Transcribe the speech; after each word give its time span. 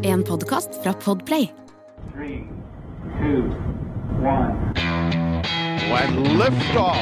En 0.00 0.22
podkast 0.22 0.68
fra 0.82 0.92
Podplay. 0.92 1.50
Three, 2.14 2.46
two, 3.20 3.42
one. 4.22 4.58
and 6.08 6.26
liftoff. 6.26 6.96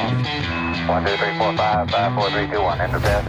One, 0.87 1.05
two, 1.05 1.17
three, 1.17 1.37
four, 1.37 1.55
five, 1.57 1.89
five, 1.89 2.13
four, 2.13 2.29
three, 2.29 2.47
two, 2.51 2.61
one. 2.61 2.79
Enter 2.79 2.99
bed. 2.99 3.25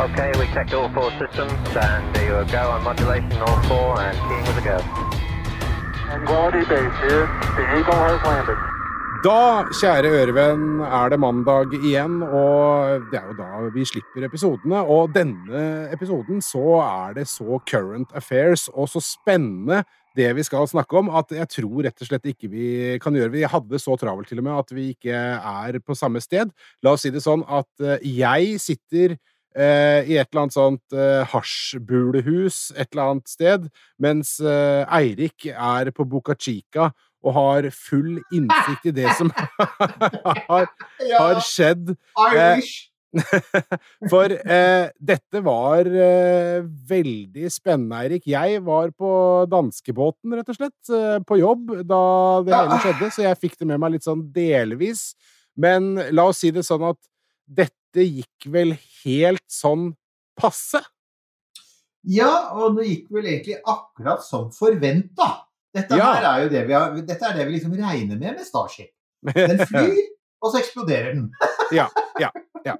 Okay, 0.00 0.32
we 0.38 0.46
checked 0.52 0.74
all 0.74 0.88
four 0.88 1.10
systems, 1.18 1.52
and 1.76 2.14
there 2.14 2.42
you 2.42 2.52
go 2.52 2.70
on 2.70 2.82
modulation, 2.82 3.32
all 3.42 3.62
four, 3.62 4.00
and 4.00 4.16
keying 4.26 4.46
with 4.46 4.58
a 4.58 4.64
go. 4.64 4.78
Quality 6.26 6.64
base 6.66 6.96
here. 7.06 7.26
The 7.56 7.78
Eagle 7.78 7.94
has 7.94 8.22
landed. 8.24 8.69
Da, 9.20 9.66
kjære 9.76 10.08
ørevenn, 10.16 10.78
er 10.80 11.10
det 11.12 11.18
mandag 11.20 11.74
igjen, 11.76 12.22
og 12.24 13.02
det 13.12 13.18
er 13.18 13.26
jo 13.28 13.34
da 13.36 13.66
vi 13.74 13.82
slipper 13.84 14.24
episodene. 14.24 14.78
Og 14.80 15.10
denne 15.12 15.90
episoden 15.92 16.40
så 16.40 16.78
er 16.80 17.18
det 17.18 17.26
så 17.28 17.58
current 17.68 18.14
affairs 18.16 18.70
og 18.72 18.88
så 18.88 19.02
spennende 19.04 19.82
det 20.16 20.30
vi 20.38 20.44
skal 20.46 20.64
snakke 20.70 20.96
om, 20.96 21.10
at 21.12 21.34
jeg 21.36 21.50
tror 21.52 21.82
rett 21.84 22.00
og 22.00 22.08
slett 22.08 22.30
ikke 22.32 22.48
vi 22.48 22.70
kan 23.02 23.12
gjøre 23.14 23.34
Vi 23.34 23.44
hadde 23.44 23.82
så 23.82 23.98
travelt 24.00 24.32
til 24.32 24.40
og 24.40 24.46
med 24.48 24.56
at 24.56 24.72
vi 24.72 24.86
ikke 24.94 25.12
er 25.12 25.78
på 25.84 25.94
samme 25.94 26.24
sted. 26.24 26.48
La 26.80 26.96
oss 26.96 27.04
si 27.04 27.12
det 27.12 27.20
sånn 27.20 27.44
at 27.44 27.84
eh, 27.84 28.00
jeg 28.22 28.56
sitter 28.64 29.18
eh, 29.52 30.00
i 30.08 30.16
et 30.16 30.30
eller 30.32 30.46
annet 30.46 30.56
sånt 30.56 30.96
eh, 30.96 31.28
hasjbulehus 31.28 32.70
et 32.72 32.88
eller 32.88 33.12
annet 33.12 33.28
sted, 33.28 33.68
mens 34.00 34.38
eh, 34.40 34.82
Eirik 34.88 35.50
er 35.52 35.92
på 35.92 36.08
Boca 36.08 36.34
Chica 36.40 36.88
og 37.20 37.34
har 37.36 37.70
full 37.74 38.18
innsikt 38.32 38.90
i 38.90 38.94
det 38.96 39.10
som 39.18 39.32
har, 40.50 40.70
har 41.18 41.42
skjedd. 41.44 41.92
Eh, 42.30 42.62
For 44.10 44.30
eh, 44.30 44.90
dette 45.02 45.42
var 45.42 45.88
eh, 45.88 46.60
veldig 46.62 47.50
spennende, 47.50 47.98
Eirik. 48.04 48.28
Jeg 48.30 48.62
var 48.66 48.92
på 48.94 49.10
danskebåten, 49.50 50.36
rett 50.38 50.52
og 50.52 50.58
slett, 50.58 50.92
eh, 50.94 51.18
på 51.26 51.40
jobb 51.40 51.74
da 51.88 52.04
det 52.46 52.54
hele 52.54 52.78
skjedde, 52.84 53.10
så 53.14 53.26
jeg 53.26 53.40
fikk 53.42 53.58
det 53.60 53.70
med 53.72 53.82
meg 53.82 53.96
litt 53.96 54.06
sånn 54.06 54.22
delvis. 54.34 55.10
Men 55.60 55.96
la 56.14 56.28
oss 56.30 56.44
si 56.44 56.52
det 56.54 56.64
sånn 56.66 56.86
at 56.92 57.00
dette 57.50 58.06
gikk 58.06 58.46
vel 58.54 58.76
helt 59.02 59.46
sånn 59.50 59.90
passe? 60.38 60.80
Ja, 62.06 62.54
og 62.56 62.78
det 62.78 62.86
gikk 62.86 63.10
vel 63.12 63.26
egentlig 63.28 63.58
akkurat 63.68 64.22
som 64.24 64.48
forventa. 64.54 65.49
Dette, 65.76 65.96
Ja. 65.98 66.12
her 66.16 66.26
er 66.32 66.44
jo 66.44 66.48
det 66.52 66.62
vi 66.66 66.74
har, 66.74 66.94
dette 67.06 67.26
er 67.28 67.36
det 67.38 67.46
vi 67.48 67.54
liksom 67.56 67.74
regner 67.78 68.18
med 68.18 68.38
med 68.38 68.46
Starship. 68.46 68.90
Den 69.36 69.60
flyr, 69.70 69.98
og 70.42 70.52
så 70.52 70.62
eksploderer 70.62 71.14
den. 71.14 71.28
Ja, 71.78 71.86
ja, 72.18 72.30
ja. 72.66 72.74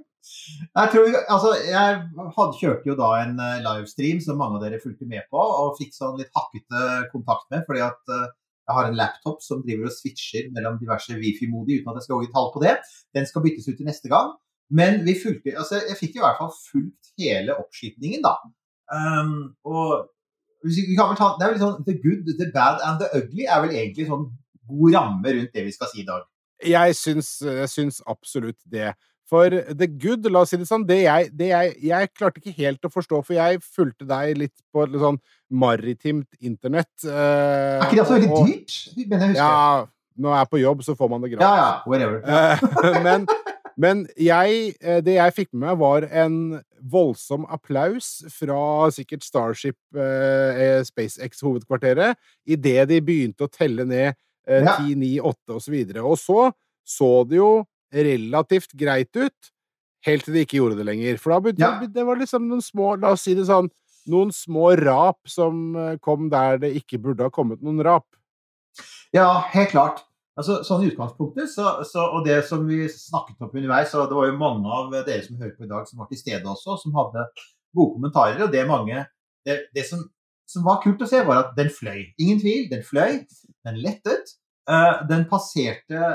Jeg, 0.75 0.89
tror, 0.93 1.07
altså, 1.31 1.53
jeg 1.63 2.01
hadde, 2.37 2.59
kjørte 2.59 2.91
jo 2.91 2.97
da 2.99 3.11
en 3.23 3.39
eh, 3.39 3.61
livestream 3.63 4.19
som 4.25 4.39
mange 4.41 4.59
av 4.59 4.65
dere 4.67 4.81
fulgte 4.83 5.07
med 5.07 5.23
på, 5.31 5.39
og 5.39 5.77
fikk 5.79 5.95
sånn 5.95 6.19
litt 6.19 6.33
hakkete 6.37 6.83
kontakt 7.15 7.47
med, 7.55 7.63
fordi 7.69 7.85
at 7.87 8.15
eh, 8.17 8.27
jeg 8.71 8.77
har 8.77 8.89
en 8.91 8.99
laptop 8.99 9.41
som 9.43 9.63
driver 9.63 9.89
og 9.89 9.95
switcher 9.95 10.51
mellom 10.55 10.77
diverse 10.83 11.15
wifi-modi, 11.19 11.81
uten 11.81 11.91
at 11.91 12.01
jeg 12.01 12.07
skal 12.09 12.21
gå 12.21 12.27
i 12.29 12.33
tall 12.35 12.51
på 12.55 12.63
det. 12.63 12.77
Den 13.17 13.27
skal 13.27 13.43
byttes 13.47 13.67
ut 13.71 13.79
til 13.79 13.89
neste 13.89 14.11
gang. 14.13 14.35
Men 14.71 15.01
vi 15.07 15.17
fulgte, 15.19 15.55
altså, 15.59 15.81
jeg 15.89 15.99
fikk 15.99 16.19
i 16.19 16.23
hvert 16.23 16.39
fall 16.39 16.53
fulgt 16.55 17.11
hele 17.19 17.57
oppskytingen, 17.59 18.23
da. 18.27 18.37
Um, 18.95 19.33
og 19.67 20.11
ta, 20.63 21.29
det 21.39 21.47
er 21.47 21.53
vel 21.55 21.61
sånn 21.63 21.85
The 21.87 21.95
good, 22.03 22.27
the 22.39 22.51
bad 22.55 22.81
and 22.85 23.01
the 23.01 23.09
ugly 23.17 23.47
er 23.49 23.63
vel 23.65 23.71
egentlig 23.77 24.07
sånn 24.09 24.27
god 24.71 24.95
ramme 24.95 25.33
rundt 25.37 25.53
det 25.55 25.65
vi 25.67 25.73
skal 25.73 25.89
si 25.91 26.03
i 26.03 26.07
dag. 26.07 26.27
Jeg 26.63 26.95
syns, 26.99 27.39
jeg 27.43 27.69
syns 27.73 28.03
absolutt 28.07 28.59
det. 28.69 28.93
For 29.31 29.49
the 29.51 29.87
good, 29.87 30.27
la 30.31 30.41
oss 30.43 30.51
si 30.51 30.59
det 30.59 30.67
sånn, 30.67 30.83
det 30.87 31.05
jeg, 31.05 31.31
det 31.39 31.49
jeg, 31.53 31.75
jeg 31.87 32.11
klarte 32.19 32.41
ikke 32.43 32.55
helt 32.59 32.87
å 32.87 32.91
forstå, 32.91 33.21
for 33.25 33.37
jeg 33.37 33.61
fulgte 33.63 34.07
deg 34.11 34.37
litt 34.41 34.57
på 34.75 34.85
litt 34.91 35.01
sånn 35.01 35.21
maritimt 35.51 36.27
internett. 36.43 36.91
eh, 37.07 37.79
Er 37.79 37.87
ikke 37.87 37.95
det 37.95 38.05
også 38.05 38.17
veldig 38.19 38.31
og- 38.35 38.47
dyrt? 38.51 38.77
mener 39.07 39.27
jeg 39.27 39.31
husker. 39.31 39.45
Ja, 39.45 39.87
når 40.19 40.35
jeg 40.35 40.41
er 40.41 40.51
på 40.51 40.61
jobb, 40.61 40.83
så 40.83 40.97
får 40.99 41.11
man 41.11 41.23
det 41.23 41.31
gratis. 41.33 41.47
ja, 41.47 41.55
ja, 41.57 41.83
whatever. 41.87 42.19
Eh, 42.27 43.03
men, 43.07 43.27
men 43.81 44.03
jeg, 44.21 44.75
eh, 44.85 44.99
det 45.05 45.15
jeg 45.17 45.35
fikk 45.37 45.51
med 45.55 45.65
meg, 45.65 45.79
var 45.81 46.07
en 46.25 46.37
voldsom 46.93 47.47
applaus 47.53 48.19
fra 48.35 48.91
sikkert 48.93 49.25
Starship 49.25 49.79
eh, 49.97 50.81
SpaceX-hovedkvarteret 50.89 52.19
idet 52.51 52.89
de 52.91 53.01
begynte 53.05 53.47
å 53.47 53.53
telle 53.53 53.87
ned 53.89 54.13
eh, 54.13 54.65
Ja. 54.65 54.77
10, 54.77 54.97
9, 55.01 55.15
8 55.33 55.57
og 55.57 55.63
så. 55.65 56.05
Og 56.05 56.19
så 56.21 56.51
så 56.91 57.11
det 57.29 57.39
jo 57.39 57.51
relativt 57.95 58.73
greit 58.79 59.15
ut, 59.17 59.51
helt 60.07 60.25
til 60.27 60.35
de 60.35 60.45
ikke 60.45 60.59
gjorde 60.59 60.79
det 60.81 60.87
lenger. 60.89 61.19
For 61.23 61.35
da 61.35 61.41
begynte 61.45 61.67
Ja. 61.67 61.87
det 61.87 62.07
var 62.07 62.19
liksom 62.21 62.49
noen 62.49 62.65
små, 62.65 62.95
la 63.01 63.15
oss 63.15 63.25
si 63.29 63.35
det 63.39 63.47
sånn, 63.47 63.71
noen 64.11 64.33
små 64.35 64.73
rap 64.81 65.21
som 65.29 65.77
eh, 65.77 65.97
kom 66.03 66.29
der 66.33 66.59
det 66.59 66.75
ikke 66.83 66.99
burde 67.01 67.27
ha 67.27 67.31
kommet 67.31 67.63
noen 67.63 67.83
rap. 67.85 68.07
Ja, 69.15 69.43
helt 69.55 69.73
klart. 69.73 70.05
Altså, 70.41 70.61
sånn 70.65 70.87
i 70.87 70.91
utgangspunktet, 70.91 71.51
så, 71.53 71.73
så, 71.85 72.07
og 72.17 72.25
det 72.25 72.39
som 72.49 72.63
vi 72.69 72.87
snakket 72.89 73.45
om 73.45 73.53
underveis, 73.53 73.93
og 73.93 74.09
det 74.09 74.17
var 74.17 74.31
jo 74.31 74.39
mange 74.41 74.77
av 74.77 74.95
dere 74.95 75.21
som 75.27 75.37
hører 75.37 75.53
på 75.57 75.67
i 75.67 75.71
dag, 75.71 75.89
som 75.89 76.01
var 76.01 76.09
til 76.09 76.21
stede 76.23 76.49
også, 76.49 76.79
som 76.81 76.97
hadde 76.97 77.27
gode 77.77 77.99
kommentarer. 77.99 78.41
Og 78.47 78.55
det 78.55 78.69
mange 78.69 79.05
Det, 79.47 79.55
det 79.73 79.87
som, 79.89 80.03
som 80.49 80.65
var 80.67 80.83
kult 80.83 81.01
å 81.01 81.07
se, 81.09 81.23
var 81.25 81.39
at 81.41 81.55
den 81.57 81.71
fløy. 81.73 82.11
Ingen 82.21 82.43
tvil, 82.43 82.67
den 82.69 82.83
fløy. 82.85 83.23
Den 83.65 83.79
lettet. 83.81 84.35
Uh, 84.69 85.01
den 85.09 85.25
passerte 85.31 86.11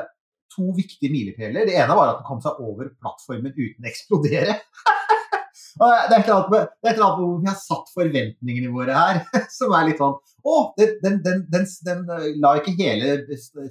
to 0.53 0.69
viktige 0.78 1.09
milepæler. 1.12 1.66
Det 1.66 1.74
ene 1.74 1.97
var 1.97 2.12
at 2.12 2.19
den 2.19 2.28
kom 2.28 2.41
seg 2.44 2.62
over 2.62 2.91
plattformen 3.02 3.56
uten 3.58 3.81
å 3.81 3.90
eksplodere. 3.90 4.59
Det 5.75 5.88
er 5.91 6.13
et 6.16 6.30
eller 6.30 6.38
annet 6.38 6.52
med, 6.53 7.41
vi 7.44 7.50
har 7.50 7.58
satt 7.59 7.90
forventningene 7.91 8.72
våre 8.72 8.96
her, 8.96 9.22
som 9.58 9.74
er 9.75 9.90
litt 9.90 10.00
sånn 10.00 10.16
Å, 10.46 10.58
den, 10.80 10.94
den, 11.03 11.18
den, 11.25 11.41
den, 11.52 11.66
den 11.84 12.06
la 12.40 12.53
ikke 12.62 12.75
hele 12.78 13.18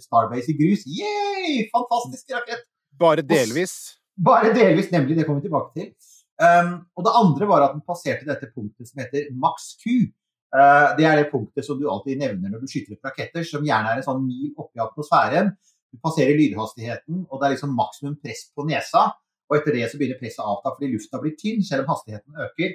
Starbase 0.02 0.52
i 0.52 0.56
grus. 0.58 0.84
Yay! 0.90 1.68
Fantastisk 1.72 2.34
rakett! 2.34 2.66
Bare 3.00 3.24
delvis. 3.26 3.94
Bare 4.14 4.52
delvis, 4.54 4.90
nemlig. 4.92 5.16
Det 5.18 5.24
kommer 5.26 5.40
vi 5.40 5.48
tilbake 5.48 5.72
til. 5.78 5.94
Um, 6.42 6.76
og 6.98 7.06
det 7.06 7.14
andre 7.14 7.46
var 7.46 7.64
at 7.64 7.74
den 7.76 7.84
passerte 7.86 8.26
dette 8.26 8.50
punktet 8.50 8.90
som 8.90 9.02
heter 9.02 9.30
maks 9.38 9.74
Q. 9.80 10.10
Uh, 10.54 10.94
det 10.98 11.06
er 11.06 11.20
det 11.20 11.30
punktet 11.30 11.66
som 11.66 11.78
du 11.78 11.86
alltid 11.90 12.20
nevner 12.20 12.52
når 12.52 12.62
du 12.62 12.70
skyter 12.70 12.96
opp 12.96 13.08
raketter, 13.08 13.46
som 13.46 13.66
gjerne 13.66 13.92
er 13.94 14.02
en 14.02 14.06
sånn 14.06 14.22
mil 14.26 14.50
oppi 14.58 14.82
atmosfæren. 14.82 15.54
Du 15.94 16.00
passerer 16.02 16.34
lydhastigheten, 16.38 17.24
og 17.30 17.38
det 17.38 17.46
er 17.46 17.54
liksom 17.54 17.74
maksimum 17.78 18.18
press 18.18 18.48
på 18.50 18.66
nesa. 18.66 19.12
Og 19.50 19.58
etter 19.58 19.76
det 19.76 19.88
så 19.90 20.00
begynner 20.00 20.20
presset 20.20 20.42
å 20.42 20.56
avta 20.56 20.72
fordi 20.74 20.92
lufta 20.94 21.20
blir 21.22 21.36
tynn, 21.40 21.64
selv 21.66 21.84
om 21.84 21.92
hastigheten 21.94 22.44
øker. 22.46 22.74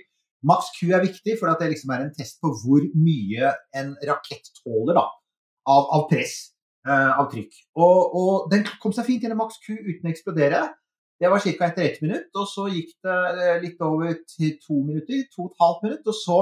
Maks 0.49 0.69
Q 0.77 0.93
er 0.95 1.03
viktig, 1.03 1.35
for 1.39 1.51
det 1.59 1.73
liksom 1.73 1.91
er 1.91 2.05
en 2.05 2.13
test 2.15 2.39
på 2.43 2.51
hvor 2.61 2.85
mye 2.95 3.51
en 3.75 3.95
rakett 4.07 4.53
tåler 4.61 4.95
da, 4.95 5.07
av, 5.67 5.89
av 5.97 6.05
press, 6.11 6.35
eh, 6.87 7.11
av 7.19 7.27
trykk. 7.33 7.57
Og, 7.81 8.15
og 8.21 8.53
den 8.53 8.63
kom 8.79 8.95
seg 8.95 9.09
fint 9.09 9.25
gjennom 9.25 9.41
maks 9.43 9.59
Q 9.65 9.73
uten 9.75 10.07
å 10.07 10.13
eksplodere. 10.13 10.61
Det 11.19 11.27
var 11.27 11.43
ca. 11.43 11.67
etter 11.67 11.83
ett 11.83 11.99
minutt, 12.05 12.29
og 12.39 12.47
så 12.47 12.69
gikk 12.71 12.93
det 13.03 13.17
eh, 13.43 13.57
litt 13.65 13.81
over 13.83 14.13
til 14.31 14.55
to 14.63 14.79
minutter, 14.85 15.25
to 15.33 15.49
og 15.49 15.51
et 15.51 15.65
halvt 15.65 15.85
minutt, 15.89 16.07
og 16.07 16.15
så 16.15 16.39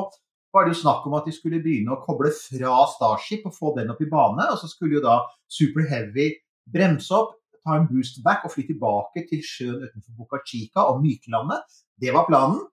var 0.53 0.65
det 0.65 0.75
jo 0.75 0.81
snakk 0.83 1.07
om 1.09 1.15
at 1.17 1.25
de 1.25 1.33
skulle 1.33 1.63
begynne 1.63 1.95
å 1.95 2.03
koble 2.03 2.29
fra 2.35 2.75
Starship 2.93 3.47
og 3.49 3.55
få 3.57 3.73
den 3.79 3.89
opp 3.93 4.03
i 4.05 4.09
bane, 4.11 4.45
og 4.51 4.61
så 4.61 4.69
skulle 4.69 4.99
jo 4.99 5.03
da 5.03 5.23
Super 5.49 5.89
Heavy 5.89 6.29
bremse 6.69 7.13
opp, 7.17 7.36
ta 7.67 7.77
en 7.77 7.87
boost 7.91 8.21
back 8.23 8.47
og 8.47 8.53
fly 8.55 8.63
tilbake 8.69 9.25
til 9.29 9.43
sjøen 9.43 9.83
utenfor 9.83 10.15
Boca 10.23 10.41
Chica 10.47 10.87
og 10.87 11.01
Mykelandet. 11.03 11.79
Det 11.99 12.15
var 12.15 12.27
planen. 12.29 12.63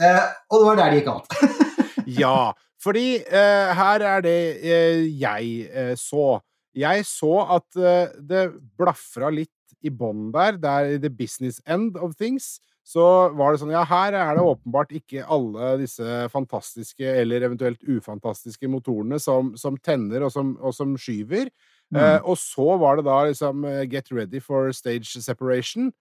Eh, 0.00 0.24
og 0.50 0.62
det 0.62 0.68
var 0.70 0.80
der 0.80 0.92
det 0.94 1.02
gikk 1.02 1.10
galt. 1.12 1.38
Ja, 2.22 2.52
fordi 2.82 3.20
eh, 3.20 3.72
her 3.78 4.04
er 4.08 4.24
det 4.24 4.38
eh, 4.58 5.04
jeg 5.20 5.68
eh, 5.70 5.94
så. 6.00 6.40
Jeg 6.74 7.04
så 7.06 7.34
at 7.58 7.76
eh, 7.76 8.14
det 8.16 8.46
blafra 8.80 9.30
litt 9.30 9.50
i 9.82 9.90
bånn 9.90 10.30
der, 10.34 10.56
der 10.62 10.94
i 10.94 11.00
the 11.02 11.10
business 11.10 11.60
end 11.66 11.98
of 11.98 12.16
things. 12.18 12.56
Så 12.82 13.04
var 13.38 13.52
det 13.52 13.60
sånn, 13.60 13.74
ja, 13.74 13.84
her 13.86 14.16
er 14.18 14.34
det 14.34 14.42
åpenbart 14.42 14.90
ikke 14.96 15.22
alle 15.30 15.76
disse 15.78 16.24
fantastiske 16.32 17.06
eller 17.20 17.44
eventuelt 17.46 17.82
ufantastiske 17.86 18.70
motorene 18.70 19.20
som, 19.22 19.52
som 19.58 19.78
tenner 19.78 20.26
og 20.26 20.32
som, 20.34 20.56
og 20.58 20.74
som 20.74 20.96
skyver. 20.98 21.52
Eh, 21.94 22.20
og 22.24 22.38
så 22.40 22.76
var 22.80 22.96
det 22.96 23.04
da 23.04 23.18
liksom 23.28 23.64
eh, 23.68 23.82
get 23.90 24.08
ready 24.12 24.40
for 24.40 24.72
stage 24.72 25.20
separation, 25.20 25.92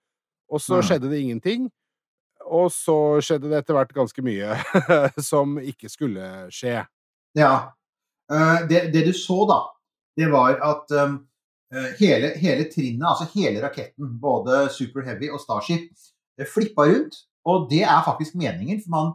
og 0.52 0.62
så 0.62 0.80
Mm. 0.80 0.86
skjedde 0.88 1.10
det 1.12 1.20
ingenting. 1.22 1.70
Og 2.46 2.72
så 2.72 3.20
skjedde 3.22 3.50
det 3.50 3.58
etter 3.62 3.74
hvert 3.76 3.94
ganske 3.94 4.22
mye 4.24 4.56
som 5.32 5.58
ikke 5.60 5.90
skulle 5.90 6.48
skje. 6.52 6.86
Ja. 7.36 7.72
Eh, 8.32 8.68
det, 8.70 8.94
det 8.94 9.06
du 9.06 9.14
så, 9.14 9.46
da, 9.48 9.60
det 10.18 10.32
var 10.32 10.58
at 10.64 10.92
um, 10.92 11.28
eh, 11.74 11.92
hele, 12.00 12.34
hele 12.40 12.66
trinnet, 12.72 13.06
altså 13.08 13.28
hele 13.36 13.62
raketten, 13.64 14.20
både 14.20 14.70
Super 14.72 15.02
Heavy 15.06 15.30
og 15.32 15.40
Starship, 15.40 15.92
flippa 16.54 16.88
rundt. 16.88 17.16
Og 17.46 17.70
det 17.70 17.84
er 17.84 18.04
faktisk 18.06 18.36
meningen. 18.36 18.82
for 18.84 18.90
man, 18.96 19.14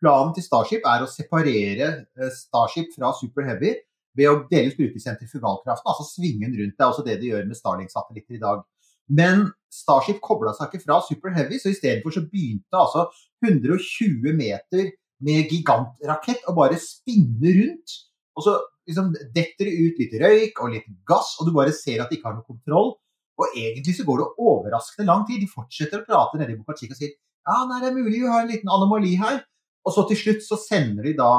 Planen 0.00 0.34
til 0.34 0.44
Starship 0.44 0.84
er 0.86 1.02
å 1.02 1.08
separere 1.10 2.06
Starship 2.30 2.92
fra 2.94 3.12
Super 3.18 3.42
Heavy 3.48 3.72
ved 4.18 4.30
å 4.30 4.40
delvis 4.50 4.76
bruke 4.78 5.00
sentrifugalkraften, 5.02 5.86
altså 5.86 6.06
svinge 6.08 6.46
den 6.46 6.56
rundt. 6.58 6.74
Det 6.74 6.84
er 6.84 6.90
også 6.90 7.06
det 7.06 7.18
de 7.20 7.30
gjør 7.30 7.46
med 7.46 7.58
Starlink-satellitter 7.58 8.38
i 8.38 8.42
dag. 8.42 8.64
Men 9.08 9.46
Starship 9.72 10.18
kobla 10.24 10.52
seg 10.56 10.68
ikke 10.68 10.84
fra 10.84 10.98
Super 11.04 11.32
Heavy, 11.36 11.60
så 11.60 11.72
istedenfor 11.72 12.14
så 12.14 12.24
begynte 12.28 12.76
altså 12.76 13.06
120 13.44 14.34
meter 14.36 14.90
med 15.24 15.52
gigantrakett 15.52 16.46
å 16.48 16.54
bare 16.56 16.78
spinne 16.82 17.54
rundt. 17.60 17.96
Og 18.38 18.46
så 18.46 18.56
liksom 18.88 19.12
detter 19.34 19.68
det 19.68 19.76
ut 19.76 20.02
litt 20.02 20.16
røyk 20.22 20.62
og 20.62 20.74
litt 20.74 20.88
gass, 21.08 21.36
og 21.38 21.48
du 21.48 21.54
bare 21.56 21.74
ser 21.76 22.02
at 22.02 22.10
de 22.10 22.18
ikke 22.18 22.30
har 22.30 22.38
noe 22.38 22.48
kontroll. 22.48 22.94
Og 23.38 23.54
egentlig 23.54 23.94
så 23.94 24.06
går 24.06 24.22
det 24.22 24.28
overraskende 24.42 25.08
lang 25.08 25.24
tid. 25.28 25.42
De 25.42 25.50
fortsetter 25.50 26.00
å 26.00 26.06
prate 26.06 26.40
nede 26.40 26.56
i 26.56 26.58
Boca 26.58 26.74
og 26.74 26.98
sier 26.98 27.14
ja, 27.48 27.62
nei, 27.64 27.78
det 27.80 27.88
er 27.88 27.96
mulig 27.96 28.18
vi 28.18 28.28
har 28.28 28.42
en 28.42 28.50
liten 28.50 28.72
anomali 28.72 29.14
her. 29.20 29.40
Og 29.86 29.94
så 29.94 30.04
til 30.10 30.18
slutt 30.20 30.42
så 30.44 30.58
sender 30.60 31.06
de 31.06 31.14
da 31.16 31.30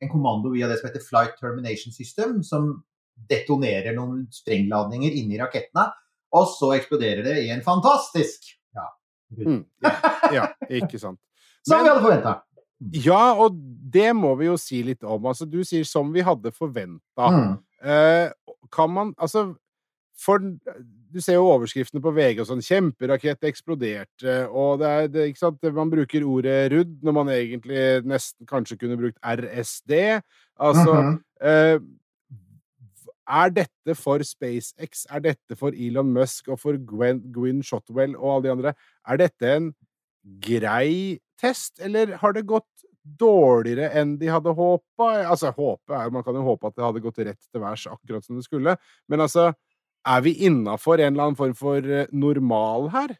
en 0.00 0.10
kommando 0.12 0.52
via 0.54 0.68
det 0.68 0.78
som 0.80 0.88
heter 0.88 1.04
Flight 1.04 1.36
Termination 1.40 1.92
System, 1.92 2.42
som 2.46 2.72
detonerer 3.30 3.94
noen 3.96 4.24
sprengladninger 4.32 5.12
inni 5.20 5.38
rakettene. 5.40 5.90
Og 6.36 6.46
så 6.52 6.72
eksploderer 6.76 7.24
det 7.26 7.36
i 7.44 7.50
en 7.52 7.64
fantastisk 7.66 8.52
ja, 8.76 8.86
Mm. 9.30 9.64
Ja, 10.34 10.48
ikke 10.66 10.98
sant. 10.98 11.20
Som 11.66 11.84
vi 11.84 11.90
hadde 11.90 12.02
forventa. 12.02 12.32
Ja, 12.96 13.34
og 13.36 13.58
det 13.92 14.08
må 14.16 14.32
vi 14.40 14.48
jo 14.48 14.56
si 14.58 14.80
litt 14.82 15.04
om. 15.04 15.26
Altså, 15.28 15.44
du 15.44 15.60
sier 15.64 15.84
'som 15.84 16.12
vi 16.12 16.24
hadde 16.24 16.50
forventa'. 16.50 17.28
Mm. 17.30 17.58
Eh, 17.84 18.32
kan 18.72 18.90
man 18.90 19.14
Altså, 19.18 19.54
for 20.18 20.38
Du 21.10 21.20
ser 21.20 21.34
jo 21.34 21.46
overskriftene 21.50 22.02
på 22.04 22.12
VG 22.14 22.40
og 22.42 22.46
sånn 22.46 22.62
'Kjemperakett 22.62 23.42
eksploderte', 23.48 24.48
og 24.50 24.78
det 24.78 24.86
er 24.88 25.08
det, 25.08 25.24
ikke 25.30 25.38
sant 25.42 25.62
Man 25.74 25.90
bruker 25.90 26.22
ordet 26.22 26.70
'rudd' 26.72 27.02
når 27.02 27.12
man 27.16 27.26
egentlig 27.34 28.04
nesten 28.06 28.46
kanskje 28.46 28.78
kunne 28.78 28.96
brukt 29.00 29.18
RSD. 29.22 30.22
Altså 30.60 30.94
Mhm. 31.02 31.22
eh, 31.40 31.78
er 33.30 33.50
dette 33.50 33.94
for 33.96 34.18
SpaceX, 34.26 35.06
er 35.10 35.20
dette 35.20 35.56
for 35.56 35.70
Elon 35.70 36.12
Musk 36.12 36.48
og 36.48 36.58
for 36.58 36.76
Gwen, 36.76 37.20
Gwyn 37.32 37.62
Shotwell 37.62 38.16
og 38.16 38.36
alle 38.36 38.42
de 38.42 38.50
andre, 38.50 38.74
er 39.06 39.16
dette 39.16 39.42
en 39.56 39.74
grei 40.40 41.18
test, 41.40 41.80
eller 41.80 42.16
har 42.18 42.32
det 42.32 42.46
gått 42.46 42.64
dårligere 43.18 43.90
enn 43.96 44.18
de 44.18 44.26
hadde 44.26 44.52
håpa? 44.54 45.24
Altså, 45.24 45.52
håpet 45.54 45.94
er 46.06 46.10
Man 46.10 46.22
kan 46.22 46.34
jo 46.34 46.42
håpe 46.42 46.66
at 46.66 46.74
det 46.76 46.84
hadde 46.84 47.00
gått 47.02 47.18
rett 47.24 47.40
til 47.52 47.60
værs 47.62 47.86
akkurat 47.86 48.24
som 48.24 48.36
det 48.36 48.44
skulle, 48.44 48.76
men 49.08 49.20
altså 49.20 49.54
Er 50.08 50.22
vi 50.24 50.32
innafor 50.46 51.00
en 51.00 51.12
eller 51.12 51.26
annen 51.28 51.36
form 51.38 51.54
for 51.58 51.84
eh, 51.84 52.06
normal 52.12 52.88
her? 52.94 53.12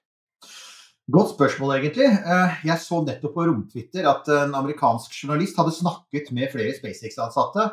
Godt 1.11 1.35
spørsmål, 1.35 1.75
egentlig. 1.77 2.06
Eh, 2.09 2.61
Jeg 2.65 2.79
så 2.81 3.03
nettopp 3.05 3.35
på 3.37 3.47
romtwitter 3.49 4.06
at 4.09 4.29
en 4.32 4.55
amerikansk 4.56 5.12
journalist 5.23 5.59
hadde 5.59 5.75
snakket 5.77 6.31
med 6.32 6.53
flere 6.53 6.73
SpaceX-ansatte. 6.77 7.67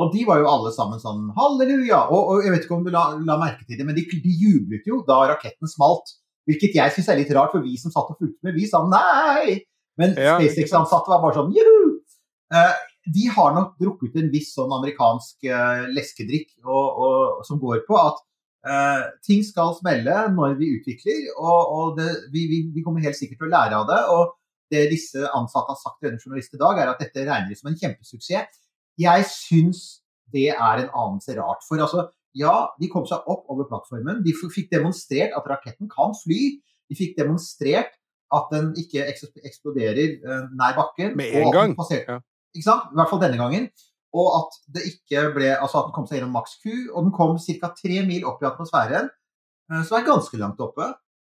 Og 0.00 0.12
de 0.14 0.22
var 0.28 0.40
jo 0.40 0.48
alle 0.48 0.70
sammen 0.72 1.00
sånn 1.02 1.26
halleluja! 1.36 2.04
Og, 2.14 2.20
og 2.32 2.44
jeg 2.46 2.54
vet 2.54 2.64
ikke 2.64 2.76
om 2.78 2.84
du 2.86 2.92
la, 2.94 3.04
la 3.18 3.36
merke 3.40 3.66
til 3.66 3.76
det, 3.80 3.84
men 3.88 3.96
de, 3.98 4.06
de 4.08 4.36
jublet 4.40 4.86
jo 4.88 5.02
da 5.08 5.18
raketten 5.34 5.68
smalt. 5.68 6.14
Hvilket 6.48 6.78
jeg 6.78 6.94
syns 6.94 7.10
er 7.12 7.20
litt 7.20 7.32
rart, 7.36 7.52
for 7.54 7.62
vi 7.64 7.76
som 7.78 7.92
satt 7.94 8.08
og 8.14 8.18
fulgte 8.18 8.40
med, 8.46 8.56
vi 8.56 8.68
sa 8.70 8.80
nei! 8.88 9.58
Men 10.00 10.14
Ja, 10.16 10.38
SpaceX-ansatte 10.40 11.12
var 11.12 11.20
bare 11.24 11.36
sånn 11.40 11.52
juhu! 11.56 11.98
Eh, 12.54 12.72
De 13.12 13.26
har 13.34 13.50
nok 13.56 13.74
drukket 13.82 14.14
en 14.20 14.28
viss 14.30 14.52
sånn 14.54 14.70
amerikansk 14.72 15.42
leskedrikk 15.90 16.52
og, 16.62 17.00
og, 17.02 17.40
som 17.48 17.58
går 17.58 17.80
på 17.88 17.96
at 17.98 18.20
eh, 18.66 19.02
ting 19.26 19.42
skal 19.46 19.74
smelle 19.78 20.16
når 20.36 20.54
vi 20.60 20.70
utvikler, 20.78 21.28
og, 21.36 21.60
og 21.76 21.98
det, 21.98 22.08
vi, 22.34 22.46
vi, 22.50 22.58
vi 22.74 22.82
kommer 22.86 23.02
helt 23.04 23.18
sikkert 23.18 23.38
til 23.42 23.50
å 23.50 23.54
lære 23.56 23.80
av 23.82 23.88
det. 23.90 24.00
Og 24.14 24.34
det 24.72 24.86
disse 24.92 25.20
ansatte 25.36 25.74
har 25.74 25.80
sagt 25.80 25.98
til 26.00 26.08
denne 26.10 26.22
journalist 26.22 26.54
i 26.56 26.60
dag, 26.62 26.78
er 26.80 26.92
at 26.94 27.00
dette 27.02 27.26
regner 27.28 27.50
de 27.52 27.58
som 27.58 27.68
en 27.72 27.76
kjempesuksess. 27.76 28.60
Jeg 29.00 29.24
syns 29.28 29.82
det 30.32 30.46
er 30.54 30.80
en 30.86 30.92
anelse 30.96 31.34
rart. 31.36 31.60
For 31.68 31.76
altså, 31.82 32.06
ja, 32.38 32.54
de 32.80 32.88
kom 32.88 33.04
seg 33.08 33.26
opp 33.28 33.44
over 33.52 33.66
plattformen. 33.68 34.22
De 34.24 34.32
fikk 34.32 34.70
demonstrert 34.72 35.34
at 35.36 35.48
raketten 35.50 35.90
kan 35.92 36.14
fly. 36.16 36.38
De 36.88 36.96
fikk 36.96 37.18
demonstrert 37.18 37.92
at 38.32 38.48
den 38.54 38.70
ikke 38.80 39.04
eksploderer 39.44 40.14
eh, 40.24 40.44
nær 40.56 40.76
bakken. 40.78 41.12
Med 41.20 41.34
en 41.42 41.52
gang. 41.52 41.74
passerte- 41.76 42.08
Ja. 42.08 42.20
Ikke 42.56 42.64
sant? 42.64 42.88
I 42.92 42.96
hvert 42.96 43.08
fall 43.12 43.20
denne 43.20 43.36
gangen. 43.40 43.68
Og 44.12 44.26
at 44.38 44.56
det 44.74 44.82
ikke 44.90 45.30
ble 45.34 45.50
Altså 45.56 45.78
at 45.80 45.86
den 45.88 45.94
kom 45.96 46.06
seg 46.06 46.18
gjennom 46.18 46.34
maks 46.36 46.58
Q, 46.62 46.90
og 46.92 47.06
den 47.06 47.12
kom 47.16 47.38
ca. 47.40 47.70
tre 47.78 48.02
mil 48.06 48.26
opp 48.28 48.42
i 48.42 48.48
atmosfæren, 48.50 49.08
eh, 49.72 49.82
som 49.88 49.98
er 49.98 50.04
ganske 50.08 50.36
langt 50.40 50.60
oppe. 50.60 50.90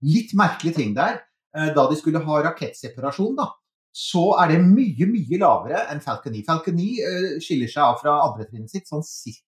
Litt 0.04 0.33
merkelig 0.36 0.75
ting 0.75 0.95
der. 0.95 1.22
eh, 1.56 1.69
Da 1.74 1.88
de 1.89 1.95
skulle 1.95 2.19
ha 2.19 2.42
rakettseparasjon, 2.50 3.36
da, 3.38 3.48
så 3.95 4.25
er 4.44 4.50
det 4.51 4.60
mye, 4.68 5.07
mye 5.07 5.38
lavere 5.39 5.86
enn 5.92 6.01
Falcon 6.04 6.33
9. 6.36 6.44
Falcon 6.44 6.75
9 6.75 6.88
eh, 7.00 7.39
skiller 7.39 7.72
seg 7.72 7.83
av 7.83 8.01
fra 8.01 8.18
andretrinnet 8.27 8.69
sitt 8.69 8.88
sånn 8.92 9.04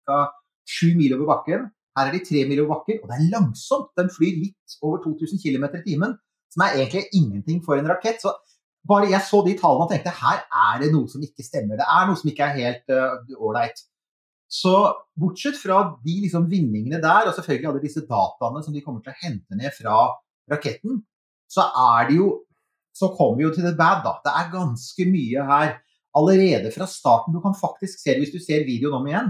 ca. 0.08 0.30
sju 0.68 0.94
mil 0.96 1.14
over 1.18 1.28
bakken. 1.36 1.68
Her 1.98 2.08
er 2.08 2.14
de 2.16 2.24
tre 2.24 2.46
mil 2.48 2.62
over 2.64 2.78
bakken, 2.78 3.02
og 3.04 3.10
det 3.10 3.18
er 3.18 3.30
langsomt. 3.34 3.92
Den 3.98 4.10
flyr 4.14 4.40
litt 4.40 4.78
over 4.82 5.02
2000 5.04 5.40
km 5.44 5.66
i 5.76 5.84
timen, 5.84 6.16
som 6.54 6.64
er 6.64 6.78
egentlig 6.78 7.08
ingenting 7.12 7.60
for 7.66 7.76
en 7.76 7.88
rakett. 7.92 8.22
Så 8.22 8.32
bare 8.88 9.12
jeg 9.12 9.24
så 9.28 9.42
de 9.46 9.54
tallene 9.60 9.86
og 9.86 9.92
tenkte 9.92 10.14
her 10.16 10.42
er 10.46 10.82
det 10.82 10.90
noe 10.94 11.10
som 11.12 11.24
ikke 11.24 11.46
stemmer. 11.46 11.80
Det 11.80 11.88
er 11.88 12.08
noe 12.10 12.20
som 12.20 12.32
ikke 12.32 12.48
er 12.48 12.58
helt 12.58 12.94
ålreit. 13.38 13.84
så 14.48 14.74
bortsett 15.20 15.58
fra 15.60 15.82
de 16.06 16.14
liksom 16.24 16.46
vinningene 16.48 17.02
der, 17.04 17.28
og 17.28 17.36
selvfølgelig 17.36 17.68
alle 17.68 17.84
disse 17.84 18.06
dataene 18.08 18.62
som 18.64 18.74
de 18.74 18.84
kommer 18.86 19.02
til 19.04 19.12
å 19.12 19.20
hente 19.20 19.58
ned 19.60 19.76
fra 19.76 19.98
raketten, 20.48 21.02
så 21.52 21.68
er 21.94 22.10
det 22.10 22.22
jo 22.22 22.30
Så 22.98 23.12
kommer 23.14 23.38
vi 23.38 23.44
jo 23.44 23.52
til 23.54 23.62
the 23.62 23.76
bad, 23.78 24.00
da. 24.02 24.16
Det 24.26 24.32
er 24.34 24.48
ganske 24.50 25.06
mye 25.06 25.44
her 25.46 25.76
allerede 26.18 26.72
fra 26.74 26.88
starten. 26.90 27.36
Du 27.36 27.44
kan 27.44 27.54
faktisk 27.54 28.00
se 28.02 28.16
det 28.16 28.24
hvis 28.24 28.32
du 28.34 28.40
ser 28.42 28.66
videoen 28.66 28.96
om 28.98 29.06
igjen. 29.06 29.28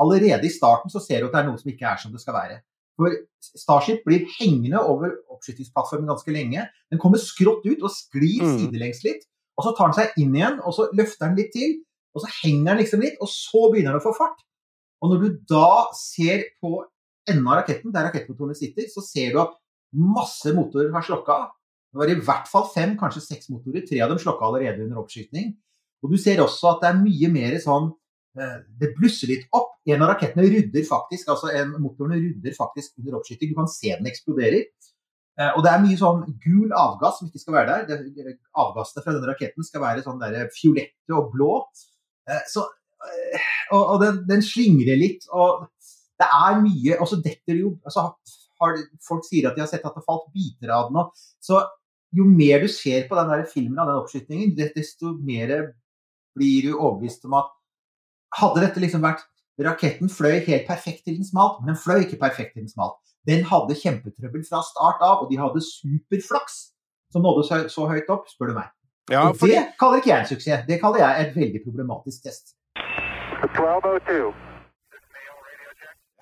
Allerede 0.00 0.48
i 0.48 0.52
starten 0.54 0.88
så 0.88 1.02
ser 1.04 1.20
du 1.20 1.26
at 1.28 1.34
det 1.34 1.42
er 1.42 1.50
noe 1.50 1.60
som 1.60 1.68
ikke 1.68 1.84
er 1.84 2.00
som 2.00 2.14
det 2.14 2.22
skal 2.22 2.38
være. 2.38 2.62
For 3.00 3.16
Starship 3.40 4.02
blir 4.04 4.26
hengende 4.36 4.80
over 4.84 5.14
oppskytingsplattformen 5.32 6.10
ganske 6.10 6.32
lenge. 6.34 6.66
Den 6.92 7.00
kommer 7.00 7.20
skrått 7.22 7.64
ut 7.64 7.80
og 7.80 7.92
sklir 7.94 8.42
Mm. 8.44 8.58
sidelengs 8.58 9.00
litt. 9.06 9.24
Og 9.56 9.64
så 9.64 9.72
tar 9.76 9.88
den 9.88 9.96
seg 9.96 10.18
inn 10.20 10.34
igjen, 10.36 10.60
og 10.60 10.74
så 10.76 10.90
løfter 10.92 11.28
den 11.30 11.36
litt 11.40 11.52
til. 11.54 11.78
Og 12.14 12.22
så 12.22 12.28
henger 12.42 12.74
den 12.74 12.78
liksom 12.84 13.00
litt, 13.00 13.16
og 13.20 13.28
så 13.28 13.70
begynner 13.72 13.94
den 13.94 14.00
å 14.02 14.04
få 14.04 14.12
fart. 14.16 14.44
Og 15.00 15.10
når 15.10 15.20
du 15.22 15.38
da 15.48 15.86
ser 15.96 16.44
på 16.62 16.84
enden 17.28 17.46
av 17.48 17.62
raketten, 17.62 17.92
der 17.92 18.10
rakettmotorene 18.10 18.56
sitter, 18.56 18.84
så 18.92 19.00
ser 19.02 19.32
du 19.32 19.40
at 19.40 19.54
masse 19.94 20.52
motorer 20.54 20.92
har 20.92 21.02
slokka. 21.02 21.50
Det 21.92 21.98
var 21.98 22.08
i 22.12 22.20
hvert 22.20 22.48
fall 22.48 22.68
fem, 22.74 22.96
kanskje 22.98 23.22
seks 23.24 23.48
motorer. 23.50 23.86
Tre 23.88 24.00
av 24.00 24.10
dem 24.10 24.18
slokka 24.18 24.44
allerede 24.44 24.84
under 24.84 25.00
oppskyting. 25.00 25.56
Og 26.02 26.10
du 26.12 26.16
ser 26.18 26.36
også 26.44 26.76
at 26.76 26.80
det 26.82 26.90
er 26.90 27.02
mye 27.04 27.32
mer 27.32 27.56
sånn 27.60 27.92
Det 28.30 28.92
blusser 28.94 29.32
litt 29.32 29.48
opp. 29.56 29.72
En 29.90 30.04
av 30.04 30.12
rakettene 30.12 30.44
rydder 30.46 30.84
faktisk, 30.86 31.32
altså 31.32 31.50
en, 31.56 31.72
motorene 31.82 32.20
rydder 32.20 32.54
faktisk 32.54 33.00
under 33.00 33.16
oppskyting. 33.18 33.50
Du 33.50 33.58
kan 33.58 33.70
se 33.70 33.90
den 33.96 34.06
eksploderer. 34.10 34.68
Eh, 35.40 35.54
og 35.54 35.64
det 35.64 35.72
er 35.72 35.82
mye 35.84 35.98
sånn 35.98 36.20
gul 36.42 36.72
avgass 36.76 37.20
som 37.20 37.30
ikke 37.30 37.42
skal 37.42 37.56
være 37.56 37.86
der. 37.88 38.04
Det, 38.18 38.36
avgassene 38.60 39.04
fra 39.04 39.14
denne 39.14 39.30
raketten 39.30 39.66
skal 39.66 39.84
være 39.84 40.04
sånn 40.04 40.20
der 40.20 40.50
fiolette 40.54 41.16
og 41.16 41.30
blå. 41.34 41.54
Eh, 42.28 42.42
så, 42.50 42.66
eh, 43.06 43.50
og, 43.72 43.80
og 43.80 44.04
den, 44.04 44.22
den 44.28 44.44
slingrer 44.44 45.00
litt. 45.00 45.28
Og 45.32 45.66
det 46.20 46.28
er 46.28 46.58
mye 46.60 46.98
Og 47.00 47.08
så 47.08 47.16
detter 47.24 47.54
det 47.54 47.62
jo 47.62 47.70
altså, 47.88 48.10
har, 48.60 48.74
Folk 49.06 49.24
sier 49.24 49.48
at 49.48 49.56
de 49.56 49.62
har 49.64 49.70
sett 49.70 49.86
at 49.88 49.94
det 49.96 50.04
falt 50.04 50.28
biter 50.34 50.72
av 50.76 50.90
den. 50.90 51.08
Så 51.40 51.62
jo 52.16 52.26
mer 52.26 52.60
du 52.60 52.68
ser 52.68 53.06
på 53.08 53.16
den 53.16 53.30
der 53.30 53.46
filmen 53.48 53.78
av 53.78 53.88
den 53.88 54.00
oppskytingen, 54.02 54.52
desto 54.58 55.14
mer 55.22 55.70
blir 56.36 56.66
du 56.66 56.72
overbevist 56.74 57.24
om 57.28 57.36
at 57.38 57.52
hadde 58.38 58.64
dette 58.64 58.82
liksom 58.82 59.04
vært 59.04 59.26
Raketten 59.60 60.08
fløy 60.08 60.38
helt 60.46 60.64
perfekt 60.64 61.04
til 61.04 61.18
den 61.18 61.26
smalt, 61.26 61.58
men 61.60 61.74
den 61.74 61.76
fløy 61.76 62.06
ikke 62.06 62.16
perfekt 62.22 62.54
til 62.54 62.62
den 62.64 62.70
smalt. 62.70 62.96
Den 63.28 63.42
hadde 63.44 63.76
kjempetrøbbel 63.76 64.44
fra 64.46 64.62
start 64.64 65.02
av, 65.04 65.24
og 65.24 65.32
de 65.32 65.36
hadde 65.36 65.60
superflaks 65.66 66.60
som 67.12 67.26
nådde 67.26 67.44
så, 67.44 67.58
så 67.68 67.88
høyt 67.90 68.08
opp, 68.12 68.30
spør 68.30 68.52
du 68.52 68.54
meg. 68.56 68.70
Ja, 69.10 69.26
for... 69.34 69.50
det 69.50 69.74
kaller 69.80 70.00
ikke 70.00 70.12
jeg 70.12 70.24
en 70.24 70.30
suksess. 70.30 70.62
Det 70.68 70.78
kaller 70.80 71.02
jeg 71.02 71.26
et 71.26 71.36
veldig 71.36 71.60
problematisk 71.66 72.24
test. 72.24 72.54
1202. 73.40 74.30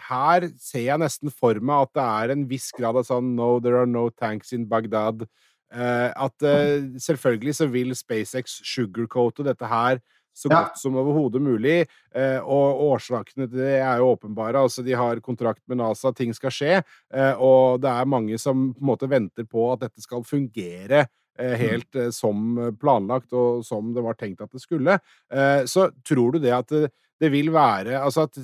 her 0.08 0.46
ser 0.62 0.84
jeg 0.86 1.00
nesten 1.02 1.32
for 1.34 1.58
meg 1.60 1.84
at 1.84 1.90
det 1.98 2.04
er 2.04 2.32
en 2.32 2.44
viss 2.48 2.70
grad 2.72 2.96
av 2.96 3.04
sånn 3.04 3.34
No, 3.36 3.58
there 3.60 3.76
are 3.82 3.88
no 3.88 4.08
tanks 4.08 4.54
in 4.56 4.64
Baghdad. 4.70 5.26
Eh, 5.68 6.08
at 6.08 6.46
eh, 6.48 6.86
selvfølgelig 6.96 7.58
så 7.58 7.66
vil 7.68 7.92
SpaceX 7.96 8.62
sugarcoate 8.64 9.44
dette 9.44 9.68
her 9.68 10.00
så 10.38 10.50
Ja. 10.50 10.62
godt 10.62 10.78
som 10.78 10.96
overhodet 10.96 11.42
mulig. 11.42 11.78
Eh, 12.14 12.38
og 12.38 12.82
årsakene 12.92 13.48
til 13.48 13.58
det 13.58 13.80
er 13.82 13.98
jo 13.98 14.12
åpenbare. 14.14 14.62
Altså, 14.62 14.84
de 14.86 14.94
har 14.94 15.18
kontrakt 15.24 15.62
med 15.66 15.80
NASA, 15.80 16.12
ting 16.14 16.32
skal 16.34 16.50
skje. 16.54 16.82
Eh, 17.12 17.34
og 17.34 17.80
det 17.82 17.90
er 17.90 18.06
mange 18.06 18.38
som 18.38 18.68
på 18.74 18.80
en 18.80 18.90
måte 18.92 19.10
venter 19.10 19.44
på 19.44 19.72
at 19.72 19.80
dette 19.86 20.00
skal 20.04 20.22
fungere 20.22 21.06
eh, 21.38 21.56
helt 21.58 21.94
eh, 21.96 22.10
som 22.14 22.56
planlagt 22.80 23.32
og 23.32 23.64
som 23.66 23.92
det 23.94 24.04
var 24.04 24.14
tenkt 24.18 24.42
at 24.44 24.52
det 24.54 24.62
skulle. 24.62 24.98
Eh, 25.32 25.62
så 25.66 25.90
tror 26.06 26.32
du 26.36 26.38
det 26.38 26.54
at 26.54 26.68
det, 27.18 27.30
vil 27.32 27.50
være 27.50 27.98
Altså 27.98 28.28
at 28.28 28.38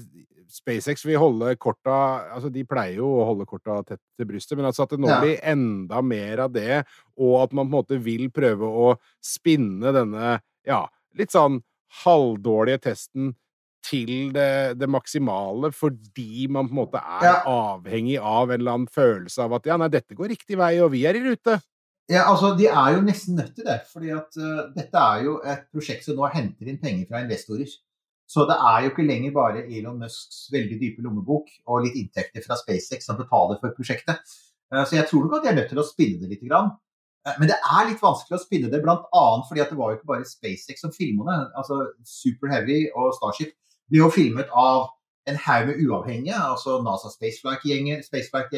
SpaceX 0.50 1.04
vil 1.06 1.18
holde 1.18 1.52
korta 1.62 1.94
altså 2.34 2.50
De 2.50 2.64
pleier 2.66 2.98
jo 2.98 3.06
å 3.20 3.26
holde 3.28 3.46
korta 3.46 3.80
tett 3.86 4.00
til 4.18 4.26
brystet, 4.26 4.56
men 4.58 4.66
altså 4.66 4.82
at 4.84 4.90
det 4.94 4.98
nå 5.02 5.10
blir 5.22 5.38
enda 5.42 6.02
mer 6.02 6.42
av 6.46 6.52
det, 6.54 6.82
og 7.18 7.36
at 7.44 7.54
man 7.54 7.68
på 7.68 7.70
en 7.70 7.78
måte 7.78 8.00
vil 8.02 8.28
prøve 8.34 8.66
å 8.66 8.96
spinne 9.22 9.94
denne 9.94 10.40
ja, 10.66 10.84
litt 11.18 11.30
sånn 11.34 11.60
halvdårlige 12.02 12.80
testen 12.88 13.32
til 13.84 14.30
det, 14.32 14.78
det 14.80 14.88
maksimale, 14.88 15.68
fordi 15.76 16.46
man 16.48 16.68
på 16.70 16.72
en 16.72 16.80
måte 16.80 17.00
er 17.02 17.24
Ja. 17.26 17.34
avhengig 17.44 18.16
av 18.18 18.50
en 18.50 18.60
eller 18.60 18.72
annen 18.78 18.88
følelse 18.88 19.42
av 19.44 19.52
at 19.58 19.66
ja, 19.68 19.76
nei, 19.76 19.88
dette 19.92 20.16
går 20.16 20.32
riktig 20.32 20.56
vei, 20.56 20.78
og 20.80 20.90
vi 20.94 21.04
er 21.06 21.14
i 21.18 21.24
rute. 21.26 21.58
Ja, 22.08 22.24
altså, 22.30 22.54
De 22.56 22.66
er 22.68 22.94
jo 22.96 23.02
nesten 23.04 23.36
nødt 23.36 23.54
til 23.56 23.64
det. 23.64 23.80
fordi 23.92 24.10
at 24.12 24.36
uh, 24.36 24.72
Dette 24.76 24.96
er 25.00 25.22
jo 25.24 25.40
et 25.44 25.66
prosjekt 25.72 26.04
som 26.04 26.16
nå 26.16 26.28
henter 26.32 26.68
inn 26.68 26.80
penger 26.80 27.06
fra 27.08 27.20
investorer. 27.24 27.68
Så 28.28 28.44
det 28.48 28.56
er 28.56 28.82
jo 28.84 28.90
ikke 28.90 29.04
lenger 29.06 29.32
bare 29.36 29.66
Elon 29.68 29.98
Musks 30.00 30.48
veldig 30.52 30.78
dype 30.80 31.02
lommebok 31.04 31.48
og 31.68 31.84
litt 31.84 31.96
inntekter 32.00 32.44
fra 32.44 32.56
SpaceX 32.56 33.04
som 33.04 33.16
betaler 33.20 33.60
for 33.60 33.72
prosjektet. 33.76 34.20
Uh, 34.72 34.84
så 34.84 34.96
jeg 34.96 35.08
tror 35.08 35.24
nok 35.24 35.38
at 35.38 35.44
de 35.44 35.52
er 35.52 35.58
nødt 35.60 35.68
til 35.72 35.80
å 35.80 35.84
spille 35.86 36.20
det 36.20 36.28
litt. 36.32 36.44
Grann. 36.48 36.72
Uh, 37.24 37.34
men 37.40 37.50
det 37.50 37.58
er 37.58 37.88
litt 37.88 38.02
vanskelig 38.04 38.38
å 38.38 38.42
spinne 38.42 38.70
det, 38.72 38.82
bl.a. 38.84 39.24
fordi 39.48 39.64
at 39.64 39.72
det 39.72 39.78
var 39.78 39.92
jo 39.92 40.00
ikke 40.00 40.10
bare 40.12 40.28
SpaceX 40.28 40.84
som 40.84 40.94
filma 40.94 41.28
det. 41.30 41.38
Altså 41.60 41.80
Super 42.08 42.52
Heavy 42.52 42.84
og 42.92 43.14
Starship 43.18 43.54
blir 43.90 44.04
jo 44.04 44.12
filmet 44.12 44.52
av 44.52 44.90
en 45.28 45.38
haug 45.40 45.70
med 45.70 45.80
uavhengige, 45.80 46.36
altså 46.36 46.82
NASA 46.84 47.08
Spaceflight-gjengen, 47.12 48.02
Spaceflight 48.04 48.52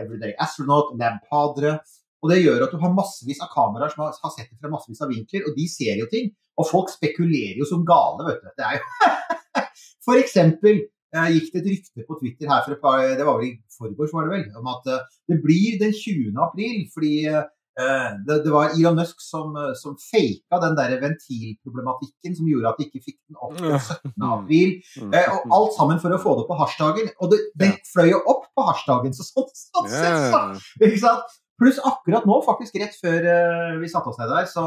Everyday 0.00 0.32
Astronaut, 0.40 0.94
Lab 0.96 1.18
Padre 1.28 1.74
og 2.22 2.30
det 2.30 2.38
gjør 2.38 2.62
at 2.64 2.72
du 2.72 2.78
har 2.78 2.94
massevis 2.94 3.40
av 3.42 3.50
kameraer 3.50 3.90
som 3.92 4.04
har, 4.04 4.14
har 4.14 4.32
sett 4.34 4.50
det 4.50 4.60
fra 4.60 4.70
massevis 4.70 5.02
av 5.02 5.10
vinkler, 5.10 5.42
og 5.48 5.56
de 5.58 5.66
ser 5.70 5.98
jo 5.98 6.06
ting. 6.10 6.30
Og 6.60 6.68
folk 6.68 6.92
spekulerer 6.92 7.58
jo 7.58 7.66
som 7.66 7.82
gale, 7.88 8.28
vet 8.28 8.44
du. 8.44 8.50
Det 8.58 8.68
er 8.68 8.78
jo 8.78 8.82
eh, 9.58 9.70
gikk 11.12 11.48
det 11.52 11.60
et 11.60 11.70
rykte 11.70 12.04
på 12.08 12.18
Twitter 12.20 12.48
her 12.48 12.62
for 12.64 12.74
et 12.74 12.82
par 12.82 13.02
Det 13.04 13.26
var 13.26 13.40
vel 13.40 13.50
i 13.50 13.56
forgårs, 13.76 14.12
var 14.14 14.28
det 14.28 14.36
vel, 14.36 14.46
om 14.60 14.70
at 14.72 14.86
eh, 14.88 15.02
det 15.28 15.40
blir 15.44 15.80
den 15.82 15.92
20. 15.92 16.30
april 16.40 16.86
fordi 16.92 17.12
eh, 17.28 18.08
det, 18.26 18.38
det, 18.46 18.52
var 18.52 18.72
Elon 18.72 18.96
Musk 18.96 19.20
som, 19.20 19.52
eh, 19.56 19.74
som 19.78 19.98
faka 20.00 20.60
den 20.64 20.78
der 20.78 20.96
ventilproblematikken 21.02 22.38
som 22.38 22.48
gjorde 22.48 22.72
at 22.72 22.80
de 22.80 22.88
ikke 22.88 23.04
fikk 23.10 23.18
den 23.28 23.40
opp 23.44 23.60
den 23.60 23.76
17. 23.76 24.26
april. 24.30 24.74
Eh, 25.04 25.28
og 25.36 25.54
alt 25.58 25.76
sammen 25.76 26.00
for 26.02 26.16
å 26.16 26.22
få 26.22 26.38
det 26.40 26.48
på 26.48 26.58
hasjdagen. 26.62 27.12
Og 27.20 27.34
det, 27.34 27.42
det 27.60 27.70
fløy 27.92 28.12
jo 28.14 28.24
opp 28.32 28.48
på 28.56 28.66
hasjdagen, 28.70 29.16
så 29.16 29.28
sånn, 29.28 29.52
sånn 29.52 29.92
sett, 29.92 30.26
så, 30.32 30.42
ikke 30.80 31.04
sant? 31.04 31.38
Pluss 31.60 31.78
akkurat 31.86 32.24
nå, 32.26 32.40
faktisk 32.42 32.80
rett 32.80 32.96
før 32.98 33.26
vi 33.78 33.88
satte 33.90 34.10
oss 34.10 34.16
ned 34.18 34.32
der, 34.32 34.48
så, 34.50 34.64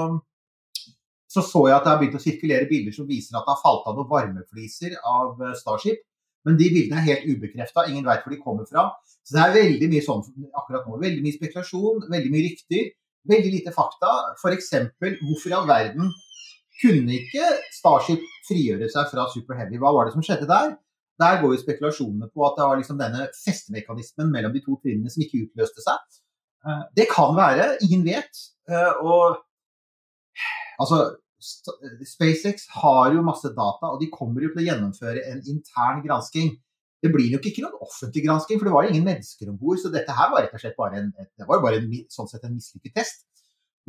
så, 1.27 1.41
så 1.43 1.65
jeg 1.67 1.75
at 1.75 1.83
det 1.83 1.91
har 1.91 1.97
begynt 1.99 2.15
å 2.15 2.21
sirkulere 2.23 2.69
bilder 2.69 2.95
som 2.95 3.09
viser 3.09 3.35
at 3.35 3.43
det 3.43 3.51
har 3.51 3.59
falt 3.59 3.89
av 3.89 3.97
noen 3.97 4.07
varmefliser 4.13 4.93
av 5.01 5.41
Starship. 5.59 6.05
Men 6.45 6.59
de 6.59 6.67
bildene 6.69 7.01
er 7.01 7.07
helt 7.09 7.25
ubekrefta, 7.31 7.87
ingen 7.89 8.05
veit 8.05 8.21
hvor 8.23 8.33
de 8.33 8.41
kommer 8.41 8.67
fra. 8.69 8.89
Så 9.25 9.33
det 9.35 9.41
er 9.41 9.55
veldig 9.55 9.89
mye 9.89 10.05
sånn 10.05 10.21
akkurat 10.53 10.85
nå. 10.85 10.99
Veldig 11.01 11.23
mye 11.25 11.37
spekulasjon, 11.39 12.05
veldig 12.11 12.31
mye 12.33 12.45
rykter. 12.45 12.91
Veldig 13.25 13.51
lite 13.55 13.73
fakta. 13.73 14.11
F.eks. 14.37 14.71
hvorfor 15.23 15.49
i 15.49 15.55
all 15.57 15.69
verden 15.69 16.11
kunne 16.81 17.15
ikke 17.15 17.47
Starship 17.73 18.21
frigjøre 18.45 18.89
seg 18.91 19.09
fra 19.09 19.25
Super 19.33 19.57
Heavy? 19.57 19.79
Hva 19.81 19.93
var 19.95 20.05
det 20.05 20.13
som 20.13 20.25
skjedde 20.25 20.49
der? 20.49 20.75
Der 21.23 21.39
går 21.41 21.55
jo 21.55 21.61
spekulasjonene 21.63 22.29
på 22.29 22.43
at 22.45 22.57
det 22.59 22.67
var 22.67 22.77
liksom 22.77 22.99
denne 22.99 23.29
festemekanismen 23.39 24.31
mellom 24.33 24.53
de 24.53 24.61
to 24.65 24.75
trinnene 24.83 25.11
som 25.11 25.23
ikke 25.23 25.45
utløste 25.45 25.83
seg. 25.83 26.17
Eh, 26.67 26.83
det 26.99 27.07
kan 27.11 27.33
være, 27.37 27.69
ingen 27.87 28.03
vet. 28.05 28.41
Eh, 28.69 28.93
og 29.01 29.39
altså 30.81 31.15
SpaceX 32.05 32.67
har 32.81 33.15
jo 33.15 33.23
masse 33.25 33.51
data, 33.53 33.91
og 33.91 34.01
de 34.01 34.11
kommer 34.13 34.45
jo 34.45 34.51
til 34.53 34.63
å 34.63 34.67
gjennomføre 34.69 35.23
en 35.31 35.41
intern 35.51 36.01
gransking. 36.05 36.53
Det 37.03 37.11
blir 37.13 37.33
nok 37.35 37.45
ikke 37.45 37.63
noen 37.65 37.85
offentlig 37.85 38.23
gransking, 38.25 38.59
for 38.59 38.69
det 38.69 38.75
var 38.75 38.89
ingen 38.89 39.05
mennesker 39.05 39.51
om 39.51 39.57
bord. 39.61 39.79
Så 39.81 39.91
dette 39.93 40.15
her 40.15 40.31
var 40.33 40.45
rett 40.45 40.55
og 40.55 40.63
slett 40.63 40.77
bare 40.79 41.01
en, 41.01 41.11
det 41.13 41.47
var 41.49 41.63
bare 41.63 41.81
en, 41.81 41.89
sånn 42.13 42.29
sett 42.31 42.45
en 42.47 42.55
mislykket 42.55 42.95
test. 42.97 43.25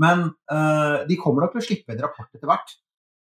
Men 0.02 0.26
uh, 0.52 1.06
de 1.08 1.16
kommer 1.20 1.44
nok 1.46 1.54
til 1.54 1.62
å 1.62 1.66
slippe 1.70 1.94
en 1.94 2.02
rapport 2.04 2.28
etter 2.36 2.50
hvert. 2.50 2.74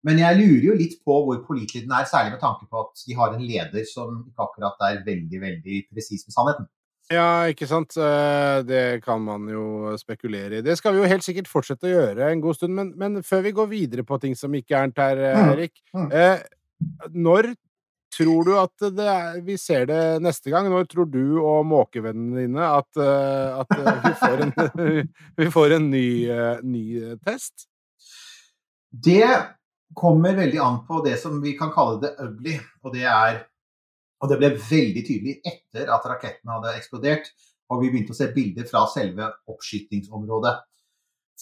Men 0.03 0.19
jeg 0.19 0.39
lurer 0.39 0.65
jo 0.67 0.77
litt 0.79 0.95
på 1.05 1.15
hvor 1.25 1.43
pålitelig 1.45 1.85
den 1.85 1.93
er, 1.95 2.07
særlig 2.09 2.33
med 2.33 2.41
tanke 2.41 2.67
på 2.67 2.81
at 2.81 3.03
de 3.07 3.15
har 3.15 3.35
en 3.35 3.43
leder 3.43 3.85
som 3.87 4.17
ikke 4.25 4.47
akkurat 4.47 4.81
er 4.89 5.03
veldig, 5.05 5.39
veldig 5.45 5.83
presis 5.93 6.25
med 6.27 6.35
sannheten. 6.35 6.67
Ja, 7.11 7.49
ikke 7.51 7.67
sant. 7.67 7.97
Eh, 7.99 8.61
det 8.67 9.03
kan 9.03 9.21
man 9.23 9.47
jo 9.51 9.91
spekulere 9.99 10.59
i. 10.59 10.63
Det 10.63 10.77
skal 10.79 10.95
vi 10.95 11.03
jo 11.03 11.09
helt 11.09 11.25
sikkert 11.25 11.51
fortsette 11.51 11.89
å 11.89 11.91
gjøre 11.91 12.29
en 12.31 12.43
god 12.43 12.59
stund, 12.59 12.75
men, 12.77 12.93
men 12.99 13.19
før 13.25 13.43
vi 13.47 13.55
går 13.57 13.69
videre 13.71 14.07
på 14.07 14.19
ting 14.23 14.37
som 14.39 14.55
ikke 14.55 14.77
er 14.77 14.89
nært 14.89 15.03
her, 15.03 15.23
eh, 15.27 15.41
mm, 15.41 15.51
Erik 15.53 15.75
mm. 15.91 16.07
eh, 16.15 17.11
Når 17.11 17.51
tror 18.13 18.47
du 18.47 18.53
at 18.61 18.87
er, 18.87 19.41
vi 19.43 19.57
ser 19.57 19.87
det 19.89 19.99
neste 20.23 20.53
gang? 20.53 20.69
Når 20.71 20.87
tror 20.91 21.09
du 21.09 21.41
og 21.41 21.65
måkevennene 21.65 22.45
dine 22.45 22.67
at, 22.69 23.01
at 23.01 23.73
vi 23.73 24.11
får 24.21 24.43
en, 24.45 24.51
vi 25.41 25.47
får 25.51 25.77
en 25.79 25.87
ny, 25.89 26.07
ny, 26.61 26.83
test? 27.25 27.65
Det 28.93 29.25
kommer 29.97 30.37
veldig 30.37 30.61
an 30.61 30.77
på 30.85 31.01
det 31.05 31.17
som 31.21 31.41
vi 31.41 31.55
kan 31.57 31.73
kalle 31.73 32.03
det 32.05 32.13
ugly, 32.21 32.59
og 32.85 32.93
det 32.93 33.07
er 33.09 33.41
og 34.23 34.29
det 34.31 34.37
ble 34.39 34.53
veldig 34.55 35.01
tydelig 35.03 35.39
etter 35.43 35.89
at 35.91 36.05
raketten 36.07 36.51
hadde 36.53 36.77
eksplodert, 36.77 37.27
og 37.71 37.81
vi 37.81 37.89
begynte 37.91 38.13
å 38.15 38.17
se 38.17 38.29
bilder 38.31 38.67
fra 38.69 38.85
selve 38.91 39.27
oppskytingsområdet. 39.51 40.53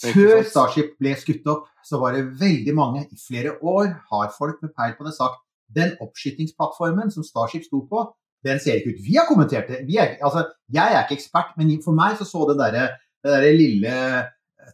Før 0.02 0.42
Starship 0.48 0.96
ble 1.02 1.14
skutt 1.20 1.46
opp, 1.52 1.68
så 1.86 2.00
var 2.02 2.16
det 2.16 2.40
veldig 2.40 2.74
mange, 2.78 3.04
i 3.06 3.20
flere 3.20 3.58
år 3.62 3.92
har 4.10 4.34
folk 4.34 4.62
med 4.64 4.74
peil 4.78 4.96
på 4.98 5.06
det 5.06 5.14
sagt 5.18 5.44
den 5.76 5.94
oppskytingsplattformen 6.04 7.14
som 7.14 7.26
Starship 7.28 7.68
sto 7.68 7.84
på, 7.88 8.08
den 8.42 8.60
ser 8.60 8.80
ikke 8.80 8.96
ut 8.96 9.04
Vi 9.06 9.18
har 9.20 9.28
kommentert 9.30 9.70
det. 9.70 9.84
Er, 9.86 10.18
altså, 10.26 10.48
jeg 10.74 10.96
er 10.96 11.04
ikke 11.04 11.20
ekspert, 11.20 11.54
men 11.60 11.76
for 11.84 11.96
meg 11.96 12.18
så 12.18 12.26
så 12.26 12.48
det 12.50 12.58
derre 12.60 12.88
der 13.22 13.46
lille 13.54 13.94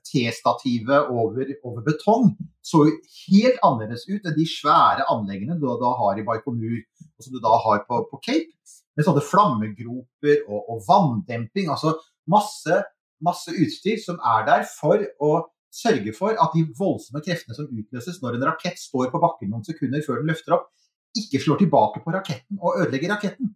T-stativet 0.08 1.12
over, 1.12 1.50
over, 1.64 1.82
betong 1.86 2.32
så 2.66 2.84
helt 2.88 3.60
annerledes 3.66 4.06
ut 4.10 4.26
enn 4.26 4.36
de 4.36 4.46
svære 4.50 5.06
anleggene 5.12 5.58
du 5.60 5.68
da 5.82 5.92
har 6.02 6.20
i 6.20 6.26
Baikonur, 6.28 6.80
og 7.18 7.26
som 7.26 7.36
du 7.36 7.42
da 7.44 7.54
har 7.66 7.84
på, 7.88 8.02
på 8.12 8.22
Cape. 8.24 8.54
Med 8.98 9.06
sånne 9.06 9.22
flammegroper 9.22 10.48
og, 10.48 10.72
og 10.74 10.80
vanndemping. 10.88 11.70
Altså 11.70 11.94
masse, 12.30 12.82
masse 13.24 13.54
utstyr 13.54 14.00
som 14.02 14.18
er 14.26 14.48
der 14.48 14.66
for 14.72 15.04
å 15.22 15.32
sørge 15.74 16.14
for 16.18 16.34
at 16.34 16.56
de 16.56 16.64
voldsomme 16.78 17.22
kreftene 17.26 17.56
som 17.58 17.70
utløses 17.70 18.18
når 18.24 18.38
en 18.38 18.48
rakett 18.50 18.80
står 18.82 19.12
på 19.14 19.22
bakken 19.22 19.52
noen 19.54 19.66
sekunder 19.68 20.02
før 20.06 20.24
den 20.24 20.32
løfter 20.32 20.58
opp, 20.58 20.70
ikke 21.18 21.42
slår 21.44 21.62
tilbake 21.62 22.02
på 22.04 22.14
raketten 22.14 22.60
og 22.62 22.82
ødelegger 22.82 23.14
raketten. 23.14 23.54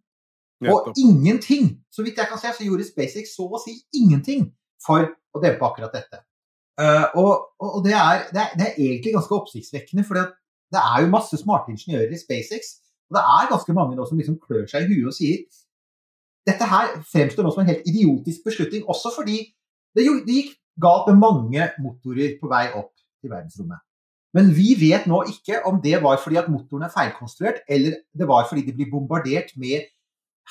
Og 0.70 0.92
ingenting, 1.02 1.72
så 1.90 2.06
vidt 2.06 2.20
jeg 2.22 2.30
kan 2.30 2.38
se, 2.38 2.52
så 2.54 2.66
gjorde 2.66 2.86
SpaceX 2.86 3.34
så 3.34 3.48
å 3.50 3.62
si 3.62 3.80
ingenting 3.98 4.52
for 4.86 5.08
å 5.08 5.42
dempe 5.44 5.68
akkurat 5.68 5.96
dette. 5.96 6.22
Uh, 6.82 7.08
og, 7.20 7.32
og 7.62 7.82
det, 7.86 7.94
er, 7.94 8.28
det, 8.32 8.42
er, 8.42 8.54
det, 8.58 8.68
er, 8.68 8.78
egentlig 8.80 9.16
ganske 9.16 9.36
oppsiktsvekkende, 9.38 10.06
for 10.08 10.18
det 10.18 10.82
er 10.82 11.04
jo 11.04 11.12
masse 11.14 11.38
smarte 11.38 11.74
ingeniører 11.74 12.16
i 12.16 12.22
SpaceX. 12.22 12.78
Og 13.12 13.18
det 13.18 13.26
er 13.28 13.52
ganske 13.52 13.76
mange 13.76 13.98
nå 13.98 14.08
som 14.08 14.20
liksom 14.20 14.40
klør 14.42 14.66
seg 14.72 14.88
i 14.88 14.96
huet 14.96 15.12
og 15.12 15.18
sier 15.18 15.44
dette 16.48 16.66
her 16.66 16.96
fremstår 17.06 17.46
nå 17.46 17.54
som 17.54 17.64
en 17.64 17.70
helt 17.70 17.86
idiotisk 17.90 18.48
beslutning, 18.48 18.86
også 18.90 19.12
fordi 19.14 19.38
det, 19.96 20.08
det 20.26 20.38
gikk 20.40 20.58
galt 20.82 21.10
med 21.12 21.22
mange 21.22 21.70
motorer 21.84 22.38
på 22.42 22.50
vei 22.52 22.66
opp 22.74 22.94
til 23.22 23.34
verdensrommet. 23.34 23.82
Men 24.36 24.54
vi 24.56 24.72
vet 24.80 25.08
nå 25.12 25.26
ikke 25.28 25.60
om 25.68 25.82
det 25.84 25.98
var 26.04 26.22
fordi 26.24 26.40
at 26.40 26.50
motoren 26.52 26.88
er 26.88 26.94
feilkonstruert, 26.94 27.66
eller 27.70 28.00
det 28.16 28.28
var 28.28 28.48
fordi 28.50 28.64
de 28.70 28.76
blir 28.78 28.92
bombardert 28.92 29.52
med 29.60 29.90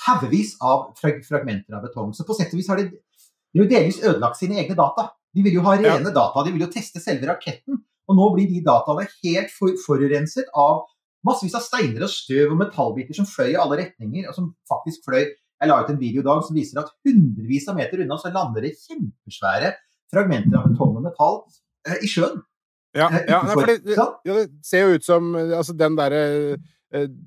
haugevis 0.05 0.55
av 0.63 0.91
fragmenter 1.01 1.77
av 1.77 1.87
betong. 1.87 2.13
Så 2.15 2.27
på 2.29 2.37
sett 2.37 2.53
og 2.55 2.61
vis 2.61 2.69
har 2.71 2.81
de, 2.81 2.91
de 3.51 3.61
har 3.61 3.67
jo 3.67 3.73
delvis 3.73 4.01
ødelagt 4.05 4.39
sine 4.39 4.59
egne 4.63 4.77
data. 4.79 5.09
De 5.35 5.45
vil 5.47 5.59
jo 5.59 5.65
ha 5.67 5.77
rene 5.79 6.11
ja. 6.11 6.15
data, 6.15 6.45
de 6.47 6.55
vil 6.55 6.65
jo 6.67 6.71
teste 6.73 7.03
selve 7.03 7.29
raketten. 7.31 7.79
Og 8.11 8.19
nå 8.19 8.31
blir 8.35 8.49
de 8.51 8.63
dataene 8.67 9.07
helt 9.23 9.53
for, 9.55 9.75
forurenset 9.85 10.51
av 10.59 10.85
massevis 11.27 11.55
av 11.59 11.63
steiner 11.65 12.07
og 12.07 12.11
støv 12.13 12.55
og 12.55 12.59
metallbiter 12.63 13.17
som 13.17 13.29
fløy 13.29 13.53
i 13.53 13.61
alle 13.61 13.83
retninger, 13.83 14.29
og 14.31 14.37
som 14.37 14.51
faktisk 14.71 15.07
fløy 15.09 15.29
Jeg 15.61 15.69
la 15.69 15.75
ut 15.85 15.91
en 15.93 15.99
video 16.01 16.23
i 16.23 16.25
dag 16.25 16.39
som 16.41 16.57
viser 16.57 16.79
at 16.81 16.89
hundrevis 17.05 17.67
av 17.69 17.75
meter 17.77 18.01
unna 18.01 18.17
så 18.17 18.31
lander 18.33 18.65
det 18.65 18.71
kjempesvære 18.81 19.75
fragmenter 20.09 20.57
av 20.57 20.71
betong 20.71 20.95
og 20.97 21.03
metall 21.05 21.35
eh, 21.85 21.99
i 22.01 22.09
sjøen. 22.09 22.39
Ja, 22.97 23.11
eh, 23.13 23.27
ja, 23.29 23.43
nei, 23.45 23.67
det, 23.69 23.93
ja, 23.93 24.07
det 24.25 24.47
ser 24.65 24.89
jo 24.89 24.97
ut 24.97 25.05
som 25.05 25.35
altså 25.37 25.77
den 25.77 25.99
derre 25.99 26.23
eh, 26.55 26.71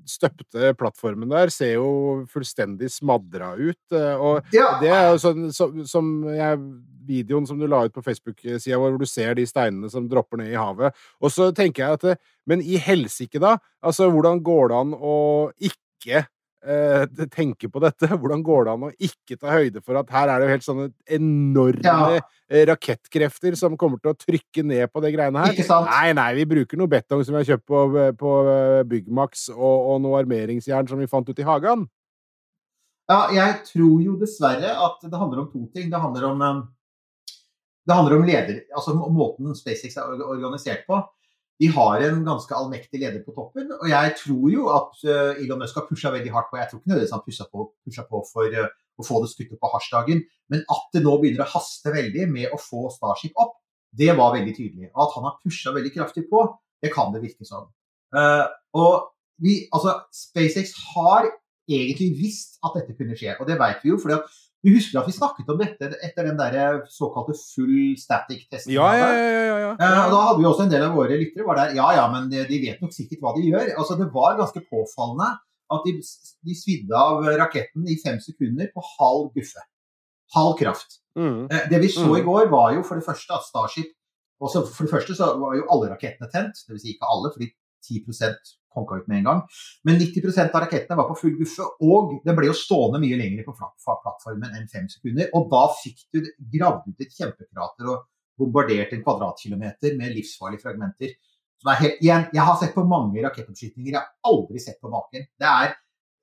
støpte 0.08 0.74
plattformen 0.78 1.30
der 1.32 1.52
ser 1.52 1.76
jo 1.78 1.88
fullstendig 2.30 2.90
smadra 2.92 3.54
ut. 3.56 3.80
Eh, 3.92 4.16
og 4.16 4.54
ja. 4.54 4.74
det 4.82 4.92
er 4.92 5.06
jo 5.12 5.22
sånn 5.22 5.48
som, 5.56 5.78
som 5.88 6.10
jeg 6.28 6.60
videoen 7.04 7.46
som 7.48 7.58
du 7.60 7.66
la 7.68 7.82
ut 7.84 7.94
på 7.94 8.04
Facebook-sida 8.04 8.78
hvor 8.80 8.96
du 9.00 9.06
ser 9.08 9.36
de 9.36 9.46
steinene 9.48 9.90
som 9.92 10.08
dropper 10.08 10.40
ned 10.40 10.52
i 10.52 10.60
havet. 10.60 10.96
Og 11.20 11.32
så 11.32 11.50
tenker 11.56 11.84
jeg 11.84 12.00
at 12.00 12.08
eh, 12.12 12.22
Men 12.44 12.60
i 12.60 12.76
helsike, 12.76 13.40
da? 13.40 13.56
Altså, 13.80 14.10
hvordan 14.12 14.42
går 14.44 14.68
det 14.68 14.80
an 14.82 14.90
å 14.94 15.16
ikke 15.56 16.26
eh, 16.66 17.26
tenke 17.32 17.68
på 17.70 17.82
dette? 17.82 18.08
Hvordan 18.20 18.42
går 18.44 18.66
det 18.66 18.74
an 18.74 18.86
å 18.88 18.92
ikke 19.08 19.38
ta 19.38 19.52
høyde 19.54 19.82
for 19.84 19.98
at 20.00 20.12
her 20.14 20.32
er 20.32 20.40
det 20.40 20.48
jo 20.48 20.54
helt 20.54 20.66
sånne 20.66 20.88
enorme 21.18 21.84
ja. 21.84 22.22
Eh, 22.48 22.66
rakettkrefter 22.68 23.56
som 23.58 23.76
kommer 23.80 24.00
til 24.02 24.12
å 24.12 24.18
trykke 24.18 24.64
ned 24.66 24.92
på 24.92 25.02
det 25.04 25.14
greiene 25.16 25.46
her? 25.46 25.58
Nei, 25.88 26.12
nei, 26.16 26.28
vi 26.38 26.48
bruker 26.54 26.80
noe 26.80 26.92
betong 26.92 27.24
som 27.24 27.36
vi 27.36 27.42
har 27.42 27.50
kjøpt 27.54 27.66
på, 27.70 27.82
på 28.20 28.36
Byggmax, 28.90 29.48
og, 29.54 29.76
og 29.94 30.00
noe 30.04 30.20
armeringsjern 30.20 30.90
som 30.90 31.00
vi 31.00 31.10
fant 31.10 31.28
ute 31.30 31.44
i 31.44 31.48
hagen. 31.48 31.88
Ja, 33.10 33.26
jeg 33.32 33.58
tror 33.68 34.00
jo 34.00 34.14
dessverre 34.20 34.76
at 34.80 35.02
det 35.04 35.20
handler 35.20 35.44
om 35.44 35.50
to 35.52 35.66
ting. 35.74 35.90
Det 35.92 36.00
handler 36.00 36.30
om 36.30 36.46
det 37.84 37.92
handler 37.92 38.16
om 38.16 38.24
leder, 38.24 38.62
altså 38.72 38.94
måten 38.96 39.52
SpaceX 39.56 39.98
er 40.00 40.22
organisert 40.24 40.86
på. 40.88 41.02
De 41.62 41.68
har 41.70 42.02
en 42.02 42.24
ganske 42.26 42.54
allmektig 42.56 42.98
leder 43.00 43.22
på 43.22 43.34
toppen. 43.36 43.68
Og 43.76 43.86
jeg 43.90 44.14
tror 44.18 44.46
jo 44.50 44.64
at 44.74 45.04
uh, 45.06 45.42
Elon 45.42 45.60
Musk 45.62 45.78
har 45.78 45.86
pusha 45.88 46.10
veldig 46.14 46.32
hardt 46.34 46.50
på. 46.50 46.58
Jeg 46.58 46.70
tror 46.70 46.80
ikke 46.80 46.90
nødvendigvis 46.90 47.14
han 47.14 47.22
pusha 47.26 47.46
på, 47.50 47.66
pusha 47.86 48.06
på 48.08 48.22
for 48.30 48.56
uh, 48.58 48.72
å 48.98 49.06
få 49.06 49.20
det 49.22 49.30
skuttet 49.30 49.60
på 49.62 49.70
hasjdagen, 49.72 50.24
men 50.50 50.64
at 50.70 50.84
det 50.94 51.02
nå 51.04 51.14
begynner 51.22 51.44
å 51.44 51.52
haste 51.54 51.94
veldig 51.94 52.26
med 52.30 52.52
å 52.54 52.58
få 52.62 52.88
Starship 52.94 53.38
opp, 53.42 53.56
det 53.94 54.10
var 54.18 54.34
veldig 54.34 54.54
tydelig. 54.54 54.90
Og 54.92 55.06
at 55.06 55.16
han 55.16 55.26
har 55.28 55.38
pusha 55.42 55.72
veldig 55.74 55.94
kraftig 55.94 56.26
på, 56.30 56.44
det 56.82 56.90
kan 56.94 57.14
det 57.14 57.22
virke 57.22 57.46
som. 57.46 57.70
Uh, 58.14 58.46
og 58.78 59.10
vi, 59.42 59.64
altså, 59.74 59.96
SpaceX 60.14 60.74
har 60.94 61.30
egentlig 61.70 62.10
visst 62.18 62.58
at 62.66 62.74
dette 62.78 62.96
kunne 62.98 63.16
skje, 63.18 63.34
og 63.38 63.48
det 63.48 63.58
vet 63.60 63.82
vi 63.82 63.92
jo. 63.92 63.98
fordi 64.02 64.18
at 64.18 64.34
du 64.64 64.70
husker 64.72 64.98
at 65.00 65.08
vi 65.10 65.12
snakket 65.12 65.50
om 65.52 65.58
dette 65.60 65.90
etter 66.02 66.24
den 66.30 66.38
der 66.40 66.78
såkalte 66.88 67.34
full 67.36 67.94
static-testen? 68.00 68.72
Ja, 68.72 68.86
ja, 68.96 69.08
ja. 69.12 69.26
ja, 69.30 69.56
ja. 69.60 69.72
Eh, 69.76 69.98
og 70.06 70.14
da 70.14 70.20
hadde 70.28 70.40
vi 70.40 70.46
også 70.48 70.64
en 70.64 70.72
del 70.72 70.86
av 70.86 70.96
våre 70.96 71.18
lyttere 71.20 71.44
var 71.46 71.60
der. 71.60 71.74
Ja, 71.76 71.90
ja, 71.98 72.06
men 72.12 72.30
de, 72.32 72.42
vet 72.48 72.80
nok 72.80 72.94
sikkert 72.96 73.20
hva 73.20 73.34
de 73.36 73.44
gjør. 73.50 73.74
Altså, 73.76 73.98
Det 74.00 74.08
var 74.14 74.38
ganske 74.40 74.64
påfallende 74.70 75.28
at 75.74 75.86
de, 75.86 75.92
de 76.48 76.54
svidde 76.56 76.96
av 76.96 77.22
raketten 77.40 77.86
i 77.88 77.98
fem 78.00 78.18
sekunder 78.24 78.68
på 78.74 78.84
halv 78.94 79.30
guffe. 79.36 79.62
Halv 80.34 80.56
kraft. 80.58 80.98
Mm. 81.18 81.44
Eh, 81.50 81.68
det 81.70 81.80
vi 81.84 81.88
så 81.92 82.08
Mm. 82.08 82.16
i 82.18 82.24
går, 82.26 82.48
var 82.50 82.72
jo 82.74 82.82
for 82.82 82.96
det 82.98 83.04
første 83.06 83.36
at 83.36 83.44
Starship 83.46 83.92
også 84.42 84.64
For 84.66 84.84
det 84.84 84.90
første 84.90 85.14
så 85.14 85.28
var 85.38 85.54
jo 85.56 85.68
alle 85.70 85.92
rakettene 85.92 86.26
tent. 86.32 86.58
Dvs. 86.68 86.82
Si 86.82 86.90
ikke 86.96 87.06
alle, 87.06 87.30
fordi 87.32 87.46
10 87.86 88.00
konka 88.74 89.00
ut 89.00 89.10
med 89.10 89.20
en 89.20 89.28
gang. 89.28 89.42
Men 89.86 90.00
90% 90.00 90.54
av 90.54 90.64
rakettene 90.64 90.98
var 90.98 91.08
på 91.10 91.18
full 91.20 91.36
guffe, 91.38 91.66
og 91.86 92.16
det 92.26 92.34
ble 92.36 92.48
jo 92.50 92.56
stående 92.58 93.00
mye 93.02 93.18
lenger 93.20 93.46
på 93.46 93.54
plattformen 93.58 94.56
enn 94.58 94.66
fem 94.72 94.88
sekunder. 94.90 95.30
Og 95.36 95.46
da 95.52 95.62
fikk 95.80 96.04
du 96.14 96.20
gravd 96.56 96.90
ut 96.90 97.06
et 97.06 97.14
kjempekrater 97.14 97.92
og 97.92 98.08
bombardert 98.40 98.92
en 98.94 99.04
kvadratkilometer 99.04 99.96
med 99.98 100.14
livsfarlige 100.16 100.64
fragmenter. 100.64 101.14
Er 101.64 101.80
helt, 101.80 102.00
igjen, 102.04 102.26
jeg 102.34 102.44
har 102.44 102.58
sett 102.60 102.74
på 102.74 102.84
mange 102.84 103.22
rakettoppskytinger, 103.24 103.94
jeg 103.94 103.96
har 103.96 104.10
aldri 104.28 104.60
sett 104.60 104.76
på 104.84 104.90
maken. 104.92 105.24
Det 105.40 105.48
er, 105.48 105.72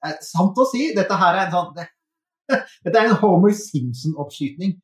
er 0.06 0.20
sant 0.22 0.60
å 0.60 0.68
si. 0.70 0.92
Dette 0.94 1.18
her 1.18 1.38
er 1.40 1.48
en 1.48 1.56
sånn 1.56 1.72
det, 1.80 1.88
Dette 2.86 3.00
er 3.00 3.10
en 3.10 3.18
Homer 3.24 3.56
Simpson-oppskyting. 3.58 4.76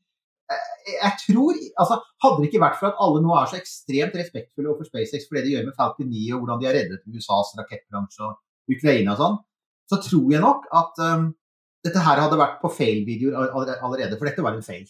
Eh, 0.47 0.93
Jeg 0.95 1.13
tror, 1.25 1.57
altså 1.81 1.97
Hadde 2.23 2.41
det 2.41 2.49
ikke 2.49 2.63
vært 2.63 2.77
for 2.79 2.89
at 2.89 3.01
alle 3.03 3.23
nå 3.23 3.33
er 3.35 3.49
så 3.51 3.57
ekstremt 3.59 4.15
respektfulle 4.15 4.71
overfor 4.71 4.87
SpaceX 4.87 5.27
for 5.27 5.37
det 5.37 5.43
de 5.47 5.55
gjør 5.55 5.67
med 5.67 5.75
Falcon 5.75 6.07
9 6.11 6.21
og 6.33 6.43
hvordan 6.43 6.61
de 6.61 6.69
har 6.69 6.77
reddet 6.77 7.03
USAs 7.11 7.51
rakettbransje 7.59 8.23
og 8.23 8.37
Ukraina 8.71 9.13
og 9.13 9.21
sånn, 9.21 9.37
så 9.91 9.99
tror 10.03 10.31
jeg 10.33 10.43
nok 10.43 10.65
at 10.75 11.03
um, 11.03 11.27
dette 11.85 12.03
her 12.03 12.19
hadde 12.19 12.39
vært 12.39 12.57
på 12.59 12.71
fail-videoer 12.75 13.53
allerede. 13.55 14.17
For 14.19 14.27
dette 14.27 14.43
var 14.43 14.57
en 14.57 14.65
fail. 14.65 14.83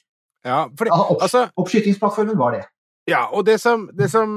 Ja, 0.45 0.63
for, 0.79 0.89
Altså, 0.89 1.13
opp, 1.13 1.21
altså, 1.27 1.43
oppskytingsplattformen 1.61 2.39
var 2.39 2.55
det. 2.55 2.63
Ja, 3.07 3.27
og 3.29 3.45
det 3.45 3.59
som, 3.61 3.85
det 3.93 4.09
som 4.11 4.31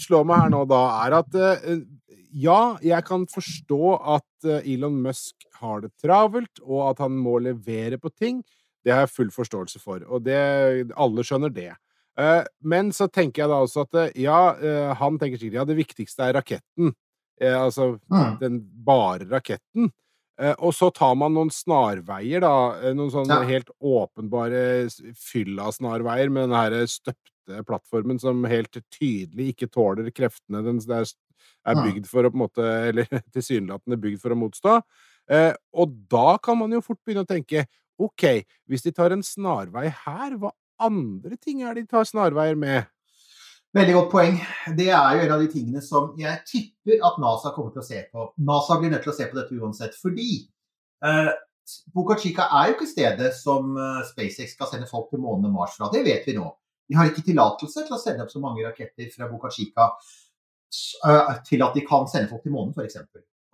slår 0.00 0.24
meg 0.28 0.46
her 0.46 0.54
nå, 0.54 0.62
da, 0.70 0.80
er 1.04 1.18
at 1.20 1.36
uh, 1.36 1.82
ja, 2.30 2.76
jeg 2.84 3.04
kan 3.06 3.26
forstå 3.30 3.94
at 4.16 4.46
eh, 4.46 4.72
Elon 4.74 5.00
Musk 5.02 5.48
har 5.60 5.82
det 5.82 5.90
travelt, 6.00 6.60
og 6.62 6.92
at 6.92 7.02
han 7.02 7.16
må 7.18 7.38
levere 7.42 7.98
på 7.98 8.10
ting. 8.14 8.40
Det 8.84 8.92
har 8.94 9.00
jeg 9.06 9.12
full 9.14 9.30
forståelse 9.34 9.80
for, 9.82 10.00
og 10.08 10.22
det, 10.24 10.38
alle 10.96 11.24
skjønner 11.26 11.52
det. 11.52 11.72
Eh, 12.20 12.42
men 12.64 12.90
så 12.96 13.06
tenker 13.12 13.42
jeg 13.44 13.50
da 13.52 13.58
også 13.64 13.84
at 13.86 13.94
eh, 14.00 14.10
ja, 14.24 14.40
eh, 14.56 14.94
han 14.98 15.18
tenker 15.20 15.38
sikkert 15.40 15.60
ja, 15.60 15.64
det 15.68 15.76
viktigste 15.78 16.26
er 16.30 16.38
raketten. 16.40 16.94
Altså 17.40 17.94
Mm. 18.12 18.34
den 18.40 18.56
bare 18.84 19.24
raketten. 19.30 19.90
Og 20.60 20.72
så 20.76 20.90
tar 20.92 21.14
man 21.16 21.32
noen 21.32 21.48
snarveier, 21.52 22.40
da. 22.40 22.92
Noen 22.96 23.10
sånne 23.12 23.40
Ja. 23.40 23.48
helt 23.48 23.70
åpenbare 23.80 24.88
fylla-snarveier 25.16 26.30
med 26.32 26.48
den 26.48 26.56
her 26.56 26.86
støpte 26.86 27.62
plattformen 27.66 28.20
som 28.20 28.44
helt 28.44 28.76
tydelig 28.92 29.54
ikke 29.54 29.70
tåler 29.72 30.10
kreftene 30.12 30.62
den 30.64 30.80
er, 30.92 31.04
er 31.66 31.74
Mm. 31.76 31.82
bygd 31.84 32.06
for 32.08 32.24
å 32.24 32.30
på 32.30 32.36
en 32.36 32.44
måte 32.44 32.66
Eller 32.88 33.06
tilsynelatende 33.32 34.00
bygd 34.00 34.20
for 34.20 34.30
å 34.32 34.38
motstå. 34.40 34.82
Og 35.72 35.96
da 36.10 36.36
kan 36.38 36.58
man 36.58 36.72
jo 36.72 36.80
fort 36.84 36.98
begynne 37.06 37.24
å 37.24 37.28
tenke 37.28 37.66
OK, 38.00 38.24
hvis 38.70 38.86
de 38.86 38.94
tar 38.96 39.12
en 39.14 39.24
snarvei 39.24 39.90
her, 40.04 40.38
hva 40.40 40.54
andre 40.80 41.36
ting 41.36 41.60
er 41.62 41.76
det 41.76 41.84
de 41.84 41.92
tar 41.92 42.08
snarveier 42.08 42.56
med? 42.58 42.88
Veldig 43.76 43.92
godt 43.94 44.08
poeng. 44.10 44.38
Det 44.74 44.88
er 44.90 45.10
jo 45.14 45.26
en 45.26 45.32
av 45.36 45.42
de 45.44 45.50
tingene 45.52 45.82
som 45.84 46.08
jeg 46.18 46.40
tipper 46.48 47.04
at 47.06 47.20
NASA 47.22 47.52
kommer 47.54 47.74
til 47.74 47.84
å 47.84 47.86
se 47.86 48.00
på. 48.10 48.24
NASA 48.48 48.80
blir 48.80 48.90
nødt 48.90 49.04
til 49.06 49.12
å 49.12 49.18
se 49.18 49.28
på 49.30 49.38
dette 49.38 49.58
uansett, 49.60 49.94
fordi 50.00 50.30
eh, 51.06 51.30
Boca 51.94 52.16
Chica 52.18 52.48
er 52.58 52.70
jo 52.70 52.78
ikke 52.78 52.88
stedet 52.90 53.30
som 53.36 53.76
eh, 53.78 54.00
SpaceX 54.08 54.56
skal 54.56 54.72
sende 54.72 54.90
folk 54.90 55.12
til 55.12 55.22
månen 55.22 55.52
og 55.52 55.60
Mars 55.60 55.76
fra. 55.78 55.90
Det 55.92 56.02
vet 56.06 56.26
vi 56.26 56.34
nå. 56.38 56.48
De 56.90 56.98
har 56.98 57.06
ikke 57.06 57.28
tillatelse 57.28 57.86
til 57.86 57.94
å 57.94 58.00
sende 58.02 58.26
opp 58.26 58.32
så 58.32 58.42
mange 58.42 58.64
raketter 58.66 59.12
fra 59.14 59.28
Boca 59.30 59.52
Chica 59.54 59.92
eh, 61.06 61.34
til 61.46 61.62
at 61.62 61.76
de 61.76 61.86
kan 61.86 62.10
sende 62.10 62.32
folk 62.32 62.42
til 62.42 62.56
månen, 62.56 62.74
f.eks. 62.74 62.98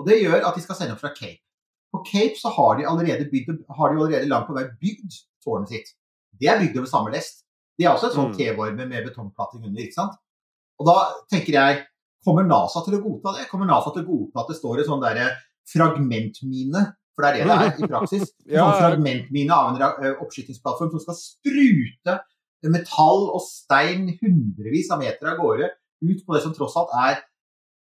Og 0.00 0.09
det 0.09 0.22
gjør 0.22 0.48
at 0.48 0.56
de 0.56 0.64
skal 0.64 0.80
sende 0.80 0.96
opp 0.96 1.04
fra 1.04 1.12
Cape. 1.12 1.42
På 1.96 2.04
Cape 2.04 2.37
så 2.37 2.52
har 2.52 2.76
de 2.76 2.85
allerede, 2.85 3.28
bygd, 3.30 3.64
har 3.78 3.92
de 3.92 3.96
allerede 3.96 4.28
langt 4.28 4.50
på 4.50 4.56
vei 4.56 4.66
bygd 4.82 5.16
tårnet 5.44 5.72
sitt. 5.72 5.94
Det 6.37 6.50
er 6.52 6.61
bygd 6.61 6.76
over 6.82 6.90
samme 6.90 7.12
lest. 7.14 7.46
Det 7.76 7.87
er 7.87 7.94
også 7.94 8.11
et 8.11 8.16
sånt 8.16 8.35
Mm. 8.35 8.38
T-varme 8.38 8.87
med 8.88 9.09
betongplatting 9.09 9.64
under. 9.64 9.80
ikke 9.82 9.96
sant? 9.96 10.16
Og 10.78 10.87
da 10.88 10.96
tenker 11.32 11.56
jeg, 11.56 11.82
kommer 12.24 12.44
NASA 12.44 12.82
til 12.85 12.98
å 12.98 13.02
godta 13.02 13.32
det? 13.38 13.48
Kommer 13.48 13.66
NASA 13.66 13.92
til 13.94 14.04
å 14.04 14.11
godta 14.11 14.42
at 14.42 14.52
det 14.52 14.59
står 14.59 14.82
en 14.82 14.88
sånn 14.90 15.04
derre 15.04 15.26
fragmentmine, 15.72 16.82
for 17.14 17.24
det 17.24 17.28
er 17.28 17.37
det 17.37 17.46
det 17.48 17.56
er 17.56 17.85
i 17.85 17.90
praksis, 17.90 18.32
en 18.50 18.61
sånn 18.61 18.80
fragmentmine 18.82 19.56
av 19.56 19.76
en 19.76 20.20
oppskytingsplattform 20.24 20.92
som 20.92 21.04
skal 21.06 21.18
sprute 21.20 22.18
metall 22.66 23.28
og 23.30 23.42
stein 23.44 24.09
hundrevis 24.20 24.90
av 24.90 25.00
meter 25.00 25.30
av 25.30 25.38
gårde 25.38 25.70
ut 26.02 26.20
på 26.26 26.35
det 26.35 26.42
som 26.42 26.54
tross 26.56 26.76
alt 26.76 26.92
er 26.98 27.20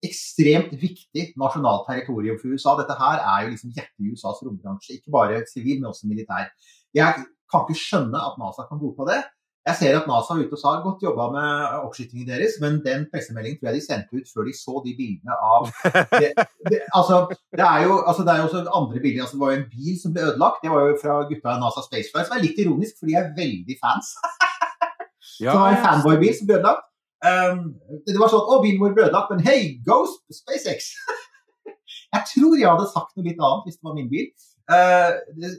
ekstremt 0.09 0.75
viktig 0.81 1.31
nasjonalt 1.41 1.87
territorium 1.89 2.41
for 2.41 2.55
USA. 2.55 2.75
Dette 2.81 2.97
her 2.99 3.23
er 3.23 3.45
jo 3.45 3.55
liksom 3.55 3.73
hjertet 3.77 4.05
i 4.05 4.13
USAs 4.13 4.43
rombransje, 4.47 4.99
ikke 4.99 5.15
bare 5.15 5.45
sivil, 5.51 5.81
men 5.81 5.93
også 5.93 6.11
militær. 6.11 6.51
Jeg 6.95 7.25
kan 7.51 7.65
ikke 7.65 7.81
skjønne 7.81 8.21
at 8.29 8.39
NASA 8.41 8.67
kan 8.69 8.83
godta 8.83 9.09
det. 9.13 9.23
Jeg 9.65 9.77
ser 9.79 9.95
at 9.97 10.09
NASA 10.09 10.35
er 10.35 10.45
ute 10.45 10.57
og 10.59 10.61
sa 10.61 10.73
godt 10.85 11.05
jobba 11.07 11.27
med 11.33 11.77
oppskytingen 11.87 12.27
deres, 12.29 12.59
men 12.61 12.83
den 12.85 13.07
pressemeldingen 13.13 13.57
tror 13.57 13.71
jeg 13.71 13.79
de 13.79 13.85
sendte 13.87 14.19
ut 14.19 14.29
før 14.29 14.45
de 14.49 14.53
så 14.59 14.75
de 14.85 14.93
bildene 14.99 15.37
av 15.53 15.71
det, 16.21 16.35
det, 16.69 16.81
altså, 16.99 17.23
det, 17.49 17.65
er 17.65 17.87
jo, 17.87 17.95
altså, 18.05 18.27
det 18.27 18.35
er 18.35 18.45
også 18.45 18.61
andre 18.81 19.01
bilder. 19.01 19.25
Altså, 19.25 19.39
det 19.39 19.45
var 19.45 19.55
jo 19.55 19.61
en 19.63 19.71
bil 19.77 19.95
som 20.03 20.13
ble 20.13 20.27
ødelagt. 20.29 20.61
Det 20.65 20.73
var 20.75 20.85
jo 20.85 20.99
fra 21.01 21.17
gutta 21.31 21.55
i 21.57 21.63
NASA 21.63 21.87
Spaceflight, 21.87 22.29
som 22.29 22.37
er 22.37 22.45
litt 22.45 22.61
ironisk, 22.61 22.99
for 23.01 23.09
de 23.09 23.17
er 23.21 23.33
veldig 23.41 23.79
fans. 23.81 24.13
Så 25.35 25.49
det 25.49 25.61
var 25.65 25.73
en 25.73 25.85
fanboy-bil 25.87 26.37
som 26.37 26.51
ble 26.51 26.59
ødelagt. 26.61 26.85
Um, 27.25 27.61
det 28.05 28.19
var 28.21 28.29
sånn 28.29 28.43
Å, 28.45 28.59
bilen 28.61 28.83
vår 28.83 28.93
ble 28.97 29.07
ødelagt, 29.07 29.31
men 29.33 29.45
hei, 29.47 29.79
Ghost 29.87 30.21
SpaceX! 30.35 30.91
jeg 32.15 32.27
tror 32.35 32.57
jeg 32.59 32.69
hadde 32.69 32.91
sagt 32.91 33.15
noe 33.17 33.25
litt 33.25 33.41
annet 33.41 33.69
hvis 33.69 33.79
det 33.79 33.89
var 33.89 33.97
min 33.97 34.11
bil. 34.11 34.29
Uh, 34.69 35.17
det, 35.41 35.55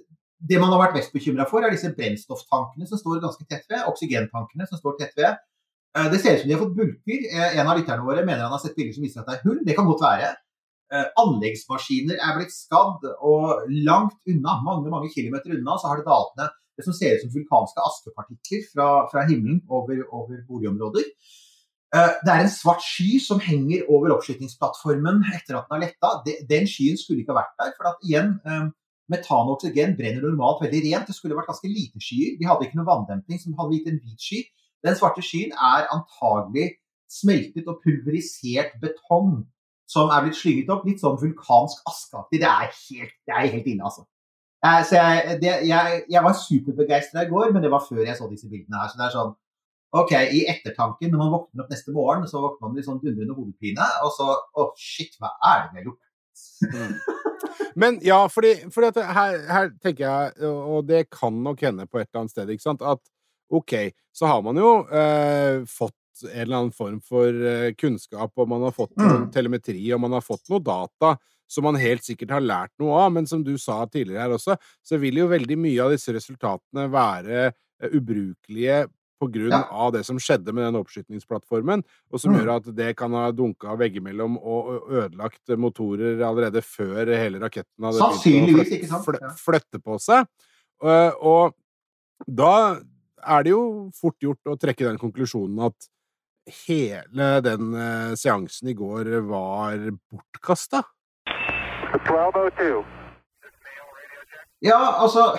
det 0.45 0.59
man 0.61 0.73
har 0.75 0.83
vært 0.83 0.99
mest 0.99 1.15
bekymra 1.15 1.47
for, 1.49 1.65
er 1.65 1.73
disse 1.73 1.89
brennstofftankene 1.97 2.85
som 2.89 3.01
står 3.01 3.23
ganske 3.23 3.47
tett 3.49 3.65
ved. 3.71 3.85
Oksygentankene 3.89 4.69
som 4.69 4.81
står 4.81 4.97
tett 5.01 5.15
ved. 5.17 5.39
Uh, 5.97 6.05
det 6.13 6.19
ser 6.21 6.37
ut 6.37 6.43
som 6.43 6.51
de 6.51 6.57
har 6.57 6.61
fått 6.61 6.75
bulker. 6.77 7.29
Uh, 7.33 7.47
en 7.47 7.65
av 7.65 7.79
lytterne 7.79 8.05
våre 8.05 8.25
mener 8.27 8.45
han 8.45 8.53
har 8.53 8.61
sett 8.61 8.77
bilder 8.77 8.97
som 8.97 9.07
viser 9.07 9.23
at 9.23 9.31
det 9.31 9.39
er 9.39 9.47
hull. 9.47 9.63
Det 9.65 9.77
kan 9.77 9.89
godt 9.89 10.05
være. 10.05 10.35
Anleggsmaskiner 11.17 12.19
er 12.21 12.35
blitt 12.37 12.53
skadd, 12.53 13.07
og 13.25 13.65
langt 13.87 14.19
unna, 14.29 14.53
mange 14.63 14.91
mange 14.93 15.09
kilometer 15.11 15.55
unna, 15.57 15.73
så 15.81 15.89
har 15.89 15.97
det 15.99 16.05
dalt 16.05 16.37
ned 16.37 16.53
det 16.77 16.85
som 16.85 16.95
ser 16.95 17.15
ut 17.15 17.23
som 17.23 17.31
vulkanske 17.33 17.85
askepartikler 17.89 18.61
fra, 18.69 18.87
fra 19.11 19.23
himmelen 19.25 19.63
over, 19.65 20.03
over 20.13 20.43
boligområder. 20.47 21.09
Eh, 21.93 22.13
Det 22.25 22.31
er 22.33 22.41
en 22.43 22.49
svart 22.49 22.81
sky 22.81 23.19
som 23.19 23.39
henger 23.39 23.85
over 23.89 24.15
oppskytingsplattformen 24.15 25.23
etter 25.35 25.57
at 25.57 25.67
den 25.69 25.75
har 25.75 25.83
letta. 25.85 26.09
Den 26.49 26.65
skyen 26.67 26.97
skulle 26.97 27.21
ikke 27.21 27.33
ha 27.35 27.41
vært 27.43 27.55
der. 27.59 27.71
for 27.77 27.87
at 27.91 28.01
igjen, 28.03 28.39
eh, 28.45 28.71
Metan 29.09 29.45
og 29.45 29.59
oksygen 29.61 29.93
brenner 29.97 30.21
normalt 30.25 30.63
veldig 30.65 30.81
rent. 30.81 31.07
Det 31.07 31.15
skulle 31.15 31.35
vært 31.37 31.45
ganske 31.51 31.69
lite 31.69 31.99
skyer. 32.01 32.39
De 32.39 32.45
hadde 32.49 32.65
ikke 32.65 32.79
noe 32.79 32.89
vanndemping 32.89 33.37
som 33.39 33.53
hadde 33.53 33.77
gitt 33.77 33.87
en 33.91 33.99
hvit 34.01 34.21
sky. 34.27 34.39
Den 34.83 34.95
svarte 34.95 35.21
skyen 35.21 35.51
er 35.53 35.85
antagelig 35.93 36.71
smeltet 37.07 37.67
og 37.67 37.81
pulverisert 37.85 38.73
betong 38.81 39.45
som 39.87 40.09
er 40.09 40.25
blitt 40.25 40.35
slynget 40.41 40.69
opp. 40.73 40.85
Litt 40.89 40.99
sånn 41.03 41.19
vulkansk 41.21 41.85
askeaktig. 41.85 42.41
Det 42.41 42.49
er 42.49 42.65
helt, 42.73 43.15
det 43.29 43.33
er 43.37 43.47
helt 43.53 43.67
ille, 43.67 43.83
altså. 43.85 44.07
Eh, 44.65 44.81
Så 44.83 44.95
jeg, 44.97 45.37
det, 45.41 45.53
jeg, 45.69 46.03
jeg 46.09 46.23
var 46.23 46.33
superbegeistra 46.33 47.23
i 47.25 47.29
går, 47.29 47.53
men 47.53 47.61
det 47.61 47.71
var 47.71 47.85
før 47.85 48.01
jeg 48.05 48.17
så 48.17 48.25
disse 48.29 48.49
bildene 48.49 48.81
her. 48.81 48.89
Så 48.89 48.97
det 48.97 49.05
er 49.05 49.13
sånn 49.19 49.35
OK, 49.95 50.11
i 50.11 50.45
ettertanken, 50.49 51.11
når 51.11 51.17
man 51.21 51.31
våkner 51.31 51.63
opp 51.63 51.69
neste 51.71 51.93
morgen, 51.95 52.25
så 52.27 52.41
våkner 52.43 52.67
man 52.67 52.73
med 52.75 52.87
sånn 52.87 52.99
dundrende 53.03 53.35
hodepine, 53.37 53.85
og 54.03 54.11
så 54.15 54.31
Å, 54.33 54.65
shit, 54.79 55.13
hva 55.21 55.29
er 55.51 55.61
det 55.61 55.69
vi 55.71 55.79
har 55.79 55.85
gjort? 55.91 56.01
Men 57.75 57.99
ja, 58.03 58.21
fordi, 58.31 58.53
fordi 58.71 58.89
at 58.91 58.97
her, 59.15 59.37
her 59.51 59.69
tenker 59.83 60.03
jeg, 60.05 60.47
og 60.47 60.87
det 60.87 61.05
kan 61.11 61.35
nok 61.43 61.61
hende 61.63 61.85
på 61.87 61.99
et 61.99 62.07
eller 62.09 62.23
annet 62.25 62.33
sted, 62.35 62.51
ikke 62.51 62.65
sant, 62.65 62.83
at 62.83 63.01
OK, 63.55 63.75
så 64.15 64.27
har 64.31 64.41
man 64.43 64.57
jo 64.59 64.71
eh, 64.89 65.61
fått 65.69 65.95
en 66.25 66.41
eller 66.45 66.57
annen 66.61 66.75
form 66.75 66.99
for 67.03 67.27
eh, 67.29 67.73
kunnskap, 67.77 68.31
og 68.39 68.49
man 68.51 68.63
har 68.67 68.75
fått 68.75 68.93
noen 68.99 69.25
Mm. 69.25 69.31
telemetri, 69.35 69.81
og 69.93 69.99
man 70.01 70.15
har 70.15 70.23
fått 70.23 70.47
noe 70.51 70.63
data 70.63 71.15
som 71.51 71.67
man 71.67 71.77
helt 71.77 72.03
sikkert 72.03 72.31
har 72.33 72.41
lært 72.41 72.71
noe 72.81 72.95
av, 73.03 73.11
men 73.13 73.27
som 73.29 73.43
du 73.45 73.53
sa 73.61 73.83
tidligere 73.85 74.23
her 74.23 74.33
også, 74.33 74.55
så 74.83 74.97
vil 74.97 75.19
jo 75.21 75.27
veldig 75.29 75.57
mye 75.61 75.83
av 75.83 75.91
disse 75.93 76.15
resultatene 76.15 76.87
være 76.91 77.41
eh, 77.51 77.89
ubrukelige 77.91 78.85
på 79.25 79.31
grunn 79.33 79.51
Ja. 79.51 79.63
av 79.71 79.91
det 79.93 80.03
som 80.05 80.17
skjedde 80.21 80.53
med 80.53 80.63
den 80.67 80.77
oppskytningsplattformen, 80.81 81.83
og 82.11 82.19
som 82.19 82.31
Mm. 82.33 82.39
gjør 82.41 82.55
at 82.55 82.75
det 82.75 82.95
kan 82.97 83.11
ha 83.11 83.31
dunka 83.31 83.75
veggimellom 83.77 84.37
og 84.37 84.65
og 84.85 84.89
ødelagt 84.91 85.57
motorer 85.57 86.21
allerede 86.21 86.61
før 86.63 87.05
hele 87.17 87.39
raketten 87.39 87.83
hadde 87.83 87.99
begynt 87.99 88.93
å 88.93 89.03
flytte, 89.03 89.35
flytte 89.37 89.81
på 89.83 89.99
seg. 89.99 90.27
Og, 90.81 91.13
Og 91.21 91.53
da 92.33 92.79
er 93.27 93.43
det 93.43 93.49
jo 93.51 93.91
fort 93.93 94.15
gjort 94.21 94.43
å 94.47 94.57
trekke 94.57 94.85
den 94.85 94.97
konklusjonen 94.97 95.65
at 95.65 95.89
hele 96.67 97.41
den 97.41 97.71
seansen 98.15 98.69
i 98.69 98.73
går 98.73 99.09
var 99.27 99.77
bortkasta. 100.13 100.83
Ja, 104.61 104.77
altså 105.01 105.37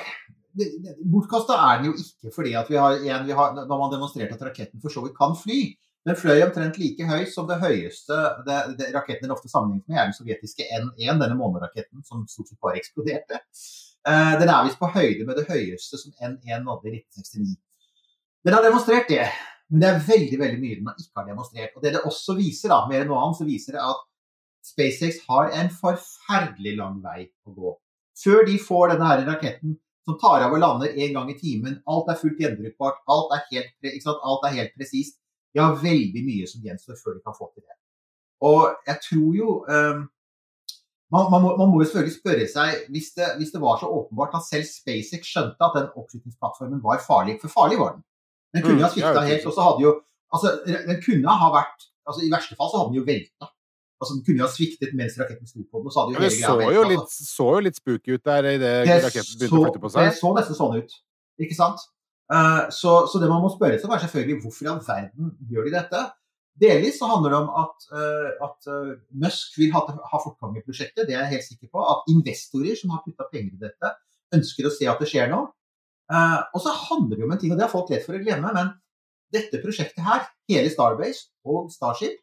Bortkasta 0.56 1.56
er 1.68 1.80
den 1.80 1.90
jo 1.90 1.96
ikke 2.00 2.32
fordi 2.34 2.54
at 2.56 2.70
vi 2.72 2.78
har, 2.80 2.96
igjen, 3.02 3.26
vi 3.28 3.34
har 3.36 3.52
Når 3.56 3.80
man 3.80 3.92
demonstrerte 3.92 4.38
at 4.38 4.44
raketten 4.48 4.80
for 4.80 4.92
så 4.92 5.02
vidt 5.04 5.16
kan 5.18 5.36
fly, 5.36 5.58
den 6.06 6.16
fløy 6.16 6.44
omtrent 6.44 6.78
like 6.78 7.06
høy 7.08 7.24
som 7.28 7.48
det 7.48 7.58
høyeste 7.58 8.16
det, 8.46 8.58
det, 8.78 8.92
raketten 8.94 9.26
den 9.26 9.34
ofte 9.34 9.50
sammenlignes 9.50 9.88
med, 9.88 9.98
er 9.98 10.08
den 10.08 10.16
sovjetiske 10.16 10.68
N1, 10.78 11.18
denne 11.18 11.38
måneraketten 11.38 12.04
som 12.06 12.22
stort 12.30 12.52
sett 12.52 12.62
bare 12.62 12.78
eksploderte. 12.78 13.40
Eh, 14.06 14.34
den 14.40 14.52
er 14.52 14.68
visst 14.68 14.78
på 14.78 14.90
høyde 14.94 15.26
med 15.26 15.40
det 15.40 15.48
høyeste 15.50 15.98
som 15.98 16.14
N1 16.22 16.62
nådde 16.62 16.92
i 16.92 17.00
1969. 17.00 17.56
Den 18.46 18.54
har 18.54 18.62
demonstrert 18.62 19.10
det, 19.10 19.24
men 19.66 19.82
det 19.82 19.88
er 19.88 20.04
veldig 20.06 20.38
veldig 20.44 20.60
mye 20.62 20.76
den 20.78 20.92
ikke 20.94 21.18
har 21.18 21.26
demonstrert. 21.26 21.74
Og 21.74 21.82
det 21.82 21.96
det 21.96 22.04
også 22.06 22.36
viser, 22.38 22.70
da, 22.70 22.84
mer 22.86 23.02
enn 23.02 23.10
noe 23.10 23.24
annet, 23.24 23.40
så 23.40 23.48
viser 23.48 23.74
det 23.74 23.82
at 23.82 24.04
SpaceX 24.66 25.18
har 25.26 25.50
en 25.58 25.72
forferdelig 25.74 26.76
lang 26.78 27.02
vei 27.02 27.26
å 27.46 27.56
gå. 27.56 27.74
Før 28.22 28.46
de 28.46 28.54
får 28.62 28.94
denne 28.94 29.10
her 29.10 29.26
raketten 29.26 29.74
som 30.06 30.18
tar 30.22 30.44
av 30.46 30.54
og 30.54 30.62
lander 30.62 30.94
én 30.94 31.14
gang 31.16 31.30
i 31.32 31.38
timen, 31.38 31.80
alt 31.90 32.10
er 32.12 32.18
fullt 32.20 32.38
gjenbrukbart, 32.42 33.00
alt 33.10 33.32
er 33.34 33.46
helt, 33.50 34.06
alt 34.06 34.44
er 34.46 34.58
helt 34.60 34.76
presist. 34.78 35.18
De 35.54 35.62
har 35.62 35.78
veldig 35.80 36.22
mye 36.26 36.46
som 36.50 36.62
gjenstår 36.62 36.98
før 37.00 37.16
de 37.16 37.24
kan 37.24 37.36
få 37.36 37.48
til 37.54 37.64
det. 37.64 37.76
Og 38.46 38.76
jeg 38.86 39.00
tror 39.06 39.30
jo 39.34 39.48
um, 39.64 40.04
man, 41.14 41.30
man, 41.32 41.42
må, 41.42 41.54
man 41.56 41.70
må 41.70 41.80
jo 41.80 41.88
selvfølgelig 41.88 42.16
spørre 42.18 42.46
seg, 42.50 42.86
hvis 42.92 43.12
det, 43.16 43.28
hvis 43.38 43.52
det 43.54 43.62
var 43.62 43.80
så 43.80 43.90
åpenbart 43.98 44.36
at 44.38 44.46
selv 44.46 44.66
SpaceX 44.68 45.30
skjønte 45.30 45.68
at 45.68 45.76
den 45.78 45.90
oppskytingsplattformen 45.94 46.82
var 46.84 47.02
farlig, 47.02 47.38
for 47.42 47.52
farlig 47.52 47.78
var 47.82 47.96
den. 47.96 48.04
Den 48.54 48.64
kunne 48.64 48.78
Mm, 48.78 48.86
ha 48.86 48.90
svikta 48.92 49.22
helt, 49.26 49.46
og 49.46 49.54
så 49.54 49.66
hadde 49.66 49.84
jo 49.84 49.92
altså, 50.32 50.48
Den 50.66 50.98
kunne 51.02 51.38
ha 51.40 51.48
vært 51.54 51.88
altså 52.06 52.22
I 52.22 52.30
verste 52.32 52.56
fall 52.58 52.70
så 52.70 52.80
hadde 52.80 52.92
den 52.92 53.00
jo 53.00 53.06
velta. 53.06 53.50
Altså, 53.96 54.12
den 54.12 54.24
kunne 54.26 54.42
jo 54.42 54.44
ha 54.44 54.52
sviktet 54.52 54.92
mens 54.96 55.14
raketten 55.16 55.48
sto 55.48 55.62
på 55.64 55.80
den. 55.80 55.88
og 55.88 55.92
så 55.94 56.02
hadde 56.02 56.16
jo 56.16 56.20
det 56.20 56.28
hele 56.28 56.40
så 56.42 56.56
jo 56.60 56.66
altså. 56.68 56.88
litt, 56.92 57.12
så 57.16 57.46
jo 57.48 57.60
litt 57.64 57.78
spooky 57.78 58.16
ut 58.16 58.24
der 58.28 58.48
idet 58.50 58.72
Det 58.84 58.96
raketten 59.06 59.38
begynte 59.40 59.56
å 59.56 59.62
flytte 59.62 59.82
på 59.84 59.92
seg. 59.94 60.08
Det 60.10 60.18
så 60.18 60.32
nesten 60.36 60.58
sånn 60.58 60.76
ut, 60.76 60.96
ikke 61.46 61.56
sant? 61.56 61.86
Uh, 62.26 62.66
så, 62.74 62.92
så 63.08 63.22
det 63.22 63.30
man 63.30 63.40
må 63.44 63.48
spørre 63.54 63.78
seg, 63.78 63.88
er 63.88 64.02
selvfølgelig 64.02 64.42
hvorfor 64.42 64.66
i 64.66 64.70
all 64.72 64.82
verden 64.84 65.32
gjør 65.48 65.68
de 65.68 65.74
dette? 65.78 66.02
Delvis 66.60 66.96
så 67.00 67.08
handler 67.10 67.32
det 67.32 67.38
om 67.38 67.50
at, 67.60 67.86
uh, 67.92 68.30
at 68.46 68.68
eh, 68.72 68.92
Musk 69.20 69.58
vil 69.60 69.74
ha, 69.74 69.82
ha 69.84 70.20
fortgang 70.22 70.54
i 70.56 70.62
prosjektet, 70.64 71.04
det 71.04 71.12
er 71.12 71.26
jeg 71.26 71.34
helt 71.34 71.46
sikker 71.50 71.68
på. 71.68 71.82
At 71.84 72.08
investorer 72.08 72.78
som 72.80 72.94
har 72.94 73.02
putta 73.04 73.26
penger 73.28 73.58
i 73.58 73.64
dette, 73.66 73.90
ønsker 74.36 74.68
å 74.68 74.72
se 74.72 74.88
at 74.88 75.02
det 75.02 75.10
skjer 75.10 75.28
noe. 75.32 75.52
Uh, 76.08 76.40
og 76.54 76.62
så 76.64 76.72
handler 76.72 77.18
det 77.18 77.26
om 77.26 77.34
en 77.34 77.42
ting, 77.42 77.52
og 77.52 77.60
det 77.60 77.66
har 77.66 77.72
folk 77.72 77.92
lett 77.92 78.06
for 78.06 78.16
å 78.16 78.22
glemme, 78.22 78.52
men 78.56 78.72
dette 79.34 79.60
prosjektet 79.60 80.00
her, 80.06 80.24
hele 80.48 80.70
Starbase 80.72 81.28
og 81.44 81.68
Starship, 81.74 82.16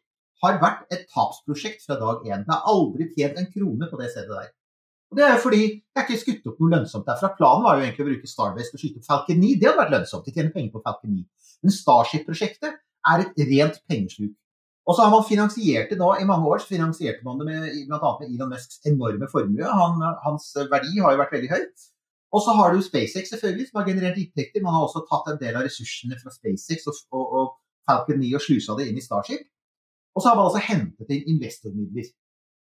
har 0.44 0.60
vært 0.62 0.92
et 0.94 1.08
tapsprosjekt 1.12 1.82
fra 1.86 1.96
dag 2.00 2.28
én. 2.28 2.44
Det 2.44 2.52
har 2.54 2.68
aldri 2.70 3.08
tjent 3.16 3.40
en 3.40 3.50
krone 3.50 3.88
på 3.90 4.00
det 4.00 4.10
stedet 4.12 4.30
der. 4.30 4.52
Og 5.12 5.18
Det 5.18 5.26
er 5.26 5.36
fordi 5.38 5.62
det 5.70 6.00
er 6.00 6.06
ikke 6.08 6.22
skutt 6.22 6.46
opp 6.50 6.62
noe 6.62 6.72
lønnsomt 6.72 7.06
derfra. 7.06 7.34
Planen 7.38 7.66
var 7.66 7.76
jo 7.76 7.84
egentlig 7.84 8.04
å 8.04 8.08
bruke 8.08 8.30
Starbase 8.30 8.72
til 8.72 8.78
å 8.78 8.82
skyte 8.82 9.02
opp 9.02 9.10
Falcon 9.10 9.38
9. 9.42 9.52
Det 9.60 9.68
hadde 9.68 9.82
vært 9.82 9.92
lønnsomt. 9.94 10.24
De 10.26 10.34
tjener 10.34 10.54
penger 10.54 10.72
på 10.74 10.82
Falcon 10.86 11.12
9. 11.14 11.26
Men 11.64 11.74
Starship-prosjektet 11.76 12.80
er 13.12 13.22
et 13.22 13.44
rent 13.50 13.78
pengesluk. 13.90 14.34
Og 14.84 14.96
så 14.96 15.06
har 15.06 15.12
man 15.14 15.24
finansiert 15.24 15.92
det 15.92 16.00
nå 16.00 16.10
i 16.20 16.26
mange 16.28 16.50
år. 16.50 16.60
så 16.60 16.74
finansierte 16.74 17.24
man 17.24 17.38
det 17.40 17.46
med 17.46 17.62
bl.a. 17.88 18.10
med 18.20 18.34
Elon 18.34 18.50
Musks 18.52 18.82
enorme 18.90 19.28
formue. 19.30 19.64
Han, 19.64 20.02
hans 20.26 20.50
verdi 20.72 20.98
har 20.98 21.14
jo 21.14 21.22
vært 21.22 21.36
veldig 21.36 21.52
høy. 21.54 21.62
Og 22.34 22.42
så 22.42 22.52
har 22.58 22.74
du 22.74 22.82
SpaceX, 22.82 23.30
selvfølgelig, 23.30 23.68
som 23.70 23.80
har 23.80 23.88
generert 23.88 24.18
inntekter. 24.18 24.62
Man 24.66 24.74
har 24.74 24.84
også 24.84 25.06
tatt 25.08 25.30
en 25.30 25.40
del 25.40 25.54
av 25.54 25.64
ressursene 25.64 26.18
fra 26.18 26.34
SpaceX 26.34 26.90
og, 26.90 26.98
og, 27.14 27.26
og 27.38 27.52
Falcon 27.88 28.18
9 28.20 28.34
og 28.34 28.42
slusa 28.42 28.76
det 28.78 28.90
inn 28.90 28.98
i 28.98 29.04
Starship. 29.04 29.46
Og 30.14 30.22
så 30.22 30.30
har 30.30 30.38
man 30.38 30.48
altså 30.48 30.62
hentet 30.62 31.10
inn 31.10 31.34
investormidler 31.34 32.06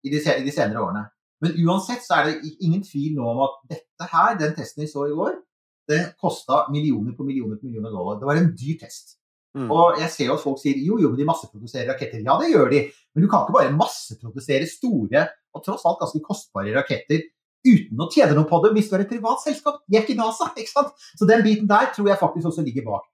i 0.03 0.11
de, 0.11 0.19
i 0.19 0.45
de 0.45 0.53
senere 0.53 0.81
årene. 0.81 1.05
Men 1.43 1.57
uansett 1.65 2.05
så 2.05 2.19
er 2.19 2.29
det 2.29 2.53
ingen 2.63 2.83
tvil 2.85 3.17
nå 3.17 3.25
om 3.29 3.41
at 3.45 3.57
dette 3.73 4.07
her, 4.13 4.37
den 4.39 4.55
testen 4.57 4.85
vi 4.85 4.91
så 4.91 5.09
i 5.09 5.15
går, 5.15 5.35
den 5.91 6.05
kosta 6.21 6.63
millioner 6.71 7.15
på 7.17 7.25
millioner 7.27 7.59
på 7.59 7.67
millioner 7.67 7.91
dollar. 7.91 8.19
Det 8.21 8.29
var 8.29 8.39
en 8.39 8.53
dyr 8.55 8.79
test. 8.85 9.17
Mm. 9.53 9.67
Og 9.69 9.99
jeg 10.01 10.09
ser 10.09 10.29
jo 10.31 10.37
at 10.37 10.41
folk 10.41 10.61
sier 10.61 10.79
jo, 10.81 10.97
jo, 11.01 11.11
men 11.11 11.19
de 11.19 11.27
masseproduserer 11.29 11.91
raketter. 11.91 12.23
Ja, 12.25 12.39
det 12.41 12.49
gjør 12.53 12.71
de. 12.71 12.81
Men 13.13 13.25
du 13.25 13.29
kan 13.29 13.43
ikke 13.43 13.57
bare 13.59 13.75
masseprodusere 13.75 14.69
store 14.71 15.27
og 15.53 15.65
tross 15.65 15.83
alt 15.85 15.99
ganske 16.01 16.23
kostbare 16.25 16.73
raketter 16.73 17.27
uten 17.63 18.01
å 18.01 18.09
tjene 18.11 18.35
noe 18.35 18.49
på 18.49 18.59
det 18.63 18.73
hvis 18.75 18.89
du 18.89 18.95
er 18.97 19.05
et 19.05 19.11
privat 19.11 19.43
selskap. 19.43 19.83
De 19.87 19.99
er 19.99 20.07
ikke 20.07 20.17
NASA, 20.19 20.49
ikke 20.57 20.71
sant? 20.71 20.95
Så 21.19 21.27
den 21.29 21.43
biten 21.45 21.69
der 21.69 21.91
tror 21.95 22.09
jeg 22.09 22.19
faktisk 22.19 22.49
også 22.49 22.65
ligger 22.65 22.87
bak. 22.87 23.05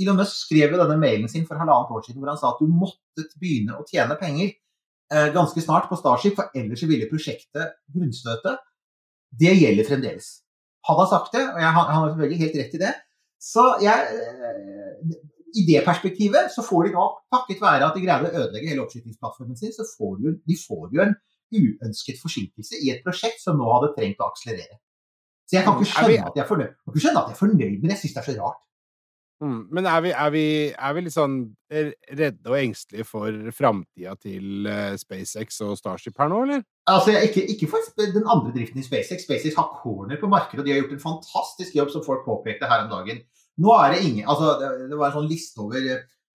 Elon 0.00 0.18
Musk 0.18 0.46
skrev 0.46 0.74
jo 0.74 0.80
denne 0.80 0.98
mailen 1.00 1.30
sin 1.30 1.46
for 1.48 1.60
halvannet 1.60 1.92
år 1.94 2.04
siden 2.06 2.22
hvor 2.22 2.32
han 2.32 2.40
sa 2.40 2.52
at 2.52 2.62
du 2.62 2.70
måtte 2.70 3.26
begynne 3.40 3.76
å 3.78 3.86
tjene 3.88 4.16
penger 4.20 4.48
eh, 4.50 5.28
ganske 5.34 5.62
snart 5.62 5.90
på 5.90 5.98
Starship, 6.00 6.36
for 6.38 6.54
ellers 6.56 6.84
ville 6.88 7.10
prosjektet 7.10 7.76
grunnstøte. 7.94 8.56
Det 9.34 9.54
gjelder 9.58 9.88
fremdeles. 9.88 10.30
Han 10.88 11.00
har 11.00 11.10
sagt 11.10 11.36
det, 11.36 11.44
og 11.48 11.60
jeg, 11.60 11.74
han 11.76 11.90
han 11.90 12.00
har 12.00 12.10
selvfølgelig 12.12 12.40
helt 12.42 12.58
rett 12.60 12.74
i 12.76 12.82
det. 12.82 12.94
Så 13.44 13.64
jeg, 13.84 14.18
eh, 14.18 15.20
I 15.54 15.66
det 15.68 15.84
perspektivet 15.86 16.50
så 16.54 16.64
får 16.66 16.88
de 16.88 16.96
nå, 16.96 17.04
takket 17.34 17.62
være 17.62 17.86
at 17.88 17.96
de 17.96 18.02
greide 18.04 18.30
å 18.30 18.42
ødelegge 18.44 18.72
hele 18.72 18.82
oppskytingsplattformen 18.84 19.60
sin, 19.60 19.74
så 19.74 19.86
får 19.96 20.18
de, 20.22 20.34
de 20.48 20.58
får 20.58 20.88
jo 20.96 21.04
en 21.04 21.14
uønsket 21.54 22.18
forsinkelse 22.22 22.80
i 22.82 22.90
et 22.90 23.04
prosjekt 23.04 23.42
som 23.42 23.60
nå 23.60 23.68
hadde 23.76 23.92
trengt 23.94 24.22
å 24.22 24.30
akselerere. 24.32 24.80
Så 25.44 25.58
jeg 25.58 25.66
kan 25.66 25.76
ikke 25.76 25.86
Er 25.86 25.92
skjønne 25.92 26.28
at 26.30 26.38
jeg 26.38 26.42
er 26.42 26.48
fornøyd, 26.48 26.76
ikke 26.88 27.00
jeg 27.04 27.34
er 27.34 27.38
fornøyd 27.38 27.82
men 27.82 27.92
jeg 27.92 28.00
syns 28.00 28.14
det 28.14 28.22
er 28.22 28.28
så 28.30 28.36
rart. 28.40 28.62
Mm. 29.42 29.66
Men 29.74 29.86
er 29.90 30.02
vi, 30.04 30.10
er, 30.14 30.30
vi, 30.30 30.46
er 30.72 30.94
vi 30.94 31.02
litt 31.04 31.14
sånn 31.14 31.36
redde 31.68 32.50
og 32.50 32.56
engstelige 32.58 33.06
for 33.08 33.50
framtida 33.56 34.14
til 34.22 34.68
eh, 34.70 34.94
SpaceX 35.00 35.58
og 35.66 35.74
Starship 35.78 36.20
her 36.20 36.30
nå, 36.30 36.42
eller? 36.46 36.62
Altså, 36.90 37.16
ikke, 37.26 37.42
ikke 37.54 37.68
for 37.72 37.82
den 37.98 38.28
andre 38.30 38.54
driften 38.54 38.80
i 38.80 38.86
SpaceX. 38.86 39.26
SpaceX 39.26 39.58
har 39.58 39.72
corner 39.82 40.20
på 40.20 40.30
markedet, 40.30 40.62
og 40.62 40.68
de 40.68 40.74
har 40.74 40.82
gjort 40.82 40.94
en 40.96 41.06
fantastisk 41.08 41.74
jobb, 41.76 41.90
som 41.92 42.06
folk 42.06 42.22
påpekte 42.28 42.70
her 42.70 42.86
om 42.86 42.92
dagen. 42.92 43.24
Nå 43.64 43.74
er 43.78 43.94
det 43.94 44.04
ingen 44.06 44.26
Altså, 44.26 44.54
det, 44.60 44.96
var 44.98 45.10
en 45.10 45.18
sånn 45.20 45.30
liste 45.30 45.62
over 45.62 45.90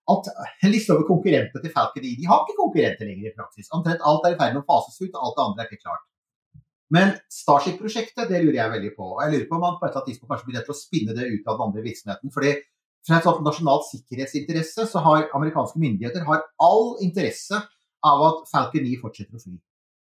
alt, 0.10 0.30
en 0.66 0.72
liste 0.74 0.94
over 0.96 1.08
konkurrenter 1.08 1.64
til 1.64 1.74
Falcon 1.74 2.06
9. 2.06 2.14
De 2.20 2.30
har 2.30 2.44
ikke 2.44 2.60
konkurrenter 2.60 3.10
lenger 3.10 3.32
i 3.32 3.36
praksis. 3.36 3.72
Omtrent 3.76 4.06
alt 4.06 4.28
er 4.28 4.36
i 4.36 4.40
ferd 4.40 4.56
med 4.56 4.64
å 4.64 4.70
fases 4.70 5.00
ut, 5.02 5.12
og 5.14 5.22
alt 5.24 5.38
det 5.38 5.46
andre 5.46 5.66
er 5.66 5.72
ikke 5.72 5.86
klart. 5.88 6.06
Men 6.90 7.14
Starship-prosjektet, 7.30 8.26
det 8.32 8.42
lurer 8.42 8.58
jeg 8.58 8.74
veldig 8.74 8.92
på. 8.98 9.08
Og 9.14 9.22
jeg 9.24 9.34
lurer 9.36 9.48
på 9.50 9.58
om 9.60 9.64
man 9.66 9.78
på 9.78 9.86
et 9.86 9.92
eller 9.92 10.02
annet 10.02 10.10
tidspunkt 10.10 10.34
kanskje 10.34 10.48
blir 10.48 10.58
nødt 10.58 10.68
til 10.70 10.76
å 10.76 10.80
spinne 10.80 11.16
det 11.18 11.28
ut 11.30 11.50
av 11.50 11.60
den 11.60 11.66
andre 11.68 11.84
virksomheten. 11.86 12.34
fordi 12.34 12.54
fra 13.10 13.20
et 13.20 13.26
sånt 13.26 13.42
nasjonalt 13.46 13.88
sikkerhetsinteresse 13.90 14.86
så 14.92 15.02
har 15.06 15.28
amerikanske 15.38 15.82
myndigheter 15.82 16.26
har 16.28 16.46
all 16.62 16.94
interesse 17.06 17.58
av 18.06 18.22
at 18.28 18.46
Falcon 18.52 18.86
9 18.86 19.00
fortsetter 19.02 19.36
å 19.36 19.42
fly. 19.42 19.58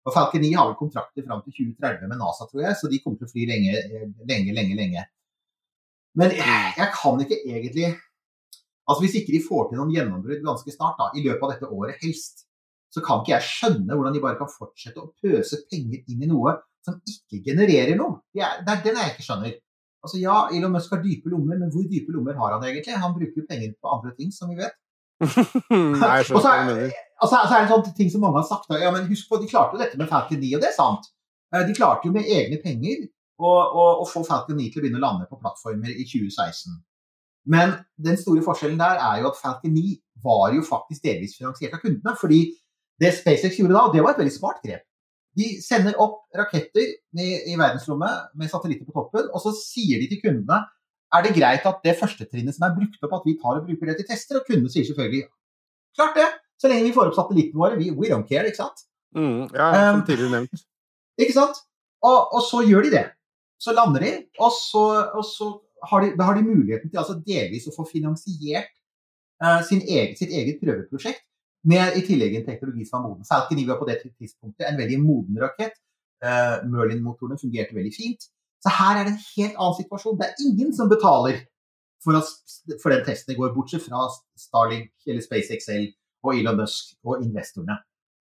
Og 0.07 0.15
Falcon 0.15 0.43
9 0.43 0.53
har 0.55 0.69
vel 0.69 0.79
kontrakter 0.79 1.25
fram 1.27 1.43
til 1.45 1.55
2030 1.75 2.09
med 2.11 2.19
NASA, 2.21 2.47
tror 2.49 2.63
jeg, 2.63 2.79
så 2.79 2.89
de 2.91 2.99
kommer 3.03 3.21
til 3.21 3.29
å 3.29 3.31
fly 3.33 3.45
lenge, 3.49 3.83
lenge, 4.27 4.55
lenge. 4.55 4.75
lenge. 4.79 5.05
Men 6.17 6.33
jeg, 6.33 6.73
jeg 6.79 6.91
kan 6.95 7.23
ikke 7.23 7.41
egentlig 7.45 7.95
Altså 8.87 9.03
Hvis 9.03 9.17
ikke 9.19 9.33
de 9.35 9.39
får 9.43 9.65
til 9.67 9.81
noen 9.81 9.89
gjennombrudd 9.91 10.45
ganske 10.45 10.71
snart, 10.71 10.95
da, 10.95 11.09
i 11.11 11.19
løpet 11.25 11.41
av 11.43 11.49
dette 11.51 11.67
året 11.75 11.97
helst, 11.99 12.45
så 12.87 13.01
kan 13.03 13.19
ikke 13.19 13.33
jeg 13.33 13.43
skjønne 13.43 13.97
hvordan 13.97 14.15
de 14.15 14.21
bare 14.23 14.39
kan 14.39 14.47
fortsette 14.47 15.01
å 15.01 15.09
pøse 15.19 15.59
penger 15.67 16.05
inn 16.07 16.23
i 16.23 16.29
noe 16.29 16.53
som 16.87 16.95
ikke 17.03 17.41
genererer 17.49 17.99
noe. 17.99 18.21
Det 18.31 18.45
er, 18.47 18.61
det 18.63 18.71
er 18.73 18.85
den 18.85 19.01
jeg 19.01 19.11
ikke 19.11 19.25
skjønner. 19.25 19.57
Altså 20.07 20.21
Ja, 20.21 20.37
Elon 20.55 20.73
Musk 20.73 20.93
har 20.95 21.03
dype 21.03 21.29
lommer, 21.33 21.59
men 21.59 21.71
hvor 21.73 21.85
dype 21.91 22.15
lommer 22.15 22.37
har 22.39 22.55
han 22.55 22.63
egentlig? 22.63 22.95
Han 23.03 23.15
bruker 23.17 23.43
jo 23.43 23.47
penger 23.49 23.75
på 23.75 23.91
andre 23.97 24.13
ting, 24.15 24.31
som 24.33 24.49
vi 24.51 24.57
vet. 24.61 24.75
Nei, 25.73 26.21
Og 26.21 26.41
så 26.43 26.49
er, 26.53 26.67
altså, 27.21 27.35
så 27.35 27.53
er 27.53 27.59
det 27.59 27.63
en 27.65 27.71
sånn 27.73 27.95
ting 27.97 28.09
som 28.13 28.21
mange 28.23 28.39
har 28.39 28.47
sagt. 28.47 28.67
da, 28.71 28.79
Ja, 28.81 28.91
men 28.95 29.09
husk 29.11 29.29
på, 29.29 29.41
De 29.41 29.49
klarte 29.49 29.75
jo 29.75 29.81
dette 29.83 29.99
med 29.99 30.09
Falcon 30.11 30.39
9, 30.41 30.55
og 30.55 30.63
det 30.63 30.71
er 30.71 30.75
sant. 30.77 31.09
Eh, 31.53 31.63
De 31.67 31.75
klarte 31.77 32.07
jo 32.09 32.13
med 32.15 32.29
egne 32.29 32.59
penger 32.63 33.07
å 33.37 34.05
få 34.09 34.23
Falcon 34.25 34.57
9 34.57 34.71
til 34.73 34.81
å 34.81 34.85
begynne 34.85 35.01
å 35.01 35.03
lande 35.03 35.27
på 35.29 35.37
plattformer 35.37 35.91
i 35.93 36.05
2016. 36.09 36.77
Men 37.47 37.75
den 38.03 38.17
store 38.19 38.41
forskjellen 38.45 38.79
der 38.79 38.97
er 38.97 39.21
jo 39.21 39.29
at 39.29 39.37
Falcon 39.39 39.75
9 39.75 39.93
var 40.23 40.55
jo 40.55 40.63
faktisk 40.65 41.03
delvis 41.05 41.37
finansiert 41.37 41.75
av 41.77 41.83
kundene. 41.83 42.15
fordi 42.17 42.39
det 42.99 43.13
SpaceX 43.13 43.59
gjorde 43.59 43.75
da, 43.75 43.83
og 43.85 43.93
det 43.93 44.01
var 44.01 44.15
et 44.15 44.21
veldig 44.23 44.33
smart 44.33 44.63
grep. 44.65 44.81
De 45.37 45.51
sender 45.61 45.97
opp 46.01 46.23
raketter 46.37 46.87
i, 46.87 47.27
i 47.51 47.57
verdensrommet 47.59 48.33
med 48.37 48.49
satellitter 48.51 48.87
på 48.87 48.95
toppen, 48.95 49.29
og 49.29 49.43
så 49.43 49.53
sier 49.57 50.01
de 50.01 50.09
til 50.11 50.21
kundene 50.23 50.63
er 51.15 51.23
det 51.23 51.35
greit 51.37 51.67
at 51.67 51.83
det 51.85 51.95
første 51.99 52.25
trinnet 52.27 52.55
som 52.55 52.65
er 52.67 52.73
brukt 52.75 53.03
opp, 53.05 53.13
at 53.15 53.27
vi 53.27 53.37
tar 53.39 53.61
og 53.61 53.67
bruker 53.67 53.91
det 53.91 54.01
til 54.01 54.07
tester? 54.09 54.39
Og 54.39 54.49
kundene 54.49 54.71
sier 54.73 54.87
selvfølgelig 54.87 55.27
klart 55.95 56.17
det. 56.19 56.27
Så 56.59 56.71
lenge 56.71 56.89
vi 56.89 56.95
får 56.95 57.11
opp 57.11 57.19
satellittene 57.19 57.61
våre, 57.61 57.77
vi, 57.79 57.91
we 57.95 58.09
don't 58.11 58.27
care, 58.27 58.49
ikke 58.49 58.59
sant? 58.59 58.83
Mm, 59.15 59.45
ja, 59.53 59.67
Um, 59.67 59.99
som 59.99 60.03
tidligere 60.09 60.33
nevnt. 60.33 60.65
Ikke 61.21 61.35
sant? 61.37 61.61
Og, 62.05 62.17
og 62.35 62.41
så 62.45 62.63
gjør 62.67 62.87
de 62.87 62.91
det. 62.97 63.05
Så 63.61 63.73
lander 63.77 64.03
de, 64.03 64.11
og 64.43 64.51
så, 64.53 64.83
og 65.17 65.23
så 65.25 65.47
har 65.89 66.03
de, 66.03 66.11
da 66.17 66.27
har 66.27 66.37
de 66.37 66.45
muligheten 66.45 66.91
til 66.91 67.01
altså 67.01 67.15
delvis 67.25 67.69
å 67.69 67.73
få 67.75 67.87
finansiert 67.89 68.69
uh, 69.43 69.61
sin 69.65 69.81
egen, 69.85 70.17
sitt 70.19 70.33
eget 70.33 70.59
prøveprosjekt, 70.61 71.23
med 71.67 71.97
i 71.97 72.03
tillegg 72.05 72.37
en 72.37 72.47
teknologi 72.47 72.85
som 72.85 72.99
var 72.99 73.09
moden. 73.09 73.27
Falcon 73.27 73.59
9 73.59 73.67
var 73.67 73.79
på 73.79 73.87
det 73.89 73.99
tidspunktet 74.05 74.67
en 74.67 74.79
veldig 74.79 74.99
moden 75.03 75.39
rakett. 75.41 75.75
Uh, 76.23 76.63
Merlin-motorene 76.69 77.37
fungerte 77.41 77.75
veldig 77.77 77.93
fint. 77.93 78.29
Så 78.63 78.73
her 78.73 78.99
er 78.99 79.05
det 79.05 79.13
en 79.13 79.25
helt 79.35 79.57
annen 79.57 79.77
situasjon. 79.77 80.17
Det 80.19 80.27
er 80.27 80.45
ingen 80.47 80.73
som 80.75 80.89
betaler 80.89 81.43
for 82.03 82.17
at 82.17 82.29
for 82.81 82.93
den 82.93 83.03
testen 83.05 83.37
går, 83.37 83.53
bortsett 83.55 83.85
fra 83.85 84.07
Starlink 84.37 84.91
eller 85.09 85.23
SpaceXL 85.25 85.89
og 86.25 86.35
Elon 86.37 86.59
Musk 86.61 86.95
og 87.05 87.23
investorene. 87.25 87.77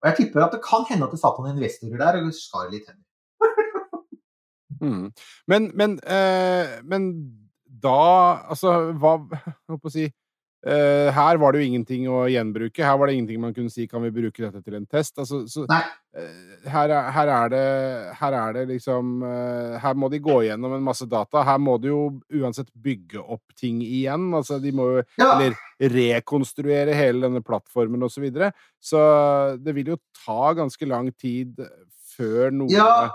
Og 0.02 0.10
jeg 0.10 0.18
tipper 0.20 0.44
at 0.44 0.54
det 0.54 0.64
kan 0.64 0.84
hende 0.88 1.06
at 1.06 1.14
det 1.14 1.20
satt 1.20 1.38
noen 1.40 1.56
investorer 1.56 2.00
der 2.00 2.20
og 2.20 2.32
skar 2.36 2.68
litt 2.72 2.88
hender. 2.88 3.02
Mm. 4.82 5.12
Men, 5.48 5.70
men, 5.78 5.92
eh, 6.02 6.80
men 6.84 7.04
da 7.64 8.00
Altså, 8.50 8.92
hva 8.98 9.14
Holdt 9.70 9.82
på 9.84 9.88
å 9.88 9.94
si 9.94 10.08
eh, 10.66 11.10
Her 11.14 11.38
var 11.40 11.52
det 11.52 11.62
jo 11.62 11.68
ingenting 11.68 12.06
å 12.10 12.24
gjenbruke. 12.30 12.84
Her 12.84 12.96
var 13.00 13.08
det 13.08 13.16
ingenting 13.16 13.40
man 13.42 13.54
kunne 13.56 13.72
si 13.72 13.86
kan 13.90 14.02
vi 14.04 14.12
bruke 14.14 14.42
dette 14.42 14.62
til 14.64 14.76
en 14.78 14.86
test. 14.86 15.16
Altså, 15.20 15.42
så, 15.50 15.64
eh, 15.68 16.68
her, 16.70 16.92
er, 16.92 17.10
her, 17.16 17.32
er 17.36 17.52
det, 17.54 17.64
her 18.20 18.38
er 18.38 18.58
det 18.58 18.64
liksom 18.70 19.16
uh, 19.24 19.78
Her 19.82 19.96
må 19.98 20.08
de 20.12 20.20
gå 20.24 20.38
gjennom 20.46 20.76
en 20.76 20.86
masse 20.86 21.08
data. 21.10 21.44
Her 21.46 21.58
må 21.62 21.76
de 21.82 21.90
jo 21.92 22.02
uansett 22.40 22.70
bygge 22.72 23.22
opp 23.22 23.56
ting 23.58 23.82
igjen. 23.84 24.30
Altså, 24.34 24.60
de 24.62 24.72
må 24.74 24.90
jo 24.92 25.02
Ja. 25.20 25.34
Eller 25.34 25.58
rekonstruere 25.94 26.94
hele 26.96 27.26
denne 27.26 27.42
plattformen 27.44 28.02
og 28.06 28.12
så 28.12 28.22
videre. 28.22 28.52
Så 28.80 29.00
det 29.60 29.74
vil 29.76 29.94
jo 29.94 30.00
ta 30.24 30.54
ganske 30.56 30.88
lang 30.88 31.10
tid 31.18 31.60
før 32.14 32.54
noe 32.54 32.70
Ja? 32.72 33.10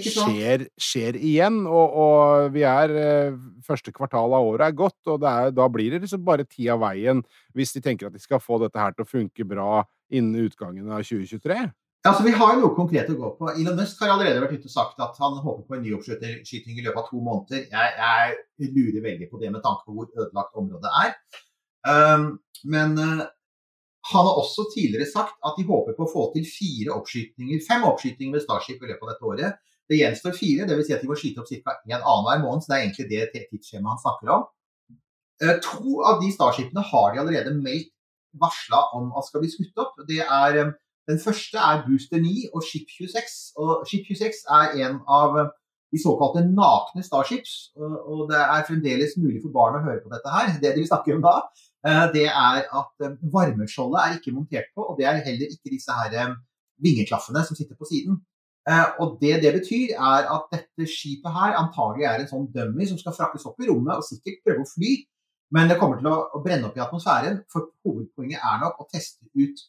Skjer, 0.00 0.66
skjer 0.80 1.18
igjen. 1.18 1.62
Og, 1.68 1.96
og 2.04 2.54
vi 2.54 2.64
er 2.68 2.94
eh, 2.96 3.36
Første 3.66 3.92
kvartal 3.94 4.32
av 4.34 4.48
året 4.48 4.66
er 4.66 4.78
gått, 4.78 4.98
og 5.06 5.20
det 5.22 5.30
er, 5.30 5.52
da 5.54 5.68
blir 5.70 5.92
det 5.92 6.02
liksom 6.02 6.24
bare 6.26 6.48
tid 6.48 6.72
av 6.74 6.80
veien 6.82 7.20
hvis 7.54 7.76
de 7.76 7.82
tenker 7.84 8.08
at 8.08 8.16
de 8.16 8.22
skal 8.22 8.42
få 8.42 8.58
dette 8.62 8.80
her 8.80 8.94
til 8.96 9.04
å 9.04 9.10
funke 9.10 9.46
bra 9.46 9.84
innen 10.12 10.48
utgangen 10.48 10.90
av 10.90 11.04
2023. 11.06 11.60
Altså, 12.02 12.24
Vi 12.26 12.32
har 12.34 12.56
jo 12.56 12.64
noe 12.64 12.74
konkret 12.74 13.10
å 13.12 13.18
gå 13.18 13.28
på. 13.38 13.50
Elon 13.52 13.76
Musk 13.78 14.00
har 14.02 14.10
allerede 14.16 14.42
vært 14.42 14.56
ute 14.58 14.66
og 14.66 14.74
sagt 14.74 15.02
at 15.04 15.18
han 15.22 15.38
håper 15.44 15.68
på 15.68 15.76
en 15.76 15.84
ny 15.84 15.92
oppskyting 15.94 16.80
i 16.80 16.82
løpet 16.82 16.98
av 16.98 17.06
to 17.12 17.20
måneder. 17.22 17.68
Jeg, 17.70 17.92
jeg 18.58 18.72
lurer 18.74 19.04
veldig 19.04 19.28
på 19.30 19.38
det 19.38 19.52
med 19.54 19.62
tanke 19.62 19.86
på 19.86 19.94
hvor 19.94 20.08
ødelagt 20.10 20.58
området 20.58 20.90
er. 21.04 21.14
Um, 21.86 22.26
men 22.66 22.98
uh, 22.98 23.22
han 24.10 24.26
har 24.26 24.40
også 24.40 24.66
tidligere 24.74 25.06
sagt 25.06 25.38
at 25.46 25.54
de 25.58 25.66
håper 25.68 25.94
på 25.94 26.08
å 26.08 26.10
få 26.10 26.24
til 26.34 26.46
fire 26.46 26.96
oppskytinger, 26.96 27.62
fem 27.68 27.86
oppskytinger 27.86 28.34
med 28.34 28.42
Starship 28.42 28.82
i 28.82 28.90
løpet 28.90 29.06
av 29.06 29.12
dette 29.12 29.30
året. 29.30 29.62
Det 29.92 30.00
gjenstår 30.00 30.36
fire, 30.38 30.66
dvs. 30.68 30.88
Si 30.88 30.96
at 30.96 31.04
de 31.04 31.10
må 31.10 31.18
skyte 31.20 31.42
opp 31.42 31.50
ca. 31.52 31.76
én 31.84 31.98
annenhver 32.00 32.42
måned. 32.46 32.64
Så 32.64 32.72
det 32.72 32.78
er 32.78 32.84
egentlig 32.86 33.08
det 33.12 33.48
tidsskjemaet 33.50 33.92
han 33.94 34.04
snakker 34.04 34.34
om. 34.36 34.46
Uh, 35.42 35.56
to 35.64 35.98
av 36.08 36.22
de 36.22 36.30
Starshipene 36.32 36.84
har 36.92 37.12
de 37.12 37.20
allerede 37.20 37.52
meldt 37.58 37.90
varsla 38.40 38.86
om 38.96 39.10
at 39.18 39.26
skal 39.28 39.42
bli 39.42 39.50
skutt 39.52 39.82
opp. 39.82 39.98
Er 40.08 40.60
um, 40.62 40.76
den 41.10 41.18
første 41.20 41.58
er 41.58 41.82
Booster 41.86 42.22
9 42.22 42.52
og 42.54 42.62
Ship 42.64 42.88
26. 42.88 43.34
Og 43.60 43.84
Ship 43.90 44.06
26 44.08 44.46
er 44.60 44.78
en 44.86 45.02
av 45.20 45.42
de 45.92 46.00
såkalte 46.00 46.44
nakne 46.46 47.04
Starships. 47.04 47.52
Og 47.76 48.24
det 48.30 48.40
er 48.40 48.66
fremdeles 48.68 49.16
mulig 49.20 49.42
for 49.42 49.54
barn 49.56 49.78
å 49.78 49.84
høre 49.84 50.00
på 50.04 50.12
dette 50.12 50.32
her. 50.34 50.54
Det 50.62 50.74
de 50.78 50.86
snakker 50.88 51.18
om 51.18 51.24
da, 51.26 51.34
eh, 51.86 52.04
det 52.16 52.28
er 52.30 52.64
at 52.64 53.06
eh, 53.06 53.18
varmeskjoldet 53.34 54.00
er 54.02 54.18
ikke 54.18 54.36
montert 54.36 54.70
på, 54.74 54.86
og 54.88 54.98
det 54.98 55.08
er 55.08 55.24
heller 55.26 55.52
ikke 55.52 55.74
disse 55.74 55.98
her 55.98 56.16
eh, 56.16 56.36
vingeklaffene 56.82 57.44
som 57.46 57.58
sitter 57.58 57.76
på 57.76 57.88
siden. 57.90 58.22
Eh, 58.70 58.88
Og 59.02 59.18
det 59.20 59.42
det 59.42 59.52
betyr, 59.58 59.94
er 59.98 60.28
at 60.30 60.44
dette 60.52 60.86
skipet 60.86 61.32
her 61.34 61.56
antagelig 61.58 62.06
er 62.06 62.20
en 62.22 62.30
sånn 62.30 62.50
dummy 62.54 62.86
som 62.86 62.98
skal 63.00 63.16
frakkes 63.16 63.46
opp 63.50 63.58
i 63.60 63.66
rommet 63.66 63.98
og 63.98 64.06
sikkert 64.06 64.42
prøve 64.46 64.62
å 64.62 64.70
fly, 64.70 64.92
men 65.52 65.68
det 65.68 65.78
kommer 65.80 65.98
til 65.98 66.06
å 66.08 66.16
å 66.32 66.42
brenne 66.44 66.68
opp 66.68 66.76
i 66.78 66.84
atmosfæren. 66.84 67.42
For 67.52 67.72
hovedpoenget 67.84 68.38
er 68.38 68.60
nok 68.62 68.78
å 68.80 68.86
teste 68.92 69.26
ut 69.34 69.64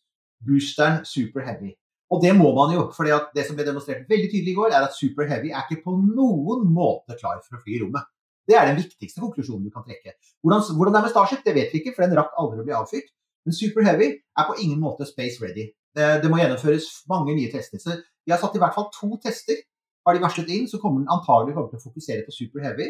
boosteren 0.45 1.01
Super 1.09 1.41
Heavy. 1.47 1.73
Og 2.13 2.21
det 2.21 2.35
må 2.37 2.51
man 2.53 2.73
jo, 2.75 2.85
for 2.93 3.09
det 3.09 3.45
som 3.47 3.57
ble 3.57 3.65
demonstrert 3.65 4.05
veldig 4.09 4.29
tydelig 4.29 4.53
i 4.53 4.57
går, 4.59 4.69
er 4.71 4.85
at 4.85 4.93
Super 4.95 5.25
Heavy 5.25 5.49
er 5.49 5.65
ikke 5.65 5.81
på 5.87 5.95
noen 5.97 6.67
måte 6.69 7.17
klar 7.17 7.41
for 7.41 7.57
å 7.57 7.63
fly 7.63 7.79
i 7.79 7.81
rommet. 7.81 8.05
Det 8.45 8.55
er 8.59 8.67
den 8.69 8.77
viktigste 8.77 9.23
konklusjonen 9.23 9.65
du 9.65 9.71
kan 9.73 9.85
trekke. 9.87 10.13
Hvordan, 10.43 10.61
hvordan 10.77 10.93
det 10.93 10.99
er 10.99 11.05
med 11.07 11.13
Starship, 11.15 11.43
det 11.47 11.55
vet 11.55 11.73
vi 11.73 11.79
ikke, 11.81 11.95
for 11.95 12.05
den 12.05 12.17
rakk 12.19 12.35
aldri 12.37 12.61
å 12.61 12.67
bli 12.67 12.75
avfyrt. 12.77 13.09
Men 13.47 13.55
Super 13.57 13.87
Heavy 13.87 14.09
er 14.19 14.47
på 14.49 14.57
ingen 14.61 14.79
måte 14.83 15.07
space 15.09 15.41
ready. 15.41 15.71
Det, 15.95 16.09
det 16.21 16.29
må 16.31 16.37
gjennomføres 16.39 16.89
mange 17.09 17.35
nye 17.35 17.51
tester. 17.51 18.03
De 18.23 18.33
har 18.33 18.41
satt 18.41 18.55
i 18.57 18.61
hvert 18.61 18.75
fall 18.75 18.89
to 18.95 19.15
tester, 19.23 19.59
har 20.03 20.15
de 20.15 20.23
varslet 20.23 20.51
inn, 20.51 20.67
så 20.67 20.79
kommer 20.81 21.03
den 21.03 21.11
antagelig 21.11 21.55
kommer 21.55 21.71
til 21.71 21.79
å 21.79 21.87
fokusere 21.87 22.25
på 22.27 22.35
Super 22.35 22.63
Heavy. 22.65 22.89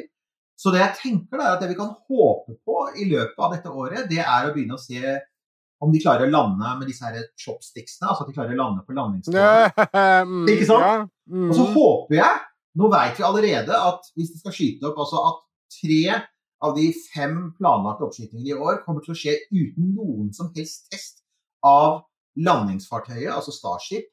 Så 0.59 0.71
det 0.73 0.81
jeg 0.81 0.97
tenker 0.99 1.39
da, 1.39 1.45
er 1.47 1.55
at 1.57 1.63
det 1.63 1.71
vi 1.71 1.77
kan 1.77 1.93
håpe 2.09 2.55
på 2.65 2.79
i 3.01 3.07
løpet 3.09 3.39
av 3.41 3.53
dette 3.55 3.71
året, 3.73 4.07
det 4.09 4.21
er 4.21 4.47
å 4.47 4.53
begynne 4.53 4.77
å 4.77 4.81
se 4.81 5.01
om 5.83 5.91
de 5.91 5.99
klarer 5.99 6.29
å 6.29 6.31
lande 6.31 6.73
med 6.79 6.87
disse 6.87 7.03
her 7.03 7.25
chopsticksene, 7.39 8.07
altså 8.07 8.23
at 8.23 8.29
de 8.29 8.35
klarer 8.37 8.55
å 8.55 8.59
lande 8.61 8.85
på 8.87 8.95
landingsplanen. 8.95 10.29
Mm, 10.29 10.45
Ikke 10.53 10.67
sant? 10.69 11.09
Mm. 11.27 11.49
Og 11.49 11.57
så 11.57 11.65
håper 11.73 12.19
jeg, 12.19 12.43
nå 12.79 12.89
vet 12.93 13.19
vi 13.19 13.25
allerede 13.27 13.81
at 13.89 14.07
hvis 14.17 14.31
de 14.33 14.39
skal 14.39 14.55
skyte 14.55 14.87
opp, 14.89 15.01
altså 15.03 15.25
at 15.31 15.41
tre 15.73 16.21
av 16.63 16.77
de 16.77 16.87
fem 17.11 17.35
planlagte 17.57 18.07
oppskytingene 18.07 18.53
i 18.53 18.55
år 18.55 18.79
kommer 18.85 19.03
til 19.03 19.13
å 19.13 19.19
skje 19.19 19.35
uten 19.51 19.91
noen 19.97 20.31
som 20.35 20.53
helst 20.55 20.87
test 20.93 21.19
av 21.67 22.05
landingsfartøyet, 22.39 23.33
altså 23.33 23.51
Starship. 23.53 24.07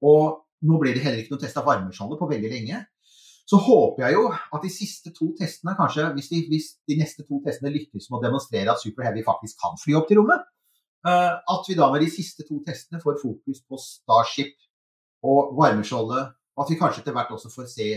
Og 0.00 0.40
nå 0.66 0.78
ble 0.80 0.94
det 0.96 1.04
heller 1.04 1.22
ikke 1.22 1.34
noe 1.34 1.42
test 1.42 1.58
av 1.60 1.68
varmeskjoldet 1.68 2.20
på 2.20 2.28
veldig 2.30 2.50
lenge. 2.52 2.80
Så 3.50 3.58
håper 3.58 4.04
jeg 4.04 4.14
jo 4.14 4.24
at 4.30 4.62
de 4.62 4.70
siste 4.70 5.10
to 5.16 5.32
testene, 5.38 5.74
kanskje 5.78 6.06
hvis 6.14 6.28
de, 6.30 6.40
hvis 6.52 6.68
de 6.86 6.96
neste 7.00 7.24
to 7.26 7.40
testene 7.44 7.72
lykkes 7.74 8.06
med 8.10 8.20
å 8.20 8.24
demonstrere 8.28 8.70
at 8.70 8.82
Super 8.82 9.08
Heavy 9.08 9.24
faktisk 9.26 9.58
kan 9.62 9.78
fly 9.80 9.96
opp 9.98 10.06
til 10.10 10.20
rommet, 10.20 10.44
eh, 11.08 11.32
at 11.34 11.70
vi 11.70 11.78
da 11.78 11.88
med 11.90 12.04
de 12.04 12.10
siste 12.12 12.46
to 12.46 12.60
testene 12.66 13.02
får 13.02 13.18
fokus 13.22 13.64
på 13.66 13.80
Starship 13.82 14.54
og 15.26 15.56
varmeskjoldet, 15.58 16.30
og 16.30 16.64
at 16.64 16.70
vi 16.70 16.78
kanskje 16.78 17.02
etter 17.02 17.16
hvert 17.16 17.32
også 17.36 17.52
får 17.54 17.70
se 17.74 17.90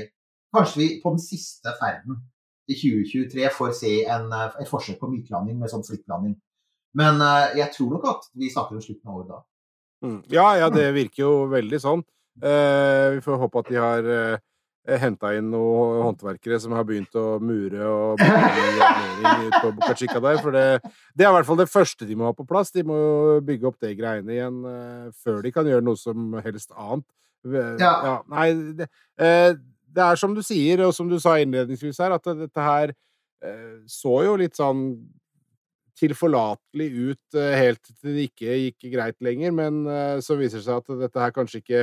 Kanskje 0.54 0.78
vi 0.78 0.88
på 1.02 1.10
den 1.10 1.18
siste 1.18 1.72
ferden 1.80 2.20
i 2.70 2.76
2023 2.78 3.48
får 3.56 3.72
se 3.74 3.94
en, 4.06 4.28
eh, 4.32 4.58
et 4.62 4.70
forsøk 4.70 5.00
på 5.02 5.10
myklanding 5.10 5.58
med 5.58 5.72
sånn 5.72 5.86
flyttlanding. 5.86 6.36
Men 6.94 7.22
eh, 7.26 7.58
jeg 7.58 7.74
tror 7.74 7.96
nok 7.96 8.06
at 8.12 8.28
vi 8.38 8.52
snakker 8.54 8.78
om 8.78 8.84
slutten 8.84 9.10
av 9.10 9.18
året 9.18 9.32
da. 9.32 9.40
Mm. 10.06 10.20
Ja, 10.30 10.48
ja, 10.60 10.70
det 10.70 10.92
virker 10.94 11.24
jo 11.24 11.34
veldig 11.50 11.80
sånn. 11.82 12.04
Eh, 12.42 13.12
vi 13.14 13.22
får 13.22 13.38
håpe 13.44 13.62
at 13.62 13.70
de 13.70 13.78
har 13.78 14.08
eh, 14.10 14.98
henta 15.00 15.34
inn 15.38 15.52
noen 15.54 16.02
håndverkere 16.08 16.58
som 16.60 16.74
har 16.76 16.86
begynt 16.88 17.14
å 17.20 17.38
mure 17.44 17.86
og 17.86 18.24
bygge 19.20 19.60
på 19.60 19.74
Boca 19.78 19.94
Chica 20.00 20.20
der. 20.24 20.40
For 20.42 20.56
det, 20.56 20.66
det 21.14 21.28
er 21.28 21.30
i 21.30 21.36
hvert 21.38 21.50
fall 21.50 21.62
det 21.62 21.70
første 21.72 22.08
de 22.10 22.18
må 22.18 22.28
ha 22.28 22.36
på 22.38 22.48
plass. 22.50 22.74
De 22.74 22.86
må 22.88 22.98
bygge 23.46 23.70
opp 23.70 23.80
det 23.84 23.94
greiene 24.00 24.34
igjen 24.36 24.60
eh, 24.70 25.08
før 25.24 25.44
de 25.46 25.54
kan 25.54 25.70
gjøre 25.70 25.86
noe 25.86 26.00
som 26.00 26.34
helst 26.44 26.74
annet. 26.74 27.08
Ja. 27.44 27.96
Ja. 28.08 28.18
nei, 28.32 28.50
det, 28.80 28.88
eh, 29.20 29.52
det 29.94 30.04
er 30.04 30.18
som 30.18 30.34
du 30.34 30.42
sier, 30.46 30.82
og 30.88 30.94
som 30.96 31.10
du 31.12 31.20
sa 31.22 31.36
innledningsvis 31.38 32.00
her, 32.02 32.16
at 32.16 32.32
dette 32.40 32.70
her 32.70 32.96
så 33.92 34.14
jo 34.24 34.38
litt 34.40 34.56
sånn 34.56 34.94
tilforlatelig 36.00 36.86
ut 36.96 37.36
helt 37.36 37.82
til 37.90 38.16
det 38.16 38.24
ikke 38.30 38.56
gikk 38.56 38.86
greit 38.94 39.18
lenger, 39.20 39.52
men 39.52 39.82
så 40.24 40.38
viser 40.40 40.62
det 40.62 40.68
seg 40.70 40.80
at 40.80 41.02
dette 41.02 41.20
her 41.20 41.34
kanskje 41.36 41.60
ikke 41.60 41.82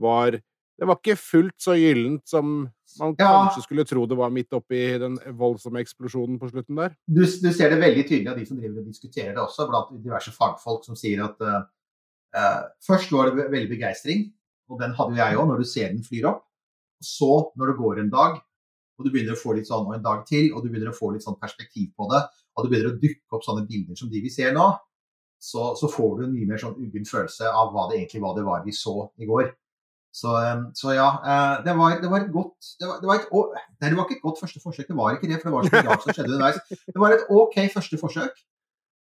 var 0.00 0.40
Det 0.74 0.88
var 0.90 0.96
ikke 0.98 1.14
fullt 1.14 1.54
så 1.62 1.76
gyllent 1.78 2.24
som 2.26 2.64
man 2.98 3.12
Ja. 3.14 3.28
kanskje 3.30 3.62
skulle 3.62 3.84
tro 3.86 4.06
det 4.10 4.16
var 4.18 4.32
midt 4.34 4.52
oppi 4.52 4.98
den 4.98 5.14
voldsomme 5.38 5.78
eksplosjonen 5.78 6.38
på 6.40 6.48
slutten 6.50 6.74
der. 6.74 6.96
Du, 7.06 7.22
du 7.22 7.52
ser 7.54 7.70
det 7.70 7.78
veldig 7.78 8.02
tydelig 8.08 8.30
av 8.32 8.38
de 8.38 8.46
som 8.48 8.58
driver 8.58 8.80
og 8.82 8.88
diskuterer 8.88 9.36
det 9.36 9.38
også, 9.38 9.68
blant 9.70 9.92
diverse 10.02 10.32
fagfolk 10.34 10.82
som 10.84 10.98
sier 10.98 11.22
at 11.22 11.38
uh, 11.46 11.62
først 12.82 13.14
var 13.14 13.30
det 13.30 13.46
veldig 13.52 13.70
begeistring, 13.70 14.26
og 14.68 14.80
den 14.82 14.96
hadde 14.98 15.14
jo 15.14 15.22
jeg 15.22 15.38
òg, 15.38 15.46
når 15.52 15.62
du 15.62 15.68
ser 15.76 15.94
den 15.94 16.02
flyr 16.02 16.26
opp. 16.32 16.42
Så, 17.04 17.30
når 17.54 17.70
det 17.70 17.78
går 17.78 18.00
en 18.00 18.10
dag, 18.10 18.38
og 18.98 19.06
du 19.06 19.10
begynner 19.10 19.34
å 19.34 19.40
få 19.40 19.54
litt 19.54 19.68
sånn, 19.70 19.86
og 19.86 19.94
en 19.94 20.02
dag 20.02 20.26
til, 20.26 20.50
og 20.54 20.62
du 20.64 20.70
begynner 20.70 20.90
å 20.90 20.96
få 20.96 21.10
litt 21.14 21.22
sånn 21.22 21.38
perspektiv 21.38 21.90
på 21.98 22.08
det, 22.10 22.22
og 22.54 22.64
det 22.64 22.70
begynner 22.72 22.94
å 22.94 22.98
dukke 22.98 23.36
opp 23.38 23.46
sånne 23.46 23.66
bilder 23.68 23.98
som 23.98 24.10
de 24.10 24.22
vi 24.22 24.30
ser 24.32 24.54
nå, 24.56 24.68
så, 25.44 25.74
så 25.76 25.90
får 25.90 26.18
du 26.18 26.24
en 26.24 26.32
mye 26.32 26.48
mer 26.48 26.60
sånn 26.62 26.78
uggen 26.80 27.04
følelse 27.06 27.50
av 27.50 27.74
hva 27.74 27.88
det 27.90 27.98
egentlig 27.98 28.22
var 28.24 28.38
det 28.38 28.46
var 28.46 28.62
vi 28.64 28.72
så 28.72 29.10
i 29.20 29.28
går. 29.28 29.50
Så, 30.14 30.30
eh, 30.38 30.60
så 30.78 30.94
ja, 30.94 31.08
eh, 31.26 31.64
det 31.66 31.72
var, 31.74 31.96
det 32.02 32.10
var 32.10 32.22
et 32.22 32.32
godt 32.32 32.68
det 32.78 32.86
var, 32.86 32.98
det 33.02 33.08
var 33.10 33.16
et, 33.18 33.30
Nei, 33.82 33.88
det 33.90 33.96
var 33.98 34.04
ikke 34.06 34.18
et 34.20 34.26
godt 34.26 34.40
første 34.44 34.60
forsøk, 34.62 34.86
det 34.88 34.98
var 34.98 35.16
ikke 35.16 35.30
det, 35.30 35.40
for 35.42 35.50
det 35.50 35.54
var 35.56 35.66
så 35.66 35.72
mye 35.74 35.96
som 36.04 36.14
skjedde 36.14 36.34
underveis. 36.36 36.60
Det 36.94 37.02
var 37.02 37.14
et 37.16 37.24
OK 37.34 37.56
første 37.74 37.98
forsøk, 37.98 38.42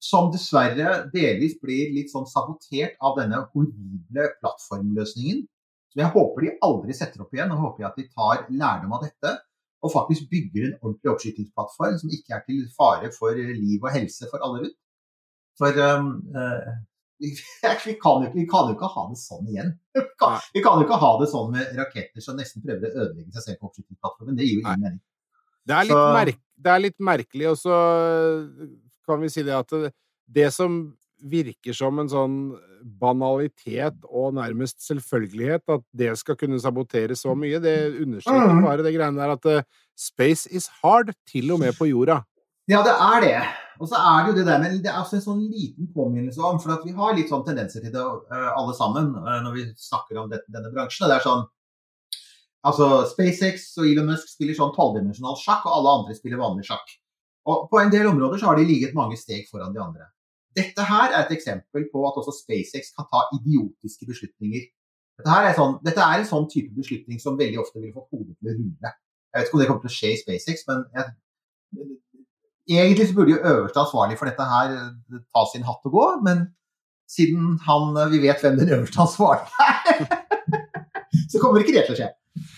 som 0.03 0.31
dessverre 0.33 0.95
delvis 1.13 1.53
blir 1.61 1.93
litt 1.93 2.09
sånn 2.11 2.25
sabotert 2.27 2.97
av 2.97 3.19
denne 3.19 3.43
horrible 3.53 4.25
plattformløsningen. 4.41 5.43
Så 5.93 6.01
jeg 6.01 6.09
håper 6.15 6.47
de 6.47 6.55
aldri 6.65 6.95
setter 6.97 7.21
opp 7.21 7.37
igjen, 7.37 7.53
og 7.53 7.61
håper 7.67 7.91
at 7.91 7.99
de 8.01 8.07
tar 8.09 8.47
lærdom 8.49 8.95
av 8.97 9.05
dette. 9.05 9.35
Og 9.83 9.91
faktisk 9.93 10.25
bygger 10.31 10.65
en 10.65 10.75
ordentlig 10.79 11.11
oppskytingsplattform 11.11 11.99
som 12.01 12.11
ikke 12.15 12.33
er 12.39 12.41
til 12.47 12.63
fare 12.73 13.11
for 13.13 13.37
liv 13.37 13.83
og 13.83 13.93
helse 13.93 14.29
for 14.31 14.41
alle 14.41 14.63
rundt. 14.63 14.79
For 15.59 15.77
um, 15.77 16.09
vi, 17.85 17.95
kan 18.01 18.25
ikke, 18.25 18.33
vi 18.35 18.45
kan 18.49 18.69
jo 18.69 18.75
ikke 18.75 18.89
ha 18.93 19.03
det 19.09 19.19
sånn 19.21 19.49
igjen. 19.51 19.71
Vi 19.93 20.03
kan, 20.19 20.39
vi 20.55 20.61
kan 20.65 20.79
jo 20.79 20.85
ikke 20.87 20.97
ha 21.01 21.09
det 21.19 21.27
sånn 21.29 21.51
med 21.53 21.75
raketter 21.77 22.23
som 22.23 22.37
nesten 22.39 22.63
prøver 22.63 22.89
å 22.89 23.03
ødelegge 23.03 23.35
seg 23.35 23.43
selv 23.45 23.59
på 23.61 23.67
oppskytingsplattformen. 23.69 24.37
Det 24.39 24.47
gir 24.47 24.55
jo 24.57 24.63
ingen 24.63 24.81
mening. 24.81 25.01
Det 25.69 25.77
er 25.77 25.91
merk, 26.17 26.39
det 26.59 26.71
er 26.73 26.81
litt 26.83 26.99
merkelig, 26.99 27.47
og 27.51 27.59
så 27.61 27.77
kan 29.07 29.21
vi 29.21 29.29
si 29.31 29.43
det 29.45 29.53
at 29.55 29.69
det, 29.71 29.91
det 30.27 30.49
som 30.55 30.81
virker 31.23 31.75
som 31.77 31.99
en 32.01 32.09
sånn 32.11 32.37
banalitet 32.99 34.01
og 34.09 34.33
nærmest 34.35 34.81
selvfølgelighet, 34.83 35.63
at 35.71 35.83
det 35.95 36.11
skal 36.19 36.37
kunne 36.39 36.59
sabotere 36.59 37.15
så 37.15 37.35
mye, 37.37 37.61
det 37.63 37.77
understreker 38.03 38.53
Mm. 38.53 38.63
bare 38.65 38.83
det 38.83 38.95
greiene 38.95 39.21
der 39.21 39.35
at 39.37 39.45
eh, 39.45 39.63
space 39.95 40.49
is 40.51 40.67
hard, 40.81 41.13
til 41.29 41.51
og 41.51 41.59
med 41.59 41.77
på 41.77 41.87
jorda. 41.87 42.23
Ja, 42.67 42.81
det 42.83 42.95
er 42.95 43.21
det. 43.23 43.37
Og 43.83 43.89
så 43.91 43.99
er 43.99 44.21
det 44.23 44.31
jo 44.31 44.35
det 44.37 44.45
der, 44.47 44.61
men 44.61 44.77
det 44.79 44.87
er 44.87 45.01
også 45.01 45.17
en 45.17 45.25
sånn 45.25 45.41
liten 45.51 45.89
påminnelse 45.91 46.39
om, 46.39 46.59
for 46.63 46.71
at 46.77 46.85
vi 46.87 46.93
har 46.95 47.17
litt 47.17 47.31
sånn 47.31 47.43
tendenser 47.43 47.83
til 47.83 47.91
det 47.91 48.03
eh, 48.03 48.51
alle 48.55 48.75
sammen 48.77 49.09
eh, 49.19 49.39
når 49.43 49.57
vi 49.57 49.65
snakker 49.89 50.21
om 50.21 50.29
dette, 50.31 50.47
denne 50.55 50.71
bransjen. 50.71 51.09
Det 51.11 51.19
er 51.19 51.27
sånn 51.27 51.43
Altså, 52.63 52.85
SpaceX 53.09 53.65
og 53.81 53.89
Elon 53.89 54.05
Musk 54.07 54.29
spiller 54.31 54.55
sånn 54.55 54.69
tolvdimensjonal 54.71 55.33
sjakk, 55.35 55.65
og 55.67 55.73
alle 55.81 55.95
andre 55.97 56.13
spiller 56.15 56.39
vanlig 56.39 56.63
sjakk. 56.69 56.93
Og 57.51 57.65
på 57.67 57.81
en 57.81 57.91
del 57.91 58.07
områder 58.07 58.39
så 58.39 58.47
har 58.49 58.55
de 58.55 58.63
ligget 58.69 58.95
mange 58.95 59.17
steg 59.19 59.49
foran 59.49 59.73
de 59.75 59.81
andre. 59.83 60.07
Dette 60.55 60.85
her 60.87 61.09
er 61.09 61.25
et 61.25 61.33
eksempel 61.35 61.89
på 61.91 62.05
at 62.07 62.21
også 62.21 62.31
SpaceX 62.37 62.93
kan 62.95 63.09
ta 63.11 63.25
idiotiske 63.35 64.07
beslutninger. 64.07 64.69
Dette, 65.19 65.35
er 65.35 65.57
sånn, 65.57 65.75
dette 65.83 66.05
er 66.07 66.21
en 66.21 66.29
sånn 66.29 66.47
type 66.55 66.71
beslutning 66.77 67.19
som 67.19 67.35
veldig 67.35 67.59
ofte 67.65 67.81
ville 67.81 67.91
fått 67.97 68.15
hodet 68.15 68.37
til 68.37 68.53
å 68.53 68.55
rulle. 68.55 68.93
Jeg 69.33 69.41
vet 69.41 69.49
ikke 69.49 69.57
om 69.57 69.63
det 69.63 69.67
kommer 69.73 69.83
til 69.83 69.91
å 69.91 69.97
skje 69.97 70.13
i 70.13 70.21
SpaceX, 70.21 70.63
men 70.69 70.85
jeg, 70.95 71.89
egentlig 72.69 73.07
så 73.09 73.15
burde 73.17 73.31
jo 73.35 73.41
øverste 73.43 73.79
ansvarlig 73.83 74.17
for 74.19 74.25
dette 74.31 74.45
her 74.47 74.73
eh, 74.77 75.21
ta 75.35 75.45
sin 75.51 75.63
hatt 75.67 75.83
og 75.89 75.91
gå, 75.97 76.05
men 76.23 76.45
siden 77.09 77.57
han, 77.67 77.95
eh, 77.97 78.11
vi 78.13 78.21
vet 78.23 78.41
hvem 78.43 78.59
den 78.61 78.71
øverste 78.77 79.01
ansvarlige 79.03 79.49
er, 79.67 80.21
så 81.31 81.39
kommer 81.41 81.59
ikke 81.63 81.75
det 81.75 81.87
til 81.87 81.95
å 81.95 81.99
skje. 82.03 82.11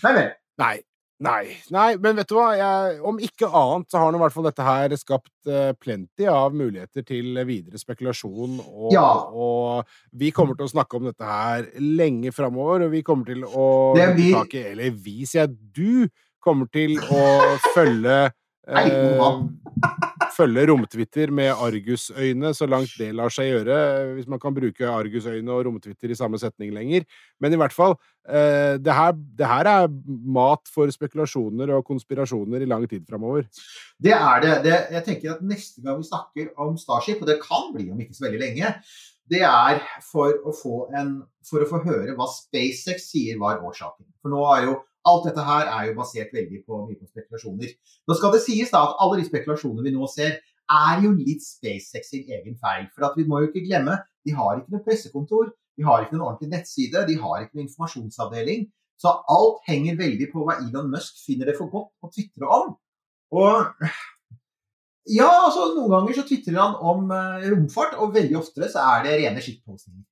Nei 0.04 0.12
vel. 0.20 0.28
Nei. 0.62 0.76
Nei, 1.16 1.46
nei, 1.72 1.94
men 1.96 2.12
vet 2.18 2.28
du 2.28 2.34
hva? 2.36 2.50
Jeg, 2.52 2.98
om 3.08 3.16
ikke 3.24 3.48
annet 3.48 3.88
så 3.88 4.02
har 4.02 4.10
nå 4.12 4.18
i 4.18 4.20
hvert 4.20 4.34
fall 4.34 4.44
dette 4.50 4.64
her 4.66 4.92
skapt 5.00 5.30
uh, 5.48 5.70
plenty 5.80 6.26
av 6.28 6.52
muligheter 6.52 7.06
til 7.08 7.38
videre 7.48 7.80
spekulasjon. 7.80 8.58
Og, 8.60 8.90
Ja. 8.92 9.06
og 9.32 9.88
vi 10.12 10.28
kommer 10.36 10.58
til 10.58 10.66
å 10.68 10.72
snakke 10.74 10.98
om 11.00 11.06
dette 11.08 11.24
her 11.24 11.70
lenge 11.80 12.34
framover, 12.36 12.84
og 12.84 12.92
vi 12.92 13.00
kommer 13.06 13.24
til 13.32 13.46
å 13.48 13.94
blir- 13.96 14.60
Eller 14.74 14.90
vi, 14.92 15.14
sier 15.24 15.46
jeg. 15.46 15.56
Du 15.72 16.12
kommer 16.44 16.68
til 16.68 16.98
å 17.00 17.56
følge. 17.72 18.18
Følge 20.36 20.64
romtwitter 20.68 21.30
med 21.32 21.52
argusøyne 21.54 22.50
så 22.56 22.66
langt 22.68 22.92
det 22.98 23.12
lar 23.16 23.32
seg 23.32 23.48
gjøre, 23.48 23.78
hvis 24.16 24.28
man 24.28 24.40
kan 24.42 24.54
bruke 24.56 24.90
argusøyne 24.90 25.54
og 25.54 25.64
romtwitter 25.68 26.12
i 26.12 26.18
samme 26.18 26.40
setning 26.40 26.74
lenger. 26.74 27.06
Men 27.40 27.54
i 27.54 27.60
hvert 27.60 27.72
fall, 27.72 27.96
eh, 28.28 28.76
det, 28.82 28.92
her, 28.92 29.14
det 29.14 29.48
her 29.48 29.70
er 29.70 29.88
mat 30.36 30.66
for 30.72 30.90
spekulasjoner 30.92 31.72
og 31.78 31.86
konspirasjoner 31.88 32.66
i 32.66 32.68
lang 32.68 32.84
tid 32.90 33.06
framover. 33.08 33.46
Det 34.02 34.12
er 34.16 34.44
det. 34.44 34.54
det. 34.66 34.78
Jeg 34.98 35.06
tenker 35.08 35.36
at 35.36 35.44
neste 35.46 35.84
gang 35.84 36.02
vi 36.02 36.10
snakker 36.10 36.50
om 36.66 36.76
Starship, 36.80 37.22
og 37.22 37.30
det 37.30 37.40
kan 37.44 37.70
bli 37.76 37.88
om 37.94 38.02
ikke 38.02 38.18
så 38.18 38.26
veldig 38.26 38.42
lenge, 38.42 38.74
det 39.30 39.42
er 39.42 39.80
for 40.06 40.36
å 40.46 40.52
få, 40.54 40.84
en, 40.94 41.16
for 41.46 41.64
å 41.64 41.70
få 41.70 41.80
høre 41.86 42.14
hva 42.18 42.28
SpaceX 42.30 43.08
sier 43.10 43.40
var 43.40 43.62
årsaken. 43.64 44.06
For 44.22 44.30
nå 44.30 44.44
er 44.52 44.68
jo 44.68 44.76
Alt 45.06 45.28
dette 45.28 45.44
her 45.46 45.70
er 45.70 45.88
jo 45.88 45.96
basert 46.00 46.34
veldig 46.34 46.62
på 46.66 46.82
mye 46.84 46.98
på 46.98 47.08
spekulasjoner. 47.08 47.74
Nå 48.06 48.16
skal 48.18 48.34
det 48.34 48.42
sies 48.44 48.72
da 48.72 48.82
at 48.88 48.96
alle 49.04 49.20
de 49.20 49.26
spekulasjonene 49.28 49.86
vi 49.86 49.94
nå 49.94 50.08
ser, 50.10 50.40
er 50.66 51.04
jo 51.04 51.12
litt 51.14 51.44
SpaceX 51.46 52.10
sin 52.10 52.26
egen 52.26 52.56
feil. 52.62 52.88
For 52.94 53.14
vi 53.18 53.26
må 53.28 53.42
jo 53.42 53.50
ikke 53.52 53.66
glemme, 53.68 54.00
de 54.26 54.34
har 54.34 54.58
ikke 54.58 54.74
noe 54.74 54.86
pressekontor, 54.86 55.52
de 55.76 55.86
har 55.86 56.02
ikke 56.02 56.16
noen 56.16 56.32
ordentlig 56.32 56.50
nettside, 56.56 57.04
de 57.06 57.18
har 57.20 57.44
ikke 57.44 57.58
noen 57.58 57.68
informasjonsavdeling. 57.68 58.66
Så 58.98 59.12
alt 59.12 59.62
henger 59.68 59.98
veldig 60.00 60.30
på 60.32 60.42
hva 60.42 60.58
Elon 60.64 60.90
Musk 60.90 61.20
finner 61.26 61.50
det 61.50 61.56
for 61.58 61.70
godt 61.70 61.92
å 62.02 62.10
tvitre 62.10 62.48
om. 62.48 62.74
Og 63.36 63.88
ja, 65.06 65.28
altså 65.28 65.68
noen 65.76 65.92
ganger 65.92 66.16
så 66.18 66.26
tvitrer 66.26 66.58
han 66.58 66.78
om 66.80 67.10
eh, 67.14 67.48
romfart, 67.52 67.94
og 68.00 68.14
veldig 68.16 68.40
oftere 68.40 68.70
så 68.72 68.82
er 68.96 69.04
det 69.06 69.18
rene 69.20 69.44
skittpåsninger. 69.44 70.02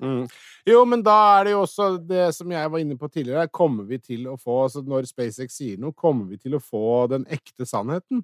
Mm. 0.00 0.24
Jo, 0.64 0.82
men 0.88 1.02
da 1.04 1.14
er 1.38 1.44
det 1.44 1.52
jo 1.52 1.62
også 1.66 1.86
det 2.08 2.30
som 2.36 2.50
jeg 2.52 2.70
var 2.72 2.80
inne 2.80 2.96
på 2.96 3.08
tidligere. 3.12 3.50
Kommer 3.52 3.84
vi 3.88 3.98
til 4.00 4.26
å 4.32 4.36
få, 4.40 4.62
altså 4.64 4.80
Når 4.86 5.08
SpaceX 5.10 5.56
sier 5.60 5.80
noe, 5.80 5.92
kommer 5.96 6.24
vi 6.30 6.38
til 6.40 6.56
å 6.56 6.60
få 6.62 7.06
den 7.12 7.26
ekte 7.28 7.66
sannheten? 7.68 8.22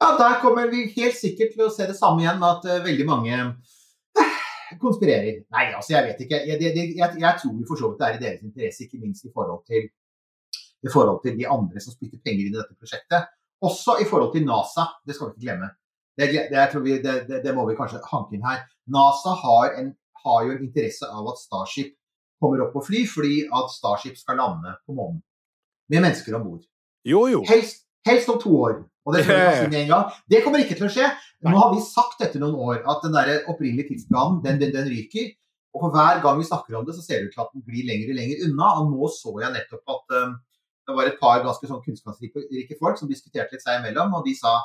Ja, 0.00 0.12
der 0.16 0.38
kommer 0.40 0.68
vi 0.70 0.86
helt 0.96 1.16
sikkert 1.18 1.52
til 1.56 1.66
å 1.66 1.72
se 1.74 1.88
det 1.90 1.96
samme 1.98 2.22
igjen, 2.22 2.38
med 2.40 2.48
at 2.48 2.68
uh, 2.70 2.84
veldig 2.86 3.06
mange 3.08 3.38
uh, 3.38 4.36
konspirerer. 4.80 5.42
Nei, 5.54 5.64
altså 5.74 5.96
jeg 5.96 6.06
vet 6.08 6.20
ikke. 6.26 6.40
Jeg, 6.46 6.60
det- 6.60 6.74
det- 6.76 6.96
jeg, 6.96 7.18
jeg 7.20 7.40
tror 7.42 7.54
jo 7.58 7.66
for 7.68 7.80
så 7.80 7.90
vidt 7.90 7.98
det 8.00 8.08
er 8.08 8.16
i 8.18 8.22
deres 8.24 8.42
interesse, 8.46 8.84
ikke 8.86 9.00
minst 9.02 9.24
i 9.26 9.32
forhold 9.34 9.64
til, 9.66 9.88
i 10.86 10.92
forhold 10.92 11.20
til 11.24 11.36
de 11.38 11.48
andre 11.50 11.80
som 11.82 11.92
spytter 11.96 12.20
penger 12.24 12.46
inn 12.46 12.54
i 12.54 12.58
dette 12.60 12.76
prosjektet. 12.78 13.28
Også 13.64 13.98
i 14.00 14.06
forhold 14.06 14.32
til 14.36 14.46
NASA, 14.46 14.86
det 15.06 15.16
skal 15.16 15.32
vi 15.32 15.34
ikke 15.34 15.46
glemme. 15.48 15.70
Det, 16.18 16.28
det, 16.50 16.82
vi, 16.82 16.96
det, 17.02 17.42
det 17.44 17.54
må 17.54 17.64
vi 17.68 17.76
kanskje 17.78 17.98
hanke 18.10 18.34
inn 18.38 18.46
her. 18.46 18.62
NASA 18.90 19.34
har, 19.42 19.74
en, 19.80 19.92
har 20.24 20.44
jo 20.46 20.54
en 20.54 20.66
interesse 20.66 21.08
av 21.08 21.30
at 21.32 21.40
Starship 21.40 21.94
kommer 22.42 22.62
opp 22.64 22.74
på 22.76 22.84
fly, 22.90 23.04
fordi 23.10 23.40
at 23.54 23.72
Starship 23.74 24.18
skal 24.18 24.38
lande 24.40 24.74
på 24.86 24.94
månen. 24.96 25.22
Med 25.88 26.04
mennesker 26.04 26.36
om 26.38 26.44
bord. 26.44 26.62
Jo, 27.08 27.24
jo. 27.30 27.42
Helst, 27.48 27.86
helst 28.06 28.30
om 28.30 28.38
to 28.42 28.52
år. 28.58 28.80
Og 29.08 29.16
det, 29.16 29.24
det 30.30 30.42
kommer 30.44 30.62
ikke 30.62 30.76
til 30.78 30.88
å 30.88 30.92
skje. 30.92 31.08
Nå 31.46 31.54
har 31.56 31.72
vi 31.72 31.84
sagt 31.84 32.20
etter 32.24 32.42
noen 32.42 32.58
år 32.58 32.82
at 32.82 33.04
den 33.06 33.14
der 33.14 33.48
opprinnelige 33.48 33.94
tidsplanen 33.94 34.42
den, 34.44 34.58
den, 34.60 34.74
den 34.74 34.90
ryker. 34.90 35.30
Og 35.76 35.84
for 35.84 35.94
hver 35.94 36.20
gang 36.24 36.40
vi 36.40 36.48
snakker 36.48 36.76
om 36.76 36.84
det, 36.86 36.96
så 36.96 37.04
ser 37.04 37.22
det 37.22 37.30
ut 37.30 37.36
til 37.36 37.44
at 37.44 37.54
den 37.54 37.64
blir 37.64 37.86
lenger 37.88 38.12
og 38.12 38.18
lenger 38.18 38.44
unna. 38.48 38.70
Og 38.80 38.92
nå 38.92 39.10
så 39.14 39.34
jeg 39.44 39.54
nettopp 39.54 39.94
at 39.94 40.16
um, 40.18 40.36
det 40.88 40.96
var 40.96 41.08
et 41.08 41.18
par 41.20 41.44
ganske 41.44 41.68
sånn 41.68 41.82
kunnskapsrike 41.84 42.78
folk 42.80 43.00
som 43.00 43.10
diskuterte 43.10 43.54
litt 43.54 43.64
seg 43.64 43.80
imellom, 43.80 44.14
og 44.16 44.24
de 44.24 44.32
sa 44.36 44.56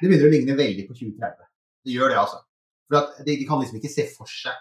det 0.00 0.08
begynner 0.08 0.30
å 0.30 0.32
ligne 0.32 0.56
veldig 0.56 0.86
på 0.88 0.96
2030. 0.96 1.48
Det 1.84 1.92
gjør 1.92 2.12
det, 2.12 2.20
altså. 2.22 2.40
For 2.90 3.22
de, 3.24 3.36
de 3.38 3.46
kan 3.46 3.62
liksom 3.62 3.78
ikke 3.78 3.92
se 3.92 4.08
for 4.16 4.28
seg 4.30 4.58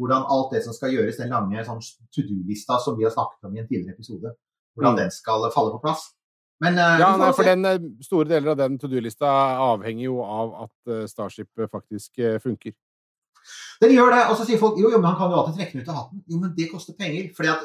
hvordan 0.00 0.24
alt 0.32 0.54
det 0.54 0.62
som 0.64 0.72
skal 0.74 0.94
gjøres, 0.94 1.18
den 1.20 1.28
lange 1.34 1.62
sånn 1.66 1.82
to 2.14 2.22
do-lista 2.24 2.78
som 2.80 2.94
vi 2.96 3.04
har 3.04 3.12
snakket 3.12 3.44
om 3.44 3.54
i 3.56 3.60
en 3.60 3.66
tidligere 3.68 3.92
episode, 3.92 4.30
hvordan 4.74 4.94
Mm. 4.94 5.00
den 5.02 5.10
skal 5.12 5.44
falle 5.52 5.74
på 5.74 5.82
plass. 5.82 6.06
Men 6.62 6.78
eh, 6.78 6.98
Ja, 7.02 7.10
nei, 7.20 7.32
for 7.36 7.42
den, 7.44 7.64
eh, 7.68 7.78
Store 8.02 8.24
deler 8.28 8.52
av 8.54 8.56
den 8.56 8.78
to 8.78 8.88
do-lista 8.88 9.26
avhenger 9.66 10.04
jo 10.06 10.22
av 10.24 10.54
at 10.64 10.92
eh, 10.94 11.06
Starship 11.06 11.50
faktisk 11.70 12.22
funker. 12.42 12.72
Den 13.82 13.90
gjør 13.92 14.10
det, 14.14 14.22
og 14.30 14.36
så 14.38 14.46
sier 14.46 14.58
folk 14.58 14.78
jo, 14.78 14.88
jo, 14.88 14.98
men 15.02 15.10
han 15.10 15.18
kan 15.18 15.30
jo 15.30 15.40
alltid 15.42 15.58
trekke 15.58 15.72
den 15.76 15.82
ut 15.82 15.88
av 15.92 15.96
hatten. 16.00 16.24
Jo, 16.30 16.38
men 16.38 16.54
det 16.56 16.70
koster 16.72 16.94
penger. 16.98 17.32
fordi 17.36 17.48
at 17.52 17.62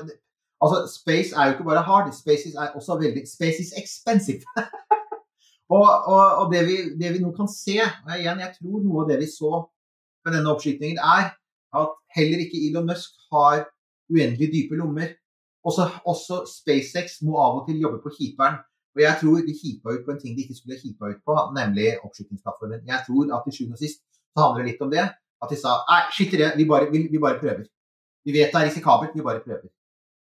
altså, 0.61 0.77
Space 0.89 1.31
er 1.37 1.45
jo 1.45 1.53
ikke 1.55 1.69
bare 1.69 1.83
hard, 1.85 2.11
space 2.17 2.49
is 2.49 2.55
er 2.55 2.73
også 2.75 2.97
veldig 2.99 3.23
Space 3.29 3.61
is 3.61 3.71
expensive. 3.77 4.41
og 5.77 5.87
og, 6.11 6.25
og 6.41 6.53
det, 6.53 6.65
vi, 6.67 6.77
det 6.97 7.13
vi 7.13 7.23
nå 7.23 7.31
kan 7.37 7.47
se, 7.47 7.77
og 8.05 8.13
igjen, 8.17 8.39
jeg 8.41 8.55
tror 8.59 8.83
noe 8.83 9.03
av 9.05 9.11
det 9.13 9.19
vi 9.21 9.29
så 9.31 9.61
med 10.27 10.35
denne 10.37 10.51
oppskytingen, 10.53 10.99
er 10.99 11.31
at 11.81 11.93
heller 12.17 12.43
ikke 12.43 12.59
Elon 12.67 12.89
Musk 12.91 13.15
har 13.33 13.65
uendelig 14.11 14.49
dype 14.53 14.79
lommer. 14.79 15.13
Også, 15.67 15.87
også 16.11 16.43
SpaceX 16.47 17.21
må 17.27 17.39
av 17.43 17.61
og 17.61 17.67
til 17.67 17.79
jobbe 17.83 17.99
på 18.03 18.13
keeperen. 18.17 18.59
Og 18.97 19.03
jeg 19.03 19.19
tror 19.21 19.41
de 19.45 19.53
hipa 19.61 19.93
ut 19.93 20.05
på 20.05 20.13
en 20.13 20.19
ting 20.21 20.35
de 20.35 20.43
ikke 20.43 20.57
skulle 20.57 20.77
hipa 20.81 21.11
ut 21.11 21.23
på, 21.27 21.33
nemlig 21.57 21.89
oppskytingsplattformen. 22.05 22.85
Jeg 22.91 23.03
tror 23.07 23.33
at 23.35 23.43
til 23.45 23.55
sjuende 23.57 23.77
og 23.77 23.81
sist 23.83 23.99
så 24.33 24.43
handler 24.43 24.63
det 24.63 24.71
litt 24.71 24.85
om 24.85 24.93
det. 24.93 25.05
At 25.43 25.51
de 25.53 25.57
sa 25.59 25.73
nei, 25.89 25.99
skitt 26.15 26.33
i 26.33 26.39
det, 26.41 26.53
vi 26.57 26.65
bare, 26.69 26.87
vi, 26.93 27.03
vi 27.11 27.21
bare 27.21 27.37
prøver. 27.41 27.67
Vi 28.25 28.33
vet 28.33 28.49
det 28.53 28.61
er 28.61 28.69
risikabelt, 28.71 29.13
vi 29.15 29.25
bare 29.27 29.43
prøver. 29.43 29.69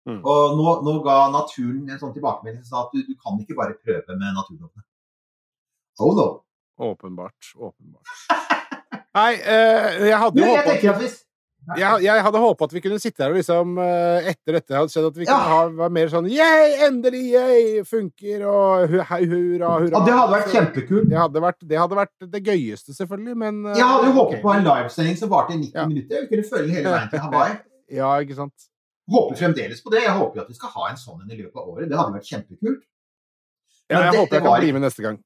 Mm. 0.09 0.19
Og 0.19 0.57
nå, 0.57 0.71
nå 0.83 0.95
ga 1.05 1.19
naturen 1.31 1.85
en 1.85 2.01
sånn 2.01 2.15
tilbakemelding 2.15 2.63
som 2.65 2.71
sa 2.71 2.81
at 2.87 2.95
du, 2.95 3.05
du 3.07 3.13
kan 3.19 3.37
ikke 3.39 3.59
bare 3.59 3.77
prøve 3.77 4.17
med 4.17 4.35
naturlovene. 4.39 4.87
Oh 6.01 6.17
no. 6.17 6.27
Åpenbart. 6.81 7.53
Åpenbart. 7.55 8.49
Nei, 9.13 9.33
eh, 9.37 10.07
jeg 10.09 10.17
hadde 10.23 10.41
jo 10.41 10.47
håpet 10.49 11.19
jeg, 11.79 11.99
jeg 12.03 12.23
hadde 12.25 12.39
håpet 12.43 12.65
at 12.67 12.73
vi 12.75 12.81
kunne 12.83 12.97
sitte 12.99 13.23
her 13.23 13.31
og 13.31 13.37
liksom 13.37 13.77
eh, 13.79 14.25
etter 14.33 14.57
dette 14.57 14.75
hadde 14.75 14.91
skjedd 14.91 15.05
at 15.07 15.15
vi 15.21 15.23
Ja. 15.29 15.35
kunne 15.37 15.51
ha 15.53 15.59
være 15.77 15.93
mer 15.95 16.09
sånn 16.11 16.25
Yeah, 16.27 16.81
endelig! 16.89 17.21
Yeah, 17.31 17.85
funker! 17.87 18.43
Og 18.49 18.89
hu, 18.91 18.97
hurra, 18.99 19.21
hurra. 19.21 20.01
Og 20.01 20.09
Det 20.09 20.15
hadde 20.17 20.33
vært 20.33 20.49
kjempekult. 20.51 21.07
Det 21.13 21.17
hadde 21.21 21.43
vært, 21.45 21.59
det 21.71 21.79
hadde 21.79 21.99
vært 22.01 22.27
det 22.33 22.41
gøyeste, 22.49 22.91
selvfølgelig, 22.97 23.37
men 23.45 23.61
eh, 23.71 23.77
Jeg 23.79 23.87
hadde 23.93 24.09
jo 24.09 24.15
håpet 24.17 24.41
på 24.43 24.51
en 24.57 24.67
livesending 24.67 25.15
som 25.21 25.31
varte 25.31 25.55
i 25.55 25.61
90 25.61 25.79
Ja. 25.79 25.85
minutter. 25.87 26.25
Vi 26.25 26.31
kunne 26.33 26.49
følge 26.51 26.75
hele 26.81 26.89
veien 26.97 27.09
til 27.13 27.23
Hawaii. 27.27 27.55
Ja, 28.01 28.11
ikke 28.25 28.35
sant? 28.41 28.67
Håper 29.13 29.35
fremdeles 29.39 29.79
på 29.83 29.91
det. 29.93 30.03
Jeg 30.03 30.17
håper 30.19 30.41
jo 30.41 30.43
at 30.43 30.51
vi 30.51 30.57
skal 30.59 30.69
ha 30.75 30.89
en 30.89 30.99
sånn 30.99 31.21
en 31.23 31.31
i 31.31 31.39
løpet 31.39 31.55
av 31.63 31.69
året. 31.71 31.87
Det 31.91 31.97
hadde 32.01 32.17
vært 32.17 32.27
kjempekult. 32.33 32.83
Ja, 33.91 33.99
jeg 34.09 34.19
håper 34.19 34.35
jeg 34.35 34.43
kan 34.43 34.51
var 34.51 34.59
bli 34.63 34.71
med 34.75 34.83
neste 34.83 35.03
gang. 35.03 35.17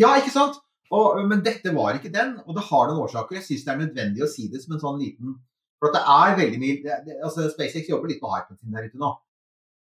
Ja, 0.00 0.14
ikke 0.20 0.32
sant? 0.32 0.56
Og, 0.92 1.22
men 1.28 1.40
dette 1.42 1.72
var 1.74 1.96
ikke 1.96 2.12
den, 2.12 2.34
og 2.44 2.54
det 2.56 2.64
har 2.68 2.88
noen 2.90 3.00
årsaker. 3.06 3.38
Jeg 3.38 3.46
syns 3.46 3.64
det 3.64 3.72
er 3.72 3.80
nødvendig 3.80 4.24
å 4.24 4.28
si 4.30 4.48
det 4.52 4.60
som 4.62 4.74
en 4.76 4.82
sånn 4.82 5.00
liten 5.00 5.38
For 5.80 5.88
at 5.90 5.96
det 5.96 6.02
er 6.14 6.36
veldig 6.38 6.58
mye 6.60 6.98
altså 7.24 7.48
SpaceX 7.50 7.88
jobber 7.88 8.08
litt 8.12 8.20
på 8.22 8.30
hypen 8.30 8.56
sin 8.58 8.72
der 8.76 8.86
ute 8.88 9.00
nå. 9.00 9.10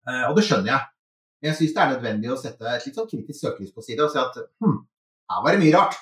Eh, 0.09 0.25
og 0.31 0.37
det 0.39 0.45
skjønner 0.47 0.73
jeg. 0.73 0.87
Men 1.43 1.51
jeg 1.51 1.59
syns 1.59 1.75
det 1.75 1.83
er 1.83 1.93
nødvendig 1.97 2.31
å 2.33 2.39
sette 2.39 2.71
et 2.71 2.87
litt 2.87 2.97
sånn 2.99 3.11
kritisk 3.11 3.39
søkelys 3.43 3.75
på 3.75 3.83
side 3.85 4.03
og 4.07 4.11
si 4.15 4.19
at 4.23 4.39
hm, 4.63 4.79
her 5.33 5.45
var 5.45 5.55
det 5.57 5.63
mye 5.63 5.75
rart. 5.77 5.99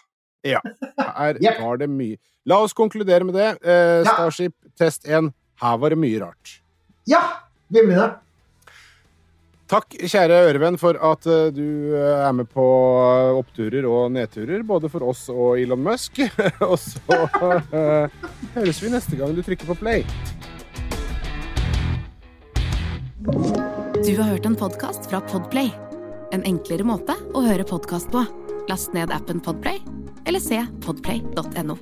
Ja, 0.47 0.61
Her 0.97 1.37
yep. 1.45 1.59
var 1.61 1.81
det 1.83 1.91
mye 1.93 2.17
La 2.49 2.57
oss 2.65 2.73
konkludere 2.73 3.25
med 3.29 3.37
det. 3.37 3.51
Eh, 3.61 4.01
Ja. 4.01 4.15
Starship 4.15 4.55
test 4.79 5.05
1. 5.09 5.33
Her 5.61 5.77
var 5.81 5.93
det 5.93 5.99
mye 6.01 6.21
rart. 6.23 6.61
Ja! 7.09 7.21
Glimrende. 7.71 8.15
Takk, 9.71 9.95
kjære 10.03 10.41
ørevenn, 10.49 10.79
for 10.83 10.99
at 10.99 11.27
eh, 11.31 11.53
du 11.55 11.95
eh, 11.95 12.25
er 12.27 12.33
med 12.35 12.49
på 12.51 12.65
eh, 13.05 13.37
oppturer 13.39 13.87
og 13.87 14.09
nedturer, 14.11 14.65
både 14.67 14.91
for 14.91 15.07
oss 15.07 15.29
og 15.31 15.61
Elon 15.63 15.85
Musk. 15.85 16.19
og 16.71 16.75
så 16.83 17.21
uh, 17.71 18.11
høres 18.57 18.83
vi 18.83 18.91
neste 18.91 19.21
gang 19.21 19.37
du 19.37 19.45
trykker 19.47 19.71
på 19.71 19.79
play. 19.79 20.03
Du 24.01 24.13
har 24.19 24.33
hørt 24.33 24.51
en 24.51 24.59
podkast 24.59 25.07
fra 25.13 25.23
Podplay. 25.31 25.71
En 26.35 26.43
enklere 26.49 26.87
måte 26.87 27.15
å 27.31 27.47
høre 27.47 27.67
podkast 27.69 28.11
på. 28.11 28.27
Last 28.71 28.95
ned 28.97 29.15
appen 29.15 29.39
Podplay, 29.45 29.79
eller 30.27 30.43
se 30.43 30.65
podplay.no. 30.83 31.79